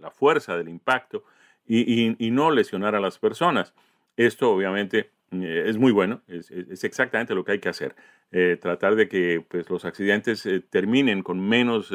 la 0.01 0.11
fuerza 0.11 0.55
del 0.55 0.69
impacto 0.69 1.25
y, 1.67 2.32
no 2.32 2.51
lesionar 2.51 2.95
a 2.95 2.99
las 2.99 3.19
personas. 3.19 3.73
Esto 4.17 4.51
obviamente 4.51 5.11
eh, 5.32 5.63
es 5.67 5.77
muy 5.77 5.91
bueno, 5.91 6.21
es, 6.27 6.51
exactamente 6.84 7.34
lo 7.34 7.43
que 7.43 7.53
hay 7.53 7.59
que 7.59 7.69
hacer. 7.69 7.95
Eh, 8.32 8.57
tratar 8.61 8.95
de 8.95 9.07
que 9.07 9.45
pues, 9.47 9.69
los 9.69 9.86
accidentes 9.86 10.45
eh, 10.45 10.61
terminen 10.61 11.23
con 11.23 11.39
menos 11.39 11.93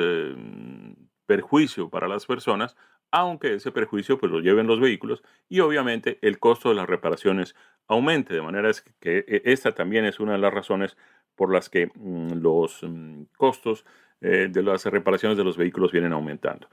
perjuicio 1.26 1.88
para 1.90 2.08
las 2.08 2.26
personas, 2.26 2.76
aunque 3.10 3.54
ese 3.54 3.72
perjuicio 3.72 4.18
pues, 4.18 4.32
lo 4.32 4.40
lleven 4.40 4.66
los 4.66 4.80
vehículos 4.80 5.22
y 5.48 5.60
obviamente 5.60 6.18
el 6.22 6.38
costo 6.38 6.68
de 6.68 6.74
las 6.76 6.88
reparaciones 6.88 7.54
aumente, 7.88 8.34
de 8.34 8.42
manera 8.42 8.70
que 9.00 9.24
esta 9.44 9.74
también 9.74 10.04
es 10.04 10.20
una 10.20 10.32
de 10.32 10.38
las 10.38 10.52
razones 10.52 10.96
por 11.34 11.52
las 11.52 11.68
que 11.68 11.90
mm, 11.94 12.32
los 12.34 12.82
mm, 12.82 13.22
costos 13.36 13.84
de 14.18 14.62
las 14.62 14.86
reparaciones 14.86 15.36
de 15.36 15.44
los 15.44 15.58
vehículos 15.58 15.92
vienen 15.92 16.14
aumentando. 16.14 16.68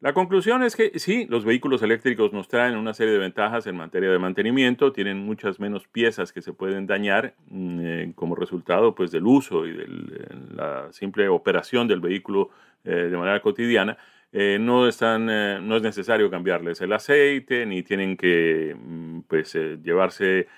La 0.00 0.12
conclusión 0.12 0.62
es 0.62 0.76
que 0.76 0.98
sí, 0.98 1.26
los 1.30 1.46
vehículos 1.46 1.80
eléctricos 1.80 2.30
nos 2.30 2.48
traen 2.48 2.76
una 2.76 2.92
serie 2.92 3.14
de 3.14 3.18
ventajas 3.18 3.66
en 3.66 3.76
materia 3.76 4.10
de 4.10 4.18
mantenimiento, 4.18 4.92
tienen 4.92 5.18
muchas 5.24 5.58
menos 5.58 5.88
piezas 5.88 6.34
que 6.34 6.42
se 6.42 6.52
pueden 6.52 6.86
dañar 6.86 7.34
mm, 7.48 7.80
eh, 7.82 8.12
como 8.14 8.34
resultado 8.34 8.94
pues, 8.94 9.10
del 9.10 9.26
uso 9.26 9.66
y 9.66 9.72
de 9.72 9.86
la 10.54 10.92
simple 10.92 11.28
operación 11.28 11.88
del 11.88 12.00
vehículo 12.00 12.50
eh, 12.84 12.90
de 12.90 13.16
manera 13.16 13.40
cotidiana. 13.40 13.96
Eh, 14.38 14.58
no, 14.60 14.86
están, 14.86 15.26
no 15.26 15.76
es 15.76 15.82
necesario 15.82 16.30
cambiarles 16.30 16.80
el 16.82 16.92
aceite, 16.92 17.64
ni 17.64 17.82
tienen 17.82 18.16
que 18.16 18.76
mm, 18.78 19.20
pues, 19.22 19.54
llevarse 19.54 20.48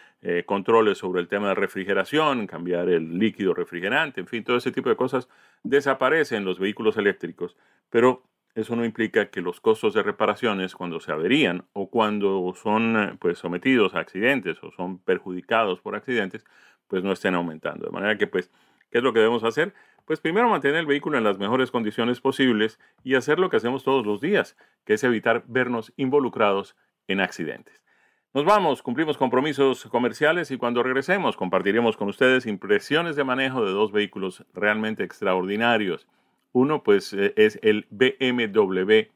controles 0.47 0.99
sobre 0.99 1.21
el 1.21 1.29
tema 1.29 1.51
de 1.51 1.55
refrigeración, 1.55 2.49
cambiar 2.49 2.89
el 2.89 3.21
líquido 3.21 3.55
refrigerante, 3.55 4.21
en 4.21 4.27
fin, 4.27 4.43
todo 4.43 4.57
ese 4.57 4.73
tipo 4.73 4.89
de 4.89 4.97
cosas 4.97 5.29
desaparecen 5.63 6.39
en 6.39 6.45
los 6.45 6.59
vehículos 6.59 6.97
eléctricos. 6.97 7.57
Pero 7.89 8.25
eso 8.59 8.75
no 8.75 8.85
implica 8.85 9.31
que 9.31 9.41
los 9.41 9.61
costos 9.61 9.95
de 9.95 10.03
reparaciones 10.03 10.75
cuando 10.75 10.99
se 10.99 11.13
averían 11.13 11.65
o 11.75 11.91
cuando 11.91 12.53
son 12.61 12.97
eh, 12.97 13.17
pues, 13.21 13.39
sometidos 13.39 13.95
a 13.95 14.01
accidentes 14.01 14.59
o 14.65 14.73
son 14.73 14.99
perjudicados 14.99 15.81
por 15.81 15.95
accidentes, 15.95 16.45
pues 16.89 17.05
no 17.05 17.13
estén 17.13 17.37
aumentando. 17.37 17.87
De 17.87 17.93
manera 17.93 18.19
que, 18.19 18.27
pues, 18.27 18.51
¿qué 18.91 18.99
es 18.99 19.05
lo 19.05 19.13
que 19.13 19.21
debemos 19.21 19.45
hacer? 19.45 19.75
Pues 20.09 20.21
primero 20.21 20.49
mantener 20.49 20.79
el 20.79 20.87
vehículo 20.87 21.19
en 21.19 21.25
las 21.25 21.39
mejores 21.39 21.71
condiciones 21.71 22.23
posibles 22.23 22.81
y 23.05 23.15
hacer 23.15 23.39
lo 23.39 23.51
que 23.51 23.59
hacemos 23.59 23.85
todos 23.85 24.07
los 24.07 24.23
días, 24.23 24.57
que 24.87 24.95
es 24.95 25.05
evitar 25.05 25.45
vernos 25.47 25.93
involucrados 25.99 26.77
en 27.09 27.21
accidentes. 27.21 27.85
Nos 28.33 28.47
vamos, 28.47 28.83
cumplimos 28.83 29.19
compromisos 29.19 29.85
comerciales 29.85 30.51
y 30.51 30.57
cuando 30.57 30.83
regresemos 30.83 31.37
compartiremos 31.37 31.99
con 31.99 32.09
ustedes 32.09 32.47
impresiones 32.47 33.17
de 33.17 33.25
manejo 33.25 33.63
de 33.63 33.73
dos 33.73 33.93
vehículos 33.93 34.47
realmente 34.55 35.05
extraordinarios 35.05 36.09
uno, 36.53 36.83
pues, 36.83 37.13
eh, 37.13 37.35
es 37.37 37.59
el 37.63 37.87
BMW 37.91 39.11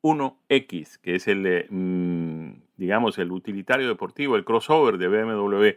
1X, 0.00 0.98
que 1.02 1.16
es 1.16 1.28
el, 1.28 1.46
eh, 1.46 1.66
mm, 1.68 2.52
digamos, 2.78 3.18
el 3.18 3.30
utilitario 3.30 3.86
deportivo, 3.86 4.36
el 4.36 4.46
crossover 4.46 4.96
de 4.96 5.08
BMW 5.08 5.76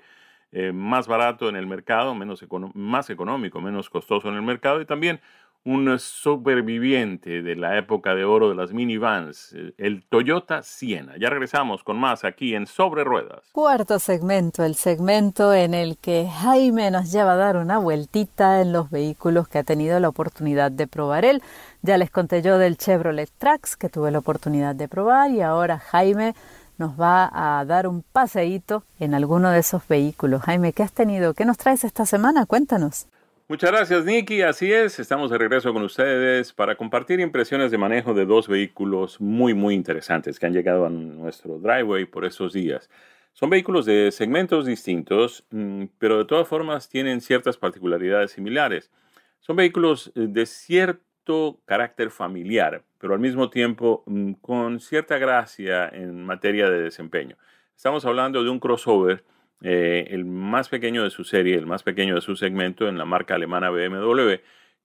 eh, 0.55 0.71
más 0.71 1.07
barato 1.07 1.49
en 1.49 1.55
el 1.55 1.65
mercado, 1.65 2.13
menos 2.13 2.45
más 2.75 3.09
económico, 3.09 3.59
menos 3.59 3.89
costoso 3.89 4.29
en 4.29 4.35
el 4.35 4.43
mercado 4.43 4.79
y 4.81 4.85
también 4.85 5.19
un 5.65 5.97
superviviente 5.97 7.41
de 7.41 7.55
la 7.55 7.77
época 7.77 8.15
de 8.15 8.25
oro 8.25 8.49
de 8.49 8.55
las 8.55 8.73
minivans, 8.73 9.55
el 9.77 10.03
Toyota 10.03 10.61
Siena. 10.61 11.15
Ya 11.17 11.29
regresamos 11.29 11.83
con 11.83 11.97
más 11.97 12.25
aquí 12.25 12.53
en 12.53 12.67
Sobre 12.67 13.03
Ruedas. 13.03 13.49
Cuarto 13.53 13.97
segmento, 13.97 14.65
el 14.65 14.75
segmento 14.75 15.53
en 15.53 15.73
el 15.73 15.97
que 15.97 16.27
Jaime 16.27 16.91
nos 16.91 17.11
lleva 17.11 17.33
a 17.33 17.37
dar 17.37 17.57
una 17.57 17.77
vueltita 17.77 18.61
en 18.61 18.73
los 18.73 18.91
vehículos 18.91 19.47
que 19.47 19.59
ha 19.59 19.63
tenido 19.63 19.99
la 19.99 20.09
oportunidad 20.09 20.69
de 20.69 20.85
probar 20.85 21.23
él. 21.23 21.41
Ya 21.81 21.97
les 21.97 22.11
conté 22.11 22.41
yo 22.41 22.57
del 22.57 22.77
Chevrolet 22.77 23.29
Trax 23.37 23.77
que 23.77 23.89
tuve 23.89 24.11
la 24.11 24.19
oportunidad 24.19 24.75
de 24.75 24.89
probar 24.89 25.31
y 25.31 25.41
ahora 25.41 25.79
Jaime 25.79 26.35
nos 26.77 26.99
va 26.99 27.29
a 27.33 27.65
dar 27.65 27.87
un 27.87 28.03
paseíto 28.03 28.83
en 28.99 29.13
alguno 29.13 29.51
de 29.51 29.59
esos 29.59 29.87
vehículos. 29.87 30.41
Jaime, 30.41 30.73
¿qué 30.73 30.83
has 30.83 30.93
tenido? 30.93 31.33
¿Qué 31.33 31.45
nos 31.45 31.57
traes 31.57 31.83
esta 31.83 32.05
semana? 32.05 32.45
Cuéntanos. 32.45 33.07
Muchas 33.49 33.71
gracias, 33.71 34.05
Nicky. 34.05 34.41
Así 34.41 34.71
es, 34.71 34.99
estamos 34.99 35.29
de 35.29 35.37
regreso 35.37 35.73
con 35.73 35.83
ustedes 35.83 36.53
para 36.53 36.75
compartir 36.75 37.19
impresiones 37.19 37.71
de 37.71 37.77
manejo 37.77 38.13
de 38.13 38.25
dos 38.25 38.47
vehículos 38.47 39.19
muy, 39.19 39.53
muy 39.53 39.75
interesantes 39.75 40.39
que 40.39 40.45
han 40.45 40.53
llegado 40.53 40.85
a 40.85 40.89
nuestro 40.89 41.59
driveway 41.59 42.05
por 42.05 42.25
estos 42.25 42.53
días. 42.53 42.89
Son 43.33 43.49
vehículos 43.49 43.85
de 43.85 44.11
segmentos 44.11 44.65
distintos, 44.65 45.43
mm, 45.51 45.85
pero 45.97 46.19
de 46.19 46.25
todas 46.25 46.47
formas 46.47 46.87
tienen 46.87 47.19
ciertas 47.19 47.57
particularidades 47.57 48.31
similares. 48.31 48.91
Son 49.39 49.55
vehículos 49.55 50.11
eh, 50.15 50.27
de 50.29 50.45
cierto 50.45 51.59
carácter 51.65 52.11
familiar, 52.11 52.83
pero 53.03 53.15
al 53.15 53.19
mismo 53.19 53.49
tiempo 53.49 54.01
mm, 54.05 54.31
con 54.35 54.79
cierta 54.79 55.17
gracia 55.17 55.89
en 55.89 56.25
materia 56.25 56.69
de 56.69 56.83
desempeño. 56.83 57.35
Estamos 57.75 58.05
hablando 58.05 58.41
de 58.45 58.49
un 58.49 58.61
crossover 58.61 59.25
eh, 59.61 60.07
el 60.11 60.23
más 60.23 60.69
pequeño 60.69 61.03
de 61.03 61.09
su 61.09 61.25
serie, 61.25 61.57
el 61.57 61.65
más 61.65 61.83
pequeño 61.83 62.15
de 62.15 62.21
su 62.21 62.37
segmento 62.37 62.87
en 62.87 62.97
la 62.97 63.03
marca 63.03 63.35
alemana 63.35 63.71
BMW, 63.71 64.35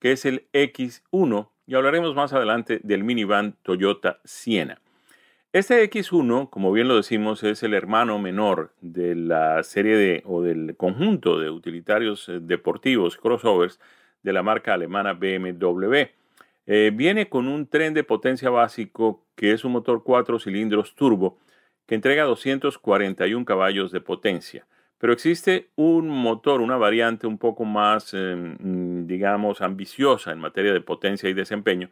que 0.01 0.11
es 0.11 0.25
el 0.25 0.49
X1, 0.53 1.49
y 1.69 1.77
hablaremos 1.77 2.17
más 2.17 2.33
adelante 2.33 2.81
del 2.83 3.05
minivan 3.05 3.55
Toyota 3.63 4.19
Siena. 4.25 4.81
Este 5.53 5.89
X1, 5.89 6.51
como 6.51 6.73
bien 6.73 6.89
lo 6.89 6.97
decimos, 6.97 7.45
es 7.45 7.63
el 7.63 7.73
hermano 7.73 8.19
menor 8.19 8.75
de 8.81 9.15
la 9.15 9.63
serie 9.63 9.97
de 9.97 10.23
o 10.27 10.43
del 10.43 10.75
conjunto 10.77 11.39
de 11.39 11.51
utilitarios 11.51 12.29
eh, 12.29 12.41
deportivos 12.43 13.17
crossovers 13.17 13.79
de 14.25 14.33
la 14.33 14.43
marca 14.43 14.75
alemana 14.75 15.13
BMW. 15.13 16.18
Eh, 16.71 16.93
viene 16.95 17.31
con 17.31 17.49
un 17.49 17.67
tren 17.67 17.95
de 17.95 18.05
potencia 18.05 18.51
básico 18.51 19.25
que 19.35 19.53
es 19.53 19.65
un 19.65 19.73
motor 19.73 20.03
4 20.05 20.39
cilindros 20.39 20.95
turbo 20.95 21.39
que 21.87 21.95
entrega 21.95 22.25
241 22.25 23.47
caballos 23.47 23.91
de 23.91 24.03
potencia. 24.03 24.67
Pero 24.99 25.15
existe 25.15 25.71
un 25.77 26.09
motor, 26.11 26.61
una 26.61 26.77
variante 26.77 27.27
un 27.27 27.39
poco 27.39 27.65
más, 27.65 28.13
em, 28.13 29.07
digamos, 29.07 29.63
ambiciosa 29.63 30.31
en 30.33 30.41
materia 30.41 30.75
de 30.75 30.83
potencia 30.83 31.31
y 31.31 31.35
desempeño, 31.35 31.91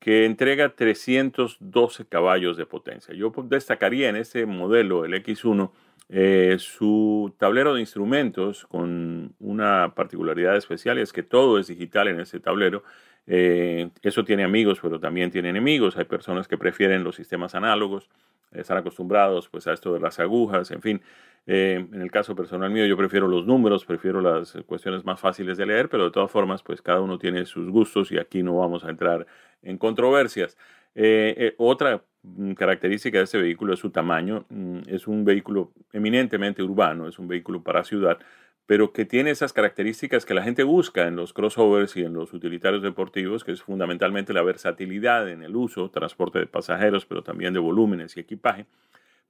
que 0.00 0.24
entrega 0.24 0.74
312 0.74 2.06
caballos 2.06 2.56
de 2.56 2.64
potencia. 2.66 3.14
Yo 3.14 3.30
destacaría 3.44 4.08
en 4.08 4.16
este 4.16 4.46
modelo, 4.46 5.04
el 5.04 5.12
X1, 5.14 5.72
eh, 6.08 6.56
su 6.58 7.34
tablero 7.38 7.74
de 7.74 7.80
instrumentos 7.80 8.66
con 8.66 9.34
una 9.38 9.94
particularidad 9.94 10.56
especial, 10.56 10.98
es 10.98 11.12
que 11.12 11.22
todo 11.22 11.58
es 11.58 11.66
digital 11.66 12.08
en 12.08 12.20
ese 12.20 12.40
tablero 12.40 12.84
Eh, 13.26 13.90
eso 14.02 14.24
tiene 14.24 14.44
amigos, 14.44 14.78
pero 14.82 15.00
también 15.00 15.30
tiene 15.30 15.48
enemigos. 15.48 15.96
Hay 15.96 16.04
personas 16.04 16.48
que 16.48 16.58
prefieren 16.58 17.04
los 17.04 17.16
sistemas 17.16 17.54
análogos, 17.54 18.08
están 18.52 18.78
acostumbrados 18.78 19.48
pues 19.48 19.66
a 19.66 19.72
esto 19.72 19.92
de 19.94 20.00
las 20.00 20.20
agujas, 20.20 20.70
en 20.70 20.82
fin. 20.82 21.02
Eh, 21.46 21.86
en 21.92 22.00
el 22.00 22.10
caso 22.10 22.34
personal 22.34 22.70
mío, 22.70 22.86
yo 22.86 22.96
prefiero 22.96 23.28
los 23.28 23.46
números, 23.46 23.84
prefiero 23.84 24.20
las 24.20 24.56
cuestiones 24.66 25.04
más 25.04 25.20
fáciles 25.20 25.58
de 25.58 25.66
leer, 25.66 25.88
pero 25.88 26.04
de 26.04 26.10
todas 26.10 26.30
formas, 26.30 26.62
pues 26.62 26.80
cada 26.80 27.00
uno 27.00 27.18
tiene 27.18 27.44
sus 27.44 27.68
gustos 27.70 28.10
y 28.12 28.18
aquí 28.18 28.42
no 28.42 28.56
vamos 28.56 28.84
a 28.84 28.90
entrar 28.90 29.26
en 29.62 29.76
controversias. 29.76 30.56
Eh, 30.94 31.54
otra 31.58 32.02
mm, 32.22 32.52
característica 32.52 33.18
de 33.18 33.24
este 33.24 33.38
vehículo 33.38 33.74
es 33.74 33.80
su 33.80 33.90
tamaño. 33.90 34.46
Mm, 34.48 34.80
es 34.86 35.06
un 35.06 35.24
vehículo 35.24 35.72
eminentemente 35.92 36.62
urbano, 36.62 37.08
es 37.08 37.18
un 37.18 37.28
vehículo 37.28 37.62
para 37.62 37.84
ciudad, 37.84 38.18
pero 38.66 38.92
que 38.92 39.04
tiene 39.04 39.30
esas 39.30 39.52
características 39.52 40.24
que 40.24 40.34
la 40.34 40.42
gente 40.42 40.62
busca 40.62 41.06
en 41.06 41.16
los 41.16 41.32
crossovers 41.32 41.96
y 41.96 42.04
en 42.04 42.14
los 42.14 42.32
utilitarios 42.32 42.82
deportivos, 42.82 43.44
que 43.44 43.52
es 43.52 43.62
fundamentalmente 43.62 44.32
la 44.32 44.42
versatilidad 44.42 45.28
en 45.28 45.42
el 45.42 45.54
uso, 45.54 45.90
transporte 45.90 46.38
de 46.38 46.46
pasajeros, 46.46 47.04
pero 47.04 47.22
también 47.22 47.52
de 47.52 47.60
volúmenes 47.60 48.16
y 48.16 48.20
equipaje. 48.20 48.66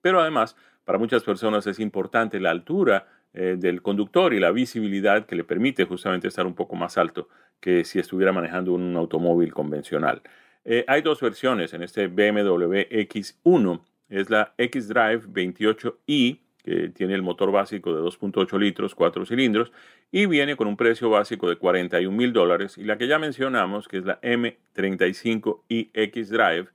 Pero 0.00 0.20
además, 0.20 0.56
para 0.84 0.98
muchas 0.98 1.24
personas 1.24 1.66
es 1.66 1.80
importante 1.80 2.38
la 2.38 2.50
altura 2.50 3.08
eh, 3.32 3.56
del 3.58 3.82
conductor 3.82 4.32
y 4.32 4.38
la 4.38 4.52
visibilidad 4.52 5.26
que 5.26 5.34
le 5.34 5.42
permite 5.42 5.84
justamente 5.84 6.28
estar 6.28 6.46
un 6.46 6.54
poco 6.54 6.76
más 6.76 6.96
alto 6.96 7.28
que 7.58 7.84
si 7.84 7.98
estuviera 7.98 8.32
manejando 8.32 8.72
un 8.72 8.94
automóvil 8.96 9.52
convencional. 9.52 10.22
Eh, 10.64 10.84
hay 10.86 11.02
dos 11.02 11.20
versiones 11.20 11.74
en 11.74 11.82
este 11.82 12.06
BMW 12.06 12.86
X1, 12.90 13.80
es 14.08 14.30
la 14.30 14.54
X-Drive 14.56 15.26
28i 15.26 16.43
que 16.64 16.88
tiene 16.88 17.14
el 17.14 17.22
motor 17.22 17.52
básico 17.52 17.94
de 17.94 18.02
2.8 18.02 18.58
litros, 18.58 18.94
4 18.94 19.26
cilindros, 19.26 19.70
y 20.10 20.26
viene 20.26 20.56
con 20.56 20.66
un 20.66 20.76
precio 20.76 21.10
básico 21.10 21.48
de 21.48 21.56
41 21.56 22.16
mil 22.16 22.32
dólares, 22.32 22.78
y 22.78 22.84
la 22.84 22.96
que 22.96 23.06
ya 23.06 23.18
mencionamos, 23.18 23.86
que 23.86 23.98
es 23.98 24.04
la 24.04 24.20
M35i 24.22 25.90
X-Drive, 25.92 26.68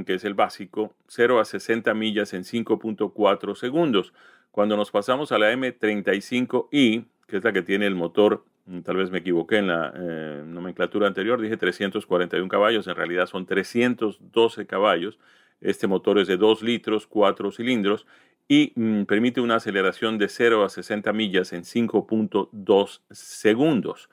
que 0.06 0.14
es 0.16 0.26
el 0.26 0.36
básico, 0.36 0.94
0 1.08 1.40
a 1.40 1.46
60 1.46 1.94
millas 1.94 2.34
en 2.34 2.44
5.4 2.44 3.56
segundos. 3.56 4.14
Cuando 4.54 4.78
nos 4.78 4.92
pasamos 4.92 5.32
a 5.32 5.40
la 5.40 5.52
M35i, 5.52 7.06
que 7.26 7.38
es 7.38 7.44
la 7.44 7.52
que 7.52 7.64
tiene 7.64 7.88
el 7.88 7.96
motor, 7.96 8.46
mm, 8.68 8.82
tal 8.82 8.98
vez 8.98 9.10
me 9.10 9.18
equivoqué 9.18 9.58
en 9.58 9.66
la 9.66 9.92
eh, 9.96 10.44
nomenclatura 10.46 11.08
anterior, 11.08 11.42
dije 11.42 11.58
341 11.58 12.48
caballos, 12.50 12.86
en 12.86 12.96
realidad 12.96 13.26
son 13.26 13.48
312 13.48 14.68
caballos. 14.68 15.18
Este 15.60 15.88
motor 15.88 16.20
es 16.20 16.28
de 16.28 16.38
2 16.38 16.62
litros, 16.62 17.08
4 17.08 17.52
cilindros 17.52 18.06
y 18.48 18.74
mm, 18.76 19.06
permite 19.06 19.42
una 19.42 19.56
aceleración 19.56 20.20
de 20.20 20.30
0 20.30 20.64
a 20.64 20.70
60 20.70 21.12
millas 21.14 21.52
en 21.52 21.64
5.2 21.64 23.02
segundos. 23.10 24.08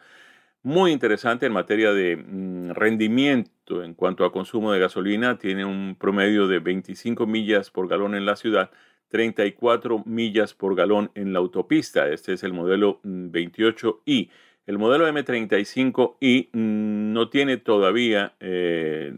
Muy 0.62 0.92
interesante 0.92 1.44
en 1.44 1.52
materia 1.52 1.92
de 1.92 2.16
mm, 2.16 2.70
rendimiento 2.70 3.84
en 3.84 3.92
cuanto 3.92 4.24
a 4.24 4.32
consumo 4.32 4.72
de 4.72 4.80
gasolina. 4.80 5.36
Tiene 5.36 5.66
un 5.66 5.96
promedio 6.00 6.48
de 6.48 6.60
25 6.60 7.26
millas 7.26 7.70
por 7.70 7.88
galón 7.88 8.14
en 8.14 8.24
la 8.24 8.36
ciudad 8.36 8.70
34 9.10 10.04
millas 10.06 10.54
por 10.54 10.74
galón 10.74 11.10
en 11.14 11.32
la 11.32 11.40
autopista. 11.40 12.08
Este 12.08 12.32
es 12.32 12.44
el 12.44 12.52
modelo 12.52 13.00
28i. 13.02 14.28
Mm, 14.28 14.30
el 14.66 14.78
modelo 14.78 15.08
M35i 15.08 16.48
mm, 16.52 17.12
no 17.12 17.28
tiene 17.28 17.56
todavía 17.56 18.34
eh, 18.40 19.12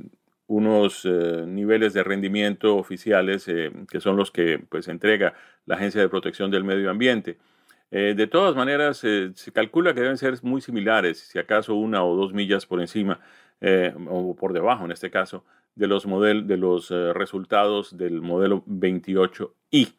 unos 0.47 1.05
eh, 1.05 1.45
niveles 1.47 1.93
de 1.93 2.03
rendimiento 2.03 2.77
oficiales 2.77 3.47
eh, 3.49 3.71
que 3.91 4.01
son 4.01 4.17
los 4.17 4.31
que 4.31 4.59
pues 4.69 4.89
entrega 4.89 5.35
la 5.67 5.77
Agencia 5.77 6.01
de 6.01 6.09
Protección 6.09 6.51
del 6.51 6.65
Medio 6.65 6.91
Ambiente. 6.91 7.39
de 7.91 8.27
todas 8.27 8.57
maneras, 8.57 8.97
se 8.99 9.53
calcula 9.53 9.93
que 9.93 10.01
deben 10.01 10.17
ser 10.17 10.35
muy 10.43 10.63
similares, 10.63 11.19
si 11.19 11.39
acaso 11.39 11.75
una 11.75 12.03
o 12.03 12.17
dos 12.17 12.33
millas 12.33 12.65
por 12.65 12.81
encima 12.81 13.21
o 14.09 14.35
por 14.35 14.53
debajo 14.53 14.85
en 14.85 14.93
este 14.93 15.11
caso, 15.11 15.45
de 15.75 15.87
los, 15.87 16.07
model, 16.07 16.47
de 16.47 16.57
los 16.57 16.91
eh, 16.91 17.13
resultados 17.13 17.97
del 17.97 18.21
modelo 18.21 18.65
28i. 18.67 19.95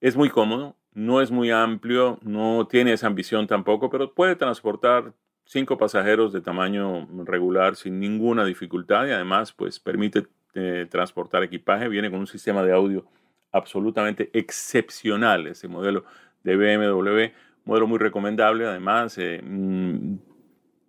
Es 0.00 0.16
muy 0.16 0.30
cómodo, 0.30 0.76
no 0.94 1.20
es 1.20 1.30
muy 1.30 1.50
amplio, 1.50 2.18
no 2.22 2.66
tiene 2.66 2.92
esa 2.92 3.06
ambición 3.06 3.46
tampoco, 3.46 3.90
pero 3.90 4.14
puede 4.14 4.36
transportar 4.36 5.12
cinco 5.44 5.76
pasajeros 5.76 6.32
de 6.32 6.40
tamaño 6.40 7.06
regular 7.24 7.76
sin 7.76 8.00
ninguna 8.00 8.44
dificultad 8.44 9.06
y 9.06 9.10
además 9.10 9.52
pues 9.52 9.78
permite 9.78 10.26
eh, 10.54 10.86
transportar 10.90 11.42
equipaje. 11.42 11.88
Viene 11.88 12.10
con 12.10 12.20
un 12.20 12.26
sistema 12.26 12.62
de 12.62 12.72
audio 12.72 13.04
absolutamente 13.52 14.30
excepcional 14.32 15.46
ese 15.46 15.68
modelo 15.68 16.04
de 16.42 16.56
BMW, 16.56 17.32
modelo 17.64 17.86
muy 17.86 17.98
recomendable. 17.98 18.66
Además, 18.66 19.16
eh, 19.18 19.40
mm, 19.42 20.16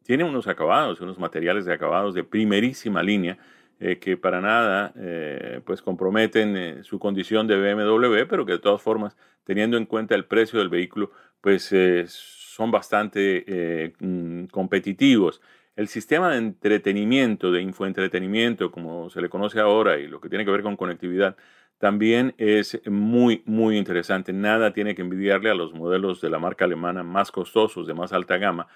tiene 0.04 0.24
unos 0.24 0.48
acabados, 0.48 1.02
unos 1.02 1.18
materiales 1.18 1.66
de 1.66 1.74
acabados 1.74 2.14
de 2.14 2.24
primerísima 2.24 3.02
línea 3.02 3.38
eh, 3.80 3.98
que 4.00 4.16
para 4.16 4.40
nada 4.40 4.94
eh, 4.96 5.60
pues 5.66 5.82
comprometen 5.82 6.56
eh, 6.56 6.84
su 6.84 7.00
condición 7.00 7.48
de 7.48 7.58
BMW, 7.58 8.26
pero 8.30 8.46
que 8.46 8.54
de 8.54 8.60
todas 8.60 8.82
formas, 8.82 9.18
teniendo 9.44 9.76
en 9.76 9.86
cuenta 9.86 10.16
el 10.16 10.26
precio 10.26 10.60
del 10.60 10.70
vehículo, 10.70 11.12
pues 11.42 11.74
son 12.08 12.72
bastante 12.72 13.94
mm, 14.00 14.46
competitivos. 14.46 15.42
El 15.76 15.88
sistema 15.90 16.32
de 16.32 16.38
entretenimiento, 16.38 17.52
de 17.52 17.62
infoentretenimiento, 17.62 18.72
como 18.72 19.10
se 19.10 19.20
le 19.22 19.28
conoce 19.28 19.60
ahora, 19.60 19.98
y 19.98 20.08
lo 20.08 20.22
que 20.22 20.30
tiene 20.30 20.46
que 20.46 20.52
ver 20.52 20.62
con 20.62 20.78
conectividad, 20.78 21.36
también 21.78 22.34
es 22.38 22.82
muy, 22.86 23.44
muy 23.46 23.78
interesante. 23.78 24.34
Nada 24.34 24.74
tiene 24.74 24.96
que 24.96 25.02
envidiarle 25.02 25.50
a 25.50 25.56
los 25.56 25.74
modelos 25.74 26.22
de 26.22 26.30
la 26.30 26.40
marca 26.40 26.66
alemana 26.66 27.04
más 27.04 27.32
costosos, 27.32 27.88
de 27.88 27.94
más 27.94 28.14
alta 28.14 28.38
gama. 28.38 28.68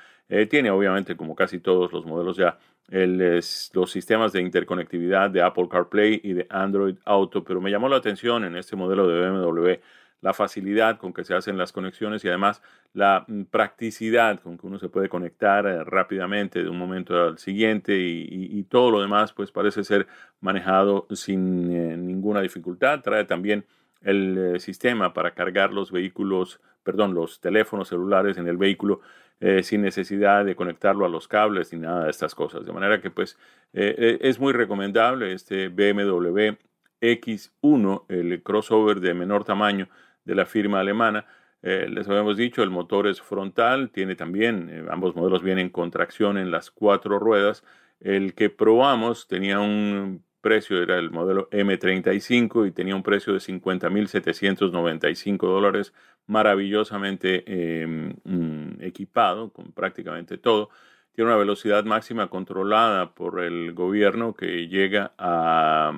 tiene 0.49 0.71
obviamente, 0.71 1.15
como 1.15 1.35
casi 1.35 1.59
todos 1.59 1.91
los 1.93 2.05
modelos 2.05 2.37
ya, 2.37 2.57
los 2.89 3.91
sistemas 3.91 4.33
de 4.33 4.41
interconectividad 4.41 5.29
de 5.29 5.41
Apple 5.41 5.67
CarPlay 5.69 6.21
y 6.23 6.33
de 6.33 6.47
Android 6.49 6.95
Auto, 7.05 7.43
pero 7.43 7.61
me 7.61 7.71
llamó 7.71 7.89
la 7.89 7.97
atención 7.97 8.43
en 8.43 8.55
este 8.57 8.75
modelo 8.75 9.07
de 9.07 9.29
BMW 9.29 9.79
la 10.21 10.33
facilidad 10.33 10.97
con 10.97 11.13
que 11.13 11.23
se 11.23 11.35
hacen 11.35 11.57
las 11.57 11.71
conexiones 11.71 12.23
y 12.23 12.27
además 12.27 12.61
la 12.93 13.25
mm, 13.27 13.43
practicidad 13.43 14.39
con 14.39 14.57
que 14.57 14.67
uno 14.67 14.79
se 14.79 14.89
puede 14.89 15.09
conectar 15.09 15.65
eh, 15.65 15.83
rápidamente 15.83 16.63
de 16.63 16.69
un 16.69 16.77
momento 16.77 17.15
al 17.21 17.37
siguiente 17.37 17.97
y, 17.97 18.63
todo 18.69 18.91
lo 18.91 19.01
demás 19.01 19.31
pues 19.31 19.51
parece 19.51 19.83
ser 19.83 20.07
manejado 20.41 21.07
sin 21.11 21.71
eh, 21.71 21.97
ninguna 21.97 22.41
dificultad. 22.41 23.01
Trae 23.01 23.23
también 23.23 23.65
el 24.01 24.55
eh, 24.55 24.59
sistema 24.59 25.13
para 25.13 25.31
cargar 25.31 25.71
los 25.71 25.91
vehículos, 25.91 26.59
perdón, 26.83 27.13
los 27.13 27.39
teléfonos 27.39 27.87
celulares 27.87 28.37
en 28.37 28.47
el 28.47 28.57
vehículo 28.57 29.01
eh, 29.39 29.63
sin 29.63 29.83
necesidad 29.83 30.43
de 30.43 30.55
conectarlo 30.55 31.05
a 31.05 31.09
los 31.09 31.27
cables 31.27 31.71
ni 31.71 31.79
nada 31.79 32.05
de 32.05 32.09
estas 32.09 32.35
cosas. 32.35 32.65
De 32.65 32.73
manera 32.73 32.99
que 32.99 33.11
pues 33.11 33.37
es 33.73 34.39
muy 34.39 34.53
recomendable 34.53 35.33
este 35.33 35.67
BMW 35.67 36.55
X1, 37.01 38.05
el 38.09 38.41
crossover 38.41 38.99
de 38.99 39.13
menor 39.13 39.43
tamaño 39.43 39.87
de 40.27 40.35
la 40.35 40.45
firma 40.45 40.81
alemana. 40.81 41.25
les 41.63 42.07
habíamos 42.07 42.37
dicho, 42.37 42.61
el 42.61 42.69
motor 42.69 43.07
es 43.07 43.21
frontal, 43.21 43.89
tiene 43.89 44.15
también, 44.15 44.85
ambos 44.91 45.15
modelos 45.15 45.41
vienen 45.41 45.69
con 45.69 45.89
tracción 45.89 46.37
en 46.37 46.51
las 46.51 46.69
cuatro 46.69 47.17
ruedas. 47.19 47.63
El 47.99 48.35
que 48.35 48.49
probamos 48.49 49.27
tenía 49.27 49.59
un 49.59 50.23
precio, 50.41 50.81
era 50.81 50.97
el 50.97 51.11
modelo 51.11 51.49
M35 51.49 52.67
y 52.67 52.71
tenía 52.71 52.95
un 52.95 53.03
precio 53.03 53.33
de 53.33 53.39
50.795 53.39 55.37
dólares 55.39 55.93
maravillosamente 56.25 57.81
em, 57.81 58.15
mm, 58.23 58.81
equipado 58.81 59.51
con 59.51 59.71
prácticamente 59.73 60.37
todo. 60.37 60.69
Tiene 61.11 61.31
una 61.31 61.37
velocidad 61.37 61.83
máxima 61.85 62.29
controlada 62.29 63.13
por 63.13 63.41
el 63.41 63.73
gobierno 63.73 64.35
que 64.35 64.67
llega 64.67 65.13
a 65.17 65.91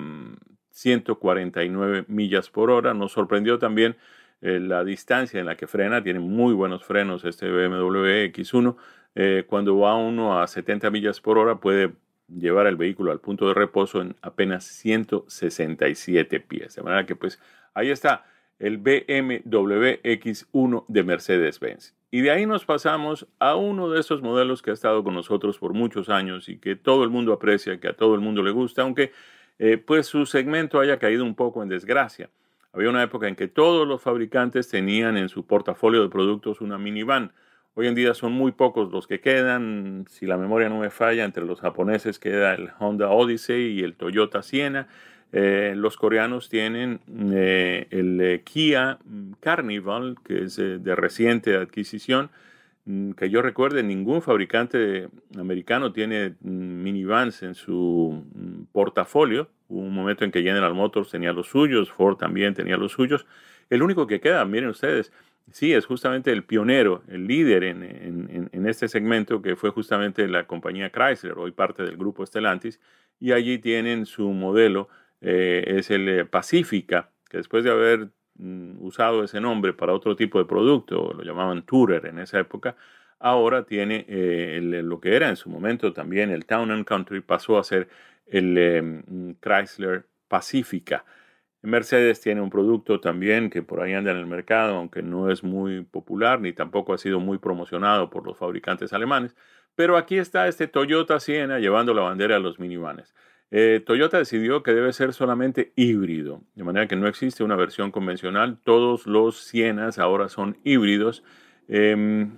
149 0.70 2.02
mm, 2.02 2.12
millas 2.12 2.50
por 2.50 2.70
hora. 2.70 2.94
Nos 2.94 3.12
sorprendió 3.12 3.58
también 3.58 3.96
eh, 4.42 4.60
la 4.60 4.84
distancia 4.84 5.40
en 5.40 5.46
la 5.46 5.56
que 5.56 5.66
frena. 5.66 6.02
Tiene 6.02 6.20
muy 6.20 6.54
buenos 6.54 6.84
frenos 6.84 7.24
este 7.24 7.50
BMW 7.50 8.30
X1. 8.32 8.76
Eh, 9.14 9.44
cuando 9.46 9.78
va 9.78 9.96
uno 9.96 10.40
a 10.40 10.46
70 10.46 10.90
millas 10.90 11.20
por 11.20 11.38
hora 11.38 11.56
puede 11.56 11.92
llevar 12.28 12.66
el 12.66 12.76
vehículo 12.76 13.10
al 13.10 13.20
punto 13.20 13.48
de 13.48 13.54
reposo 13.54 14.00
en 14.00 14.16
apenas 14.22 14.64
167 14.64 16.40
pies. 16.40 16.76
De 16.76 16.82
manera 16.82 17.06
que 17.06 17.16
pues 17.16 17.40
ahí 17.74 17.90
está 17.90 18.24
el 18.58 18.76
BMW 18.78 20.00
X1 20.04 20.84
de 20.86 21.02
Mercedes-Benz. 21.02 21.94
Y 22.10 22.20
de 22.20 22.30
ahí 22.30 22.44
nos 22.44 22.64
pasamos 22.64 23.26
a 23.38 23.56
uno 23.56 23.88
de 23.88 24.00
esos 24.00 24.20
modelos 24.20 24.62
que 24.62 24.70
ha 24.70 24.74
estado 24.74 25.02
con 25.02 25.14
nosotros 25.14 25.58
por 25.58 25.72
muchos 25.72 26.08
años 26.08 26.48
y 26.48 26.58
que 26.58 26.76
todo 26.76 27.04
el 27.04 27.10
mundo 27.10 27.32
aprecia, 27.32 27.80
que 27.80 27.88
a 27.88 27.92
todo 27.94 28.14
el 28.14 28.20
mundo 28.20 28.42
le 28.42 28.50
gusta, 28.50 28.82
aunque 28.82 29.12
eh, 29.58 29.78
pues 29.78 30.06
su 30.06 30.26
segmento 30.26 30.80
haya 30.80 30.98
caído 30.98 31.24
un 31.24 31.34
poco 31.34 31.62
en 31.62 31.68
desgracia. 31.68 32.30
Había 32.72 32.90
una 32.90 33.02
época 33.02 33.26
en 33.26 33.34
que 33.34 33.48
todos 33.48 33.86
los 33.86 34.00
fabricantes 34.00 34.68
tenían 34.68 35.16
en 35.16 35.28
su 35.28 35.44
portafolio 35.44 36.02
de 36.02 36.08
productos 36.08 36.60
una 36.60 36.78
minivan. 36.78 37.32
Hoy 37.74 37.88
en 37.88 37.94
día 37.96 38.14
son 38.14 38.32
muy 38.32 38.52
pocos 38.52 38.92
los 38.92 39.06
que 39.08 39.20
quedan. 39.20 40.04
Si 40.08 40.26
la 40.26 40.36
memoria 40.36 40.68
no 40.68 40.78
me 40.78 40.90
falla, 40.90 41.24
entre 41.24 41.44
los 41.44 41.60
japoneses 41.60 42.18
queda 42.18 42.54
el 42.54 42.70
Honda 42.78 43.10
Odyssey 43.10 43.72
y 43.72 43.82
el 43.82 43.96
Toyota 43.96 44.42
Siena. 44.42 44.86
Eh, 45.32 45.74
los 45.76 45.96
coreanos 45.96 46.48
tienen 46.48 47.00
eh, 47.32 47.86
el 47.90 48.20
eh, 48.20 48.42
Kia 48.44 48.98
Carnival, 49.40 50.16
que 50.24 50.44
es 50.44 50.56
de 50.56 50.94
reciente 50.94 51.56
adquisición. 51.56 52.30
Mm, 52.86 53.12
que 53.12 53.28
yo 53.30 53.42
recuerde, 53.42 53.82
ningún 53.82 54.22
fabricante 54.22 55.08
americano 55.38 55.92
tiene 55.92 56.30
mm, 56.40 56.82
minivans 56.82 57.42
en 57.42 57.54
su 57.54 58.24
mm, 58.34 58.64
portafolio. 58.72 59.48
Hubo 59.68 59.80
un 59.80 59.94
momento 59.94 60.24
en 60.24 60.30
que 60.30 60.42
General 60.42 60.74
Motors 60.74 61.10
tenía 61.10 61.32
los 61.32 61.48
suyos, 61.48 61.92
Ford 61.92 62.16
también 62.16 62.54
tenía 62.54 62.76
los 62.76 62.92
suyos. 62.92 63.26
El 63.68 63.82
único 63.82 64.06
que 64.06 64.20
queda, 64.20 64.44
miren 64.44 64.70
ustedes, 64.70 65.12
sí, 65.52 65.72
es 65.72 65.86
justamente 65.86 66.32
el 66.32 66.44
pionero, 66.44 67.02
el 67.08 67.26
líder 67.26 67.64
en, 67.64 68.66
este 68.66 68.88
segmento, 68.88 69.42
que 69.42 69.56
fue 69.56 69.70
justamente 69.70 70.26
la 70.28 70.46
compañía 70.46 70.90
Chrysler, 70.90 71.38
hoy 71.38 71.52
parte 71.52 71.82
del 71.82 71.96
grupo 71.96 72.26
Stellantis, 72.26 72.80
y 73.20 73.32
allí 73.32 73.58
tienen 73.58 74.06
su 74.06 74.30
modelo, 74.30 74.88
eh, 75.20 75.64
es 75.66 75.90
el 75.90 76.08
eh, 76.08 76.24
Pacifica, 76.24 77.10
que 77.28 77.38
después 77.38 77.64
de 77.64 77.70
haber 77.70 78.08
usado 78.38 79.24
ese 79.24 79.40
nombre 79.40 79.72
para 79.72 79.92
otro 79.92 80.16
tipo 80.16 80.38
de 80.38 80.44
producto, 80.44 81.12
lo 81.12 81.22
llamaban 81.22 81.62
Tourer 81.62 82.06
en 82.06 82.18
esa 82.18 82.38
época, 82.38 82.76
ahora 83.18 83.64
tiene 83.64 84.06
eh, 84.08 84.60
lo 84.82 85.00
que 85.00 85.14
era 85.14 85.28
en 85.28 85.36
su 85.36 85.50
momento 85.50 85.92
también 85.92 86.30
el 86.30 86.46
Town 86.46 86.70
and 86.70 86.84
Country, 86.84 87.20
pasó 87.20 87.58
a 87.58 87.64
ser 87.64 87.88
el 88.26 89.36
Chrysler 89.40 90.06
Pacifica. 90.28 91.04
Mercedes 91.62 92.20
tiene 92.20 92.40
un 92.40 92.48
producto 92.48 93.00
también 93.00 93.50
que 93.50 93.62
por 93.62 93.82
ahí 93.82 93.92
anda 93.92 94.12
en 94.12 94.16
el 94.16 94.26
mercado, 94.26 94.76
aunque 94.76 95.02
no 95.02 95.30
es 95.30 95.44
muy 95.44 95.82
popular 95.82 96.40
ni 96.40 96.52
tampoco 96.54 96.94
ha 96.94 96.98
sido 96.98 97.20
muy 97.20 97.36
promocionado 97.38 98.08
por 98.08 98.26
los 98.26 98.38
fabricantes 98.38 98.94
alemanes. 98.94 99.36
Pero 99.74 99.96
aquí 99.96 100.16
está 100.16 100.48
este 100.48 100.68
Toyota 100.68 101.20
Siena 101.20 101.58
llevando 101.58 101.92
la 101.92 102.02
bandera 102.02 102.36
a 102.36 102.38
los 102.38 102.58
minivanes. 102.58 103.14
Eh, 103.50 103.82
Toyota 103.84 104.18
decidió 104.18 104.62
que 104.62 104.72
debe 104.72 104.92
ser 104.92 105.12
solamente 105.12 105.72
híbrido, 105.74 106.42
de 106.54 106.62
manera 106.64 106.86
que 106.86 106.96
no 106.96 107.08
existe 107.08 107.42
una 107.42 107.56
versión 107.56 107.90
convencional. 107.90 108.58
Todos 108.62 109.06
los 109.06 109.38
Sienas 109.38 109.98
ahora 109.98 110.28
son 110.28 110.56
híbridos. 110.64 111.24
Em, 111.68 112.32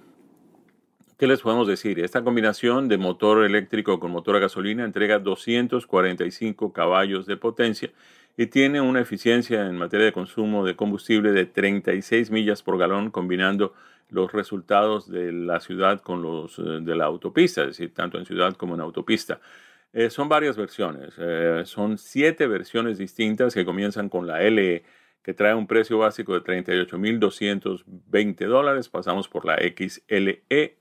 ¿Qué 1.19 1.27
les 1.29 1.43
podemos 1.43 1.69
decir? 1.69 2.01
Esta 2.01 2.25
combinación 2.25 2.89
de 2.89 2.99
motor 2.99 3.45
eléctrico 3.45 4.01
con 4.01 4.11
motor 4.11 4.37
a 4.37 4.41
gasolina 4.41 4.85
entrega 4.85 5.21
245 5.21 6.73
caballos 6.73 7.27
de 7.27 7.37
potencia 7.37 7.91
y 8.37 8.47
tiene 8.47 8.81
una 8.81 9.01
eficiencia 9.01 9.67
en 9.67 9.77
materia 9.77 10.07
de 10.07 10.13
consumo 10.13 10.65
de 10.65 10.75
combustible 10.75 11.33
de 11.33 11.47
36 11.47 12.31
millas 12.31 12.63
por 12.63 12.79
galón 12.79 13.11
combinando 13.11 13.75
los 14.11 14.33
resultados 14.33 15.11
de 15.11 15.33
la 15.33 15.61
ciudad 15.61 16.01
con 16.01 16.23
los 16.23 16.59
eh, 16.59 16.63
de 16.81 16.97
la 16.97 17.05
autopista, 17.05 17.63
es 17.63 17.69
decir, 17.69 17.95
tanto 17.95 18.19
en 18.19 18.27
ciudad 18.27 18.55
como 18.55 18.75
en 18.75 18.81
autopista. 18.81 19.41
Eh, 19.95 20.09
son 20.09 20.29
varias 20.29 20.57
versiones, 20.57 21.13
eh, 21.19 21.63
son 21.67 21.99
siete 21.99 22.47
versiones 22.47 22.97
distintas 22.97 23.53
que 23.53 23.67
comienzan 23.67 24.09
con 24.09 24.27
la 24.27 24.41
LE, 24.41 24.85
que 25.23 25.35
trae 25.35 25.55
un 25.55 25.67
precio 25.67 25.99
básico 25.99 26.33
de 26.33 26.41
38.220 26.41 28.47
dólares, 28.47 28.89
pasamos 28.89 29.29
por 29.29 29.45
la 29.45 29.59
XLE, 29.59 30.79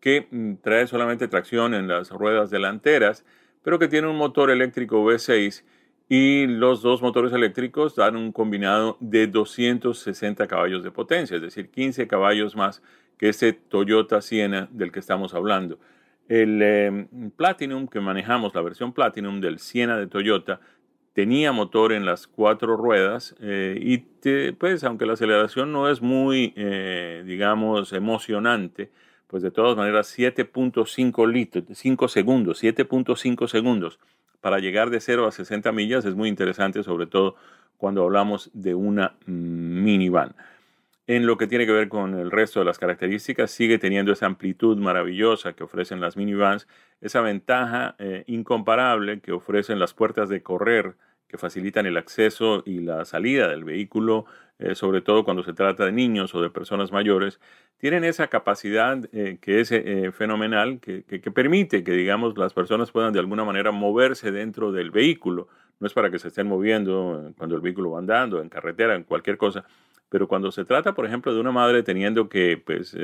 que 0.00 0.28
mm, 0.30 0.54
trae 0.62 0.86
solamente 0.86 1.28
tracción 1.28 1.74
en 1.74 1.88
las 1.88 2.08
ruedas 2.08 2.48
delanteras, 2.48 3.22
pero 3.62 3.78
que 3.78 3.88
tiene 3.88 4.08
un 4.08 4.16
motor 4.16 4.50
eléctrico 4.50 5.04
V6 5.04 5.62
y 6.08 6.46
los 6.46 6.80
dos 6.80 7.02
motores 7.02 7.34
eléctricos 7.34 7.96
dan 7.96 8.16
un 8.16 8.32
combinado 8.32 8.96
de 9.00 9.26
260 9.26 10.46
caballos 10.46 10.82
de 10.82 10.90
potencia, 10.90 11.36
es 11.36 11.42
decir, 11.42 11.68
15 11.68 12.06
caballos 12.06 12.56
más 12.56 12.80
que 13.18 13.28
ese 13.28 13.52
Toyota 13.52 14.22
Siena 14.22 14.70
del 14.72 14.90
que 14.90 15.00
estamos 15.00 15.34
hablando. 15.34 15.78
El 16.28 16.60
em, 16.62 17.30
Platinum 17.30 17.86
que 17.86 18.00
manejamos, 18.00 18.54
la 18.54 18.62
versión 18.62 18.92
Platinum 18.92 19.40
del 19.40 19.58
Siena 19.58 19.96
de 19.96 20.06
Toyota, 20.06 20.60
tenía 21.12 21.52
motor 21.52 21.92
en 21.92 22.04
las 22.04 22.26
cuatro 22.26 22.76
ruedas 22.76 23.34
eh, 23.40 23.78
y 23.80 23.98
pues 24.52 24.84
aunque 24.84 25.06
la 25.06 25.14
aceleración 25.14 25.72
no 25.72 25.88
es 25.88 26.02
muy, 26.02 26.52
eh, 26.56 27.22
digamos, 27.24 27.92
emocionante, 27.92 28.90
pues 29.26 29.42
de 29.42 29.50
todas 29.50 29.76
maneras 29.76 30.14
7.5 30.16 31.26
litros, 31.32 31.64
5 31.72 32.08
segundos, 32.08 32.62
7.5 32.62 33.48
segundos 33.48 33.98
para 34.40 34.58
llegar 34.58 34.90
de 34.90 35.00
0 35.00 35.26
a 35.26 35.32
60 35.32 35.72
millas 35.72 36.04
es 36.04 36.14
muy 36.14 36.28
interesante, 36.28 36.82
sobre 36.82 37.06
todo 37.06 37.34
cuando 37.78 38.04
hablamos 38.04 38.50
de 38.52 38.74
una 38.74 39.14
minivan. 39.26 40.36
En 41.08 41.26
lo 41.26 41.36
que 41.36 41.46
tiene 41.46 41.66
que 41.66 41.72
ver 41.72 41.88
con 41.88 42.14
el 42.18 42.30
resto 42.30 42.58
de 42.60 42.66
las 42.66 42.78
características, 42.78 43.50
sigue 43.50 43.78
teniendo 43.78 44.12
esa 44.12 44.26
amplitud 44.26 44.76
maravillosa 44.76 45.52
que 45.52 45.62
ofrecen 45.62 46.00
las 46.00 46.16
minivans, 46.16 46.66
esa 47.00 47.20
ventaja 47.20 47.94
eh, 47.98 48.24
incomparable 48.26 49.20
que 49.20 49.32
ofrecen 49.32 49.78
las 49.78 49.94
puertas 49.94 50.28
de 50.28 50.42
correr 50.42 50.96
que 51.28 51.38
facilitan 51.38 51.86
el 51.86 51.96
acceso 51.96 52.62
y 52.64 52.80
la 52.80 53.04
salida 53.04 53.48
del 53.48 53.64
vehículo, 53.64 54.26
eh, 54.58 54.74
sobre 54.74 55.00
todo 55.00 55.24
cuando 55.24 55.42
se 55.42 55.52
trata 55.52 55.84
de 55.84 55.92
niños 55.92 56.34
o 56.34 56.40
de 56.40 56.50
personas 56.50 56.92
mayores, 56.92 57.40
tienen 57.78 58.04
esa 58.04 58.28
capacidad 58.28 58.98
eh, 59.12 59.38
que 59.40 59.60
es 59.60 59.72
eh, 59.72 60.12
fenomenal, 60.12 60.80
que, 60.80 61.02
que, 61.04 61.30
permite 61.30 61.84
que, 61.84 61.92
digamos, 61.92 62.38
las 62.38 62.54
personas 62.54 62.90
puedan 62.90 63.12
de 63.12 63.18
alguna 63.18 63.44
manera 63.44 63.72
moverse 63.72 64.30
dentro 64.30 64.72
del 64.72 64.90
vehículo. 64.90 65.48
No 65.78 65.86
es 65.86 65.92
para 65.92 66.10
que 66.10 66.18
se 66.18 66.28
estén 66.28 66.46
moviendo 66.46 67.32
cuando 67.36 67.56
el 67.56 67.60
vehículo 67.60 67.90
va 67.92 67.98
andando, 67.98 68.40
en 68.40 68.48
carretera, 68.48 68.94
en 68.94 69.02
cualquier 69.04 69.36
cosa, 69.36 69.64
pero 70.08 70.28
cuando 70.28 70.52
se 70.52 70.64
trata, 70.64 70.94
por 70.94 71.06
ejemplo, 71.06 71.34
de 71.34 71.40
una 71.40 71.52
madre 71.52 71.82
teniendo 71.82 72.28
que 72.28 72.62
pues, 72.64 72.96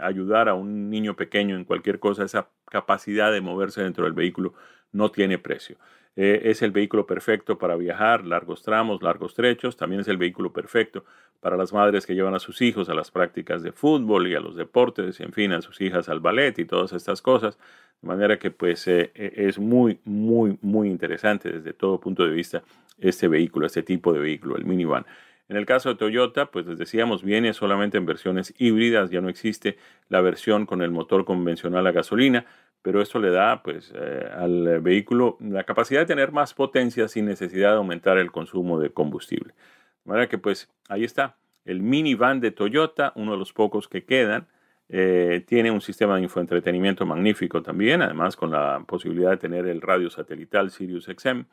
ayudar 0.00 0.48
a 0.48 0.54
un 0.54 0.90
niño 0.90 1.14
pequeño 1.14 1.56
en 1.56 1.64
cualquier 1.64 1.98
cosa, 1.98 2.24
esa 2.24 2.48
capacidad 2.66 3.32
de 3.32 3.40
moverse 3.40 3.82
dentro 3.82 4.04
del 4.04 4.12
vehículo 4.12 4.54
no 4.92 5.10
tiene 5.10 5.38
precio. 5.38 5.76
Eh, 6.16 6.50
es 6.50 6.60
el 6.62 6.72
vehículo 6.72 7.06
perfecto 7.06 7.56
para 7.56 7.76
viajar 7.76 8.26
largos 8.26 8.62
tramos, 8.62 9.02
largos 9.02 9.34
trechos. 9.34 9.76
También 9.76 10.00
es 10.00 10.08
el 10.08 10.16
vehículo 10.16 10.52
perfecto 10.52 11.04
para 11.40 11.56
las 11.56 11.72
madres 11.72 12.04
que 12.04 12.14
llevan 12.14 12.34
a 12.34 12.40
sus 12.40 12.60
hijos 12.62 12.88
a 12.88 12.94
las 12.94 13.10
prácticas 13.10 13.62
de 13.62 13.72
fútbol 13.72 14.28
y 14.28 14.34
a 14.34 14.40
los 14.40 14.56
deportes, 14.56 15.20
y 15.20 15.22
en 15.22 15.32
fin, 15.32 15.52
a 15.52 15.62
sus 15.62 15.80
hijas 15.80 16.08
al 16.08 16.20
ballet 16.20 16.58
y 16.58 16.64
todas 16.64 16.92
estas 16.92 17.22
cosas. 17.22 17.58
De 18.02 18.08
manera 18.08 18.38
que 18.38 18.50
pues 18.50 18.86
eh, 18.88 19.12
e, 19.14 19.32
es 19.48 19.58
muy, 19.58 20.00
muy, 20.04 20.58
muy 20.62 20.90
interesante 20.90 21.50
desde 21.50 21.72
todo 21.72 22.00
punto 22.00 22.24
de 22.24 22.32
vista 22.32 22.62
este 22.98 23.28
vehículo, 23.28 23.66
este 23.66 23.82
tipo 23.82 24.12
de 24.12 24.20
vehículo, 24.20 24.56
el 24.56 24.64
minivan. 24.64 25.06
En 25.50 25.56
el 25.56 25.66
caso 25.66 25.88
de 25.88 25.96
Toyota, 25.96 26.46
pues 26.46 26.64
les 26.64 26.78
decíamos, 26.78 27.24
viene 27.24 27.52
solamente 27.54 27.98
en 27.98 28.06
versiones 28.06 28.54
híbridas, 28.56 29.10
ya 29.10 29.20
no 29.20 29.28
existe 29.28 29.78
la 30.08 30.20
versión 30.20 30.64
con 30.64 30.80
el 30.80 30.92
motor 30.92 31.24
convencional 31.24 31.84
a 31.88 31.90
gasolina, 31.90 32.46
pero 32.82 33.02
esto 33.02 33.18
le 33.18 33.30
da 33.30 33.60
pues, 33.64 33.92
eh, 33.96 34.30
al 34.32 34.80
vehículo 34.80 35.38
la 35.40 35.64
capacidad 35.64 35.98
de 35.98 36.06
tener 36.06 36.30
más 36.30 36.54
potencia 36.54 37.08
sin 37.08 37.26
necesidad 37.26 37.70
de 37.72 37.78
aumentar 37.78 38.16
el 38.18 38.30
consumo 38.30 38.78
de 38.78 38.90
combustible. 38.90 39.52
De 40.04 40.08
manera 40.08 40.28
que 40.28 40.38
pues 40.38 40.70
ahí 40.88 41.02
está, 41.02 41.34
el 41.64 41.82
minivan 41.82 42.38
de 42.38 42.52
Toyota, 42.52 43.12
uno 43.16 43.32
de 43.32 43.38
los 43.38 43.52
pocos 43.52 43.88
que 43.88 44.04
quedan, 44.04 44.46
eh, 44.88 45.42
tiene 45.48 45.72
un 45.72 45.80
sistema 45.80 46.14
de 46.14 46.22
infoentretenimiento 46.22 47.04
magnífico 47.06 47.60
también, 47.60 48.02
además 48.02 48.36
con 48.36 48.52
la 48.52 48.84
posibilidad 48.86 49.30
de 49.30 49.38
tener 49.38 49.66
el 49.66 49.80
radio 49.80 50.10
satelital 50.10 50.70
Sirius 50.70 51.06
XM, 51.06 51.44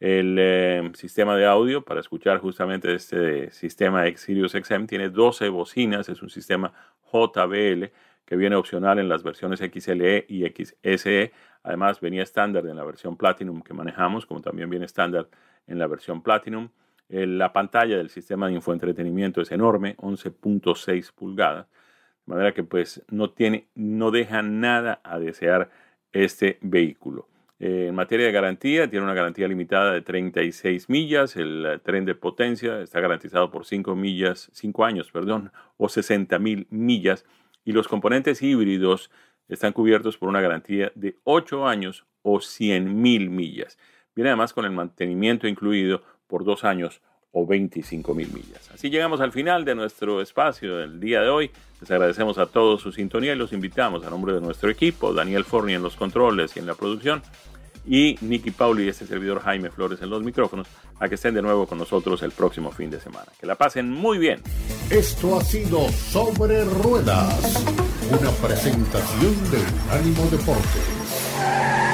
el 0.00 0.36
eh, 0.38 0.90
sistema 0.94 1.36
de 1.36 1.46
audio 1.46 1.82
para 1.82 2.00
escuchar 2.00 2.38
justamente 2.38 2.92
este 2.94 3.50
sistema 3.50 4.04
Sirius 4.16 4.52
XM 4.52 4.86
tiene 4.86 5.08
12 5.08 5.48
bocinas, 5.48 6.08
es 6.08 6.22
un 6.22 6.28
sistema 6.28 6.72
JBL 7.12 7.86
que 8.26 8.36
viene 8.36 8.56
opcional 8.56 8.98
en 8.98 9.08
las 9.08 9.22
versiones 9.22 9.60
XLE 9.60 10.26
y 10.28 10.44
XSE. 10.44 11.32
Además, 11.62 12.00
venía 12.00 12.22
estándar 12.22 12.66
en 12.66 12.76
la 12.76 12.84
versión 12.84 13.16
Platinum 13.16 13.62
que 13.62 13.72
manejamos, 13.72 14.26
como 14.26 14.42
también 14.42 14.68
viene 14.68 14.84
estándar 14.84 15.28
en 15.66 15.78
la 15.78 15.86
versión 15.86 16.22
Platinum. 16.22 16.68
La 17.08 17.52
pantalla 17.52 17.96
del 17.96 18.10
sistema 18.10 18.48
de 18.48 18.54
infoentretenimiento 18.54 19.40
es 19.40 19.52
enorme, 19.52 19.96
11.6 19.98 21.12
pulgadas, 21.14 21.68
de 22.26 22.34
manera 22.34 22.52
que 22.52 22.64
pues 22.64 23.04
no, 23.08 23.30
tiene, 23.30 23.68
no 23.76 24.10
deja 24.10 24.42
nada 24.42 25.00
a 25.04 25.20
desear 25.20 25.70
este 26.12 26.58
vehículo. 26.62 27.28
Eh, 27.58 27.86
en 27.88 27.94
materia 27.94 28.26
de 28.26 28.32
garantía, 28.32 28.90
tiene 28.90 29.04
una 29.04 29.14
garantía 29.14 29.48
limitada 29.48 29.92
de 29.92 30.02
36 30.02 30.88
millas. 30.88 31.36
El 31.36 31.80
tren 31.82 32.04
de 32.04 32.14
potencia 32.14 32.80
está 32.80 33.00
garantizado 33.00 33.50
por 33.50 33.64
5 33.64 33.96
millas, 33.96 34.50
5 34.52 34.84
años, 34.84 35.10
perdón, 35.10 35.52
o 35.76 35.88
60 35.88 36.38
mil 36.38 36.66
millas. 36.70 37.24
Y 37.64 37.72
los 37.72 37.88
componentes 37.88 38.42
híbridos 38.42 39.10
están 39.48 39.72
cubiertos 39.72 40.18
por 40.18 40.28
una 40.28 40.40
garantía 40.40 40.92
de 40.94 41.16
8 41.24 41.66
años 41.66 42.06
o 42.22 42.40
100 42.40 43.00
mil 43.00 43.30
millas. 43.30 43.78
Viene 44.14 44.30
además 44.30 44.52
con 44.52 44.64
el 44.64 44.72
mantenimiento 44.72 45.46
incluido 45.46 46.02
por 46.26 46.44
2 46.44 46.64
años 46.64 47.00
o 47.38 47.44
25 47.44 48.14
mil 48.14 48.32
millas. 48.32 48.70
Así 48.72 48.88
llegamos 48.88 49.20
al 49.20 49.30
final 49.30 49.66
de 49.66 49.74
nuestro 49.74 50.22
espacio 50.22 50.78
del 50.78 50.98
día 50.98 51.20
de 51.20 51.28
hoy. 51.28 51.50
Les 51.82 51.90
agradecemos 51.90 52.38
a 52.38 52.46
todos 52.46 52.80
su 52.80 52.92
sintonía 52.92 53.34
y 53.34 53.36
los 53.36 53.52
invitamos 53.52 54.06
a 54.06 54.10
nombre 54.10 54.32
de 54.32 54.40
nuestro 54.40 54.70
equipo, 54.70 55.12
Daniel 55.12 55.44
Forni 55.44 55.74
en 55.74 55.82
los 55.82 55.96
controles 55.96 56.56
y 56.56 56.60
en 56.60 56.66
la 56.66 56.74
producción, 56.74 57.22
y 57.86 58.16
Nicky 58.22 58.52
Pauli 58.52 58.84
y 58.84 58.88
este 58.88 59.06
servidor 59.06 59.42
Jaime 59.42 59.70
Flores 59.70 60.00
en 60.00 60.08
los 60.08 60.22
micrófonos, 60.22 60.66
a 60.98 61.10
que 61.10 61.16
estén 61.16 61.34
de 61.34 61.42
nuevo 61.42 61.66
con 61.66 61.76
nosotros 61.76 62.22
el 62.22 62.30
próximo 62.30 62.72
fin 62.72 62.88
de 62.88 63.00
semana. 63.00 63.26
Que 63.38 63.46
la 63.46 63.54
pasen 63.54 63.90
muy 63.90 64.16
bien. 64.16 64.40
Esto 64.88 65.36
ha 65.36 65.44
sido 65.44 65.86
Sobre 65.90 66.64
Ruedas, 66.64 67.66
una 68.18 68.30
presentación 68.30 69.50
de 69.50 69.58
Unánimo 69.84 70.24
Deporte. 70.30 71.85